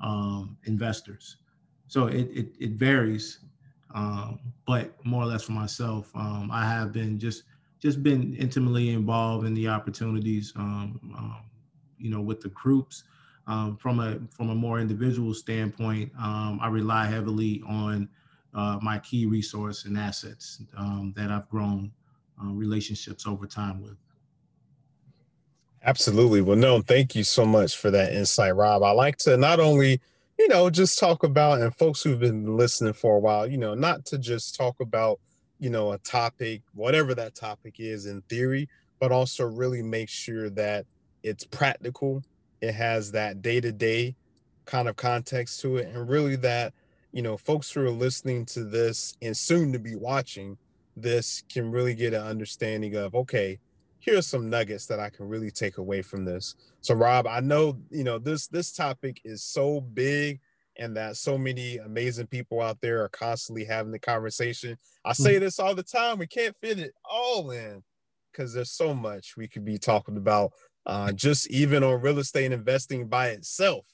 um, 0.00 0.56
investors. 0.66 1.38
So 1.88 2.06
it, 2.06 2.28
it, 2.32 2.54
it 2.60 2.70
varies, 2.74 3.40
um, 3.94 4.40
but 4.66 4.94
more 5.04 5.22
or 5.22 5.26
less 5.26 5.44
for 5.44 5.52
myself, 5.52 6.10
um, 6.14 6.50
I 6.52 6.66
have 6.66 6.92
been 6.92 7.18
just 7.18 7.44
just 7.80 8.02
been 8.02 8.34
intimately 8.34 8.90
involved 8.90 9.46
in 9.46 9.54
the 9.54 9.66
opportunities, 9.68 10.52
um, 10.56 11.00
um, 11.16 11.44
you 11.98 12.10
know, 12.10 12.20
with 12.20 12.40
the 12.40 12.50
groups. 12.50 13.04
Um, 13.46 13.76
from 13.78 14.00
a 14.00 14.20
from 14.30 14.50
a 14.50 14.54
more 14.54 14.80
individual 14.80 15.34
standpoint, 15.34 16.12
I 16.18 16.68
rely 16.68 17.06
heavily 17.06 17.62
on 17.66 18.08
uh, 18.54 18.78
my 18.82 18.98
key 18.98 19.26
resource 19.26 19.84
and 19.86 19.98
assets 19.98 20.62
that 21.16 21.30
I've 21.30 21.48
grown 21.48 21.92
uh, 22.42 22.52
relationships 22.52 23.26
over 23.26 23.46
time 23.46 23.82
with. 23.82 23.96
Absolutely. 25.82 26.42
Well, 26.42 26.56
no, 26.56 26.82
thank 26.82 27.14
you 27.14 27.24
so 27.24 27.46
much 27.46 27.76
for 27.76 27.90
that 27.90 28.12
insight, 28.12 28.54
Rob. 28.54 28.82
I 28.82 28.90
like 28.90 29.16
to 29.18 29.36
not 29.36 29.60
only, 29.60 30.00
you 30.40 30.48
know, 30.48 30.70
just 30.70 30.98
talk 30.98 31.22
about, 31.22 31.60
and 31.60 31.76
folks 31.76 32.02
who've 32.02 32.18
been 32.18 32.56
listening 32.56 32.94
for 32.94 33.16
a 33.16 33.18
while, 33.18 33.46
you 33.46 33.58
know, 33.58 33.74
not 33.74 34.06
to 34.06 34.16
just 34.16 34.56
talk 34.56 34.80
about, 34.80 35.20
you 35.58 35.68
know, 35.68 35.92
a 35.92 35.98
topic, 35.98 36.62
whatever 36.72 37.14
that 37.14 37.34
topic 37.34 37.74
is 37.78 38.06
in 38.06 38.22
theory, 38.22 38.66
but 38.98 39.12
also 39.12 39.44
really 39.44 39.82
make 39.82 40.08
sure 40.08 40.48
that 40.48 40.86
it's 41.22 41.44
practical. 41.44 42.22
It 42.62 42.72
has 42.72 43.12
that 43.12 43.42
day 43.42 43.60
to 43.60 43.70
day 43.70 44.16
kind 44.64 44.88
of 44.88 44.96
context 44.96 45.60
to 45.60 45.76
it. 45.76 45.88
And 45.88 46.08
really 46.08 46.36
that, 46.36 46.72
you 47.12 47.20
know, 47.20 47.36
folks 47.36 47.70
who 47.70 47.82
are 47.82 47.90
listening 47.90 48.46
to 48.46 48.64
this 48.64 49.18
and 49.20 49.36
soon 49.36 49.74
to 49.74 49.78
be 49.78 49.94
watching 49.94 50.56
this 50.96 51.42
can 51.52 51.70
really 51.70 51.94
get 51.94 52.14
an 52.14 52.22
understanding 52.22 52.96
of, 52.96 53.14
okay, 53.14 53.58
here's 54.00 54.26
some 54.26 54.50
nuggets 54.50 54.86
that 54.86 54.98
I 54.98 55.10
can 55.10 55.28
really 55.28 55.50
take 55.50 55.78
away 55.78 56.02
from 56.02 56.24
this. 56.24 56.56
So 56.80 56.94
Rob, 56.94 57.26
I 57.26 57.40
know, 57.40 57.78
you 57.90 58.02
know, 58.02 58.18
this 58.18 58.48
this 58.48 58.72
topic 58.72 59.20
is 59.24 59.44
so 59.44 59.80
big 59.80 60.40
and 60.78 60.96
that 60.96 61.16
so 61.16 61.36
many 61.36 61.76
amazing 61.76 62.26
people 62.26 62.60
out 62.60 62.80
there 62.80 63.04
are 63.04 63.08
constantly 63.08 63.64
having 63.64 63.92
the 63.92 63.98
conversation. 63.98 64.78
I 65.04 65.12
say 65.12 65.36
mm. 65.36 65.40
this 65.40 65.58
all 65.58 65.74
the 65.74 65.82
time, 65.82 66.18
we 66.18 66.26
can't 66.26 66.56
fit 66.60 66.78
it 66.78 66.92
all 67.04 67.50
in 67.50 67.82
because 68.32 68.54
there's 68.54 68.72
so 68.72 68.94
much 68.94 69.36
we 69.36 69.46
could 69.46 69.64
be 69.64 69.78
talking 69.78 70.16
about 70.16 70.52
uh, 70.86 71.12
just 71.12 71.50
even 71.50 71.84
on 71.84 72.00
real 72.00 72.18
estate 72.18 72.52
investing 72.52 73.06
by 73.08 73.28
itself 73.28 73.84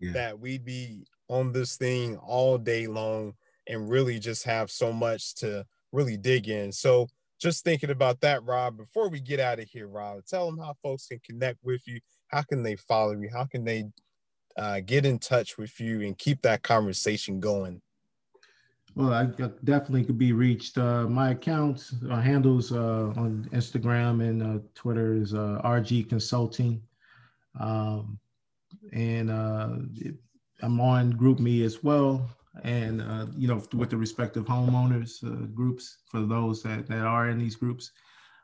yeah. 0.00 0.12
that 0.12 0.38
we'd 0.38 0.64
be 0.64 1.06
on 1.28 1.52
this 1.52 1.76
thing 1.76 2.16
all 2.16 2.58
day 2.58 2.86
long 2.86 3.34
and 3.68 3.88
really 3.88 4.18
just 4.18 4.44
have 4.44 4.70
so 4.70 4.92
much 4.92 5.34
to 5.36 5.64
really 5.92 6.16
dig 6.16 6.48
in. 6.48 6.72
So 6.72 7.08
just 7.38 7.64
thinking 7.64 7.90
about 7.90 8.20
that, 8.20 8.42
Rob, 8.44 8.76
before 8.76 9.08
we 9.08 9.20
get 9.20 9.40
out 9.40 9.58
of 9.58 9.68
here, 9.68 9.88
Rob, 9.88 10.24
tell 10.24 10.46
them 10.46 10.58
how 10.58 10.74
folks 10.82 11.06
can 11.06 11.20
connect 11.20 11.58
with 11.62 11.86
you. 11.86 12.00
How 12.28 12.42
can 12.42 12.62
they 12.62 12.76
follow 12.76 13.12
you? 13.12 13.28
How 13.32 13.44
can 13.44 13.64
they 13.64 13.84
uh, 14.56 14.80
get 14.80 15.04
in 15.04 15.18
touch 15.18 15.58
with 15.58 15.80
you 15.80 16.02
and 16.02 16.16
keep 16.16 16.42
that 16.42 16.62
conversation 16.62 17.40
going? 17.40 17.80
Well, 18.96 19.12
I 19.12 19.24
definitely 19.64 20.04
could 20.04 20.18
be 20.18 20.32
reached. 20.32 20.78
Uh, 20.78 21.08
my 21.08 21.32
accounts 21.32 21.94
uh, 22.08 22.20
handles 22.20 22.70
uh, 22.70 23.12
on 23.16 23.48
Instagram 23.52 24.22
and 24.22 24.42
uh, 24.42 24.62
Twitter 24.76 25.14
is 25.14 25.34
uh, 25.34 25.60
RG 25.64 26.08
Consulting, 26.08 26.80
um, 27.58 28.18
and 28.92 29.30
I'm 29.30 30.80
on 30.80 31.12
GroupMe 31.14 31.64
as 31.64 31.82
well 31.82 32.30
and 32.62 33.02
uh, 33.02 33.26
you 33.36 33.48
know 33.48 33.62
with 33.74 33.90
the 33.90 33.96
respective 33.96 34.44
homeowners 34.44 35.24
uh, 35.24 35.46
groups 35.46 35.98
for 36.06 36.20
those 36.20 36.62
that, 36.62 36.86
that 36.86 37.00
are 37.00 37.28
in 37.28 37.38
these 37.38 37.56
groups. 37.56 37.90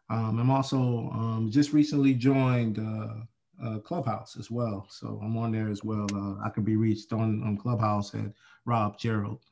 Um, 0.08 0.40
i'm 0.40 0.50
also 0.50 1.10
um, 1.12 1.48
just 1.50 1.72
recently 1.72 2.14
joined 2.14 2.78
uh, 2.78 3.78
clubhouse 3.80 4.36
as 4.38 4.50
well. 4.50 4.86
So 4.90 5.20
i'm 5.22 5.36
on 5.36 5.52
there 5.52 5.68
as 5.68 5.84
well. 5.84 6.08
Uh, 6.12 6.44
i 6.44 6.50
can 6.50 6.64
be 6.64 6.76
reached 6.76 7.12
on, 7.12 7.42
on 7.42 7.56
clubhouse 7.56 8.14
at 8.14 8.32
rob 8.64 8.98
gerald. 8.98 9.42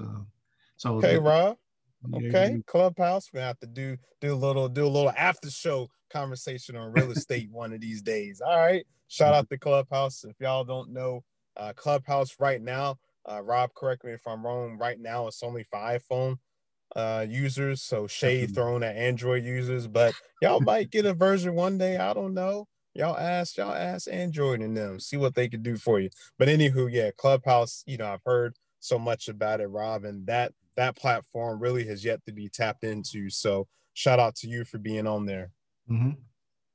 Uh, 0.00 0.20
so 0.76 0.96
okay 0.96 1.18
rob. 1.18 1.56
Okay 2.14 2.56
clubhouse. 2.66 3.30
We 3.32 3.40
have 3.40 3.58
to 3.60 3.66
do 3.66 3.96
do 4.20 4.32
a 4.32 4.36
little 4.36 4.68
do 4.68 4.86
a 4.86 4.88
little 4.88 5.12
after 5.16 5.50
show 5.50 5.88
conversation 6.10 6.76
on 6.76 6.92
real 6.92 7.10
estate 7.16 7.50
one 7.50 7.72
of 7.72 7.80
these 7.80 8.02
days. 8.02 8.40
All 8.40 8.56
right. 8.56 8.86
Shout 9.08 9.34
out 9.34 9.48
to 9.50 9.58
clubhouse. 9.58 10.24
If 10.24 10.36
y'all 10.40 10.64
don't 10.64 10.90
know 10.90 11.22
uh, 11.56 11.72
clubhouse 11.74 12.36
right 12.38 12.60
now 12.60 12.98
uh, 13.28 13.42
Rob, 13.42 13.74
correct 13.74 14.04
me 14.04 14.12
if 14.12 14.26
I'm 14.26 14.44
wrong. 14.44 14.78
Right 14.78 14.98
now, 14.98 15.26
it's 15.26 15.42
only 15.42 15.64
for 15.64 15.78
iPhone 15.78 16.38
uh, 16.94 17.26
users, 17.28 17.82
so 17.82 18.06
shade 18.06 18.54
thrown 18.54 18.82
at 18.82 18.96
Android 18.96 19.44
users. 19.44 19.86
But 19.86 20.14
y'all 20.40 20.60
might 20.60 20.90
get 20.90 21.06
a 21.06 21.14
version 21.14 21.54
one 21.54 21.78
day. 21.78 21.96
I 21.96 22.14
don't 22.14 22.34
know. 22.34 22.66
Y'all 22.94 23.16
ask, 23.16 23.56
y'all 23.58 23.74
ask 23.74 24.08
Android 24.10 24.62
and 24.62 24.76
them, 24.76 24.98
see 24.98 25.18
what 25.18 25.34
they 25.34 25.48
can 25.48 25.62
do 25.62 25.76
for 25.76 26.00
you. 26.00 26.08
But 26.38 26.48
anywho, 26.48 26.90
yeah, 26.90 27.10
Clubhouse. 27.16 27.82
You 27.86 27.98
know, 27.98 28.06
I've 28.06 28.22
heard 28.24 28.54
so 28.80 28.98
much 28.98 29.28
about 29.28 29.60
it, 29.60 29.66
Rob, 29.66 30.04
and 30.04 30.26
that 30.26 30.52
that 30.76 30.96
platform 30.96 31.60
really 31.60 31.86
has 31.86 32.04
yet 32.04 32.24
to 32.26 32.32
be 32.32 32.48
tapped 32.48 32.84
into. 32.84 33.28
So 33.30 33.66
shout 33.94 34.20
out 34.20 34.36
to 34.36 34.48
you 34.48 34.64
for 34.64 34.78
being 34.78 35.06
on 35.06 35.26
there. 35.26 35.50
Mm-hmm. 35.90 36.10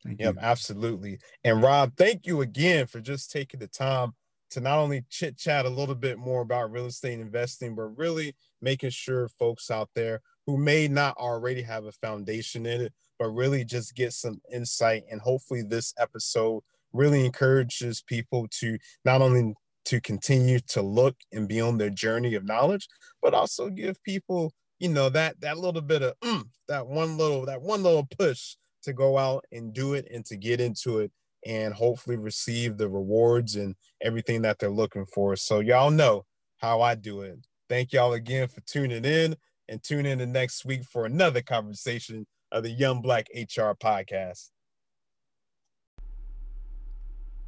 Thank 0.03 0.19
yep, 0.19 0.35
you. 0.35 0.41
absolutely. 0.41 1.19
And 1.43 1.61
Rob, 1.61 1.93
thank 1.95 2.25
you 2.25 2.41
again 2.41 2.87
for 2.87 2.99
just 2.99 3.31
taking 3.31 3.59
the 3.59 3.67
time 3.67 4.13
to 4.51 4.59
not 4.59 4.77
only 4.77 5.03
chit 5.09 5.37
chat 5.37 5.65
a 5.65 5.69
little 5.69 5.95
bit 5.95 6.17
more 6.17 6.41
about 6.41 6.71
real 6.71 6.85
estate 6.85 7.19
investing, 7.19 7.75
but 7.75 7.97
really 7.97 8.35
making 8.61 8.89
sure 8.91 9.27
folks 9.27 9.71
out 9.71 9.89
there 9.95 10.21
who 10.45 10.57
may 10.57 10.87
not 10.87 11.17
already 11.17 11.61
have 11.61 11.85
a 11.85 11.91
foundation 11.91 12.65
in 12.65 12.81
it, 12.81 12.93
but 13.17 13.29
really 13.29 13.63
just 13.63 13.95
get 13.95 14.13
some 14.13 14.41
insight. 14.51 15.03
And 15.09 15.21
hopefully, 15.21 15.61
this 15.61 15.93
episode 15.97 16.63
really 16.93 17.25
encourages 17.25 18.01
people 18.01 18.47
to 18.59 18.77
not 19.05 19.21
only 19.21 19.53
to 19.85 20.01
continue 20.01 20.59
to 20.59 20.81
look 20.81 21.15
and 21.31 21.47
be 21.47 21.61
on 21.61 21.77
their 21.77 21.89
journey 21.89 22.35
of 22.35 22.45
knowledge, 22.45 22.87
but 23.21 23.33
also 23.33 23.69
give 23.69 24.01
people, 24.03 24.53
you 24.79 24.89
know, 24.89 25.09
that 25.09 25.39
that 25.41 25.57
little 25.57 25.81
bit 25.81 26.01
of 26.01 26.19
mm, 26.19 26.43
that 26.67 26.87
one 26.87 27.17
little 27.17 27.45
that 27.45 27.61
one 27.61 27.83
little 27.83 28.07
push 28.17 28.55
to 28.83 28.93
go 28.93 29.17
out 29.17 29.45
and 29.51 29.73
do 29.73 29.93
it 29.93 30.07
and 30.11 30.25
to 30.25 30.35
get 30.35 30.59
into 30.59 30.99
it 30.99 31.11
and 31.45 31.73
hopefully 31.73 32.17
receive 32.17 32.77
the 32.77 32.89
rewards 32.89 33.55
and 33.55 33.75
everything 34.01 34.41
that 34.43 34.59
they're 34.59 34.69
looking 34.69 35.05
for. 35.05 35.35
So 35.35 35.59
y'all 35.59 35.91
know 35.91 36.25
how 36.57 36.81
I 36.81 36.95
do 36.95 37.21
it. 37.21 37.39
Thank 37.69 37.93
y'all 37.93 38.13
again 38.13 38.47
for 38.47 38.61
tuning 38.61 39.05
in 39.05 39.35
and 39.67 39.81
tune 39.81 40.05
in 40.05 40.19
the 40.19 40.25
next 40.25 40.65
week 40.65 40.83
for 40.83 41.05
another 41.05 41.41
conversation 41.41 42.27
of 42.51 42.63
the 42.63 42.69
Young 42.69 43.01
Black 43.01 43.27
HR 43.33 43.71
podcast. 43.71 44.49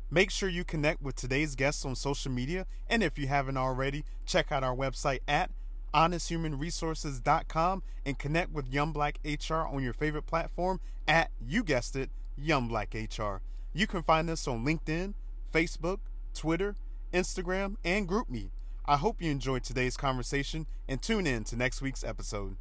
Make 0.09 0.29
sure 0.29 0.47
you 0.47 0.63
connect 0.63 1.01
with 1.01 1.15
today's 1.15 1.55
guests 1.55 1.85
on 1.85 1.95
social 1.95 2.31
media. 2.31 2.67
And 2.87 3.01
if 3.01 3.17
you 3.17 3.27
haven't 3.27 3.57
already, 3.57 4.05
check 4.25 4.51
out 4.51 4.63
our 4.63 4.75
website 4.75 5.19
at 5.27 5.49
honesthumanresources.com 5.93 7.83
and 8.05 8.19
connect 8.19 8.51
with 8.51 8.71
Young 8.71 8.91
Black 8.91 9.19
HR 9.25 9.65
on 9.65 9.83
your 9.83 9.93
favorite 9.93 10.27
platform 10.27 10.79
at, 11.07 11.31
you 11.45 11.63
guessed 11.63 11.95
it, 11.95 12.09
Young 12.37 12.67
Black 12.67 12.93
HR. 12.93 13.37
You 13.75 13.87
can 13.87 14.03
find 14.03 14.29
us 14.29 14.47
on 14.47 14.63
LinkedIn, 14.63 15.15
Facebook, 15.51 15.97
Twitter, 16.35 16.75
Instagram, 17.11 17.77
and 17.83 18.07
GroupMe. 18.07 18.51
I 18.85 18.97
hope 18.97 19.19
you 19.19 19.31
enjoyed 19.31 19.63
today's 19.63 19.97
conversation 19.97 20.67
and 20.87 21.01
tune 21.01 21.25
in 21.25 21.43
to 21.45 21.55
next 21.55 21.81
week's 21.81 22.03
episode. 22.03 22.57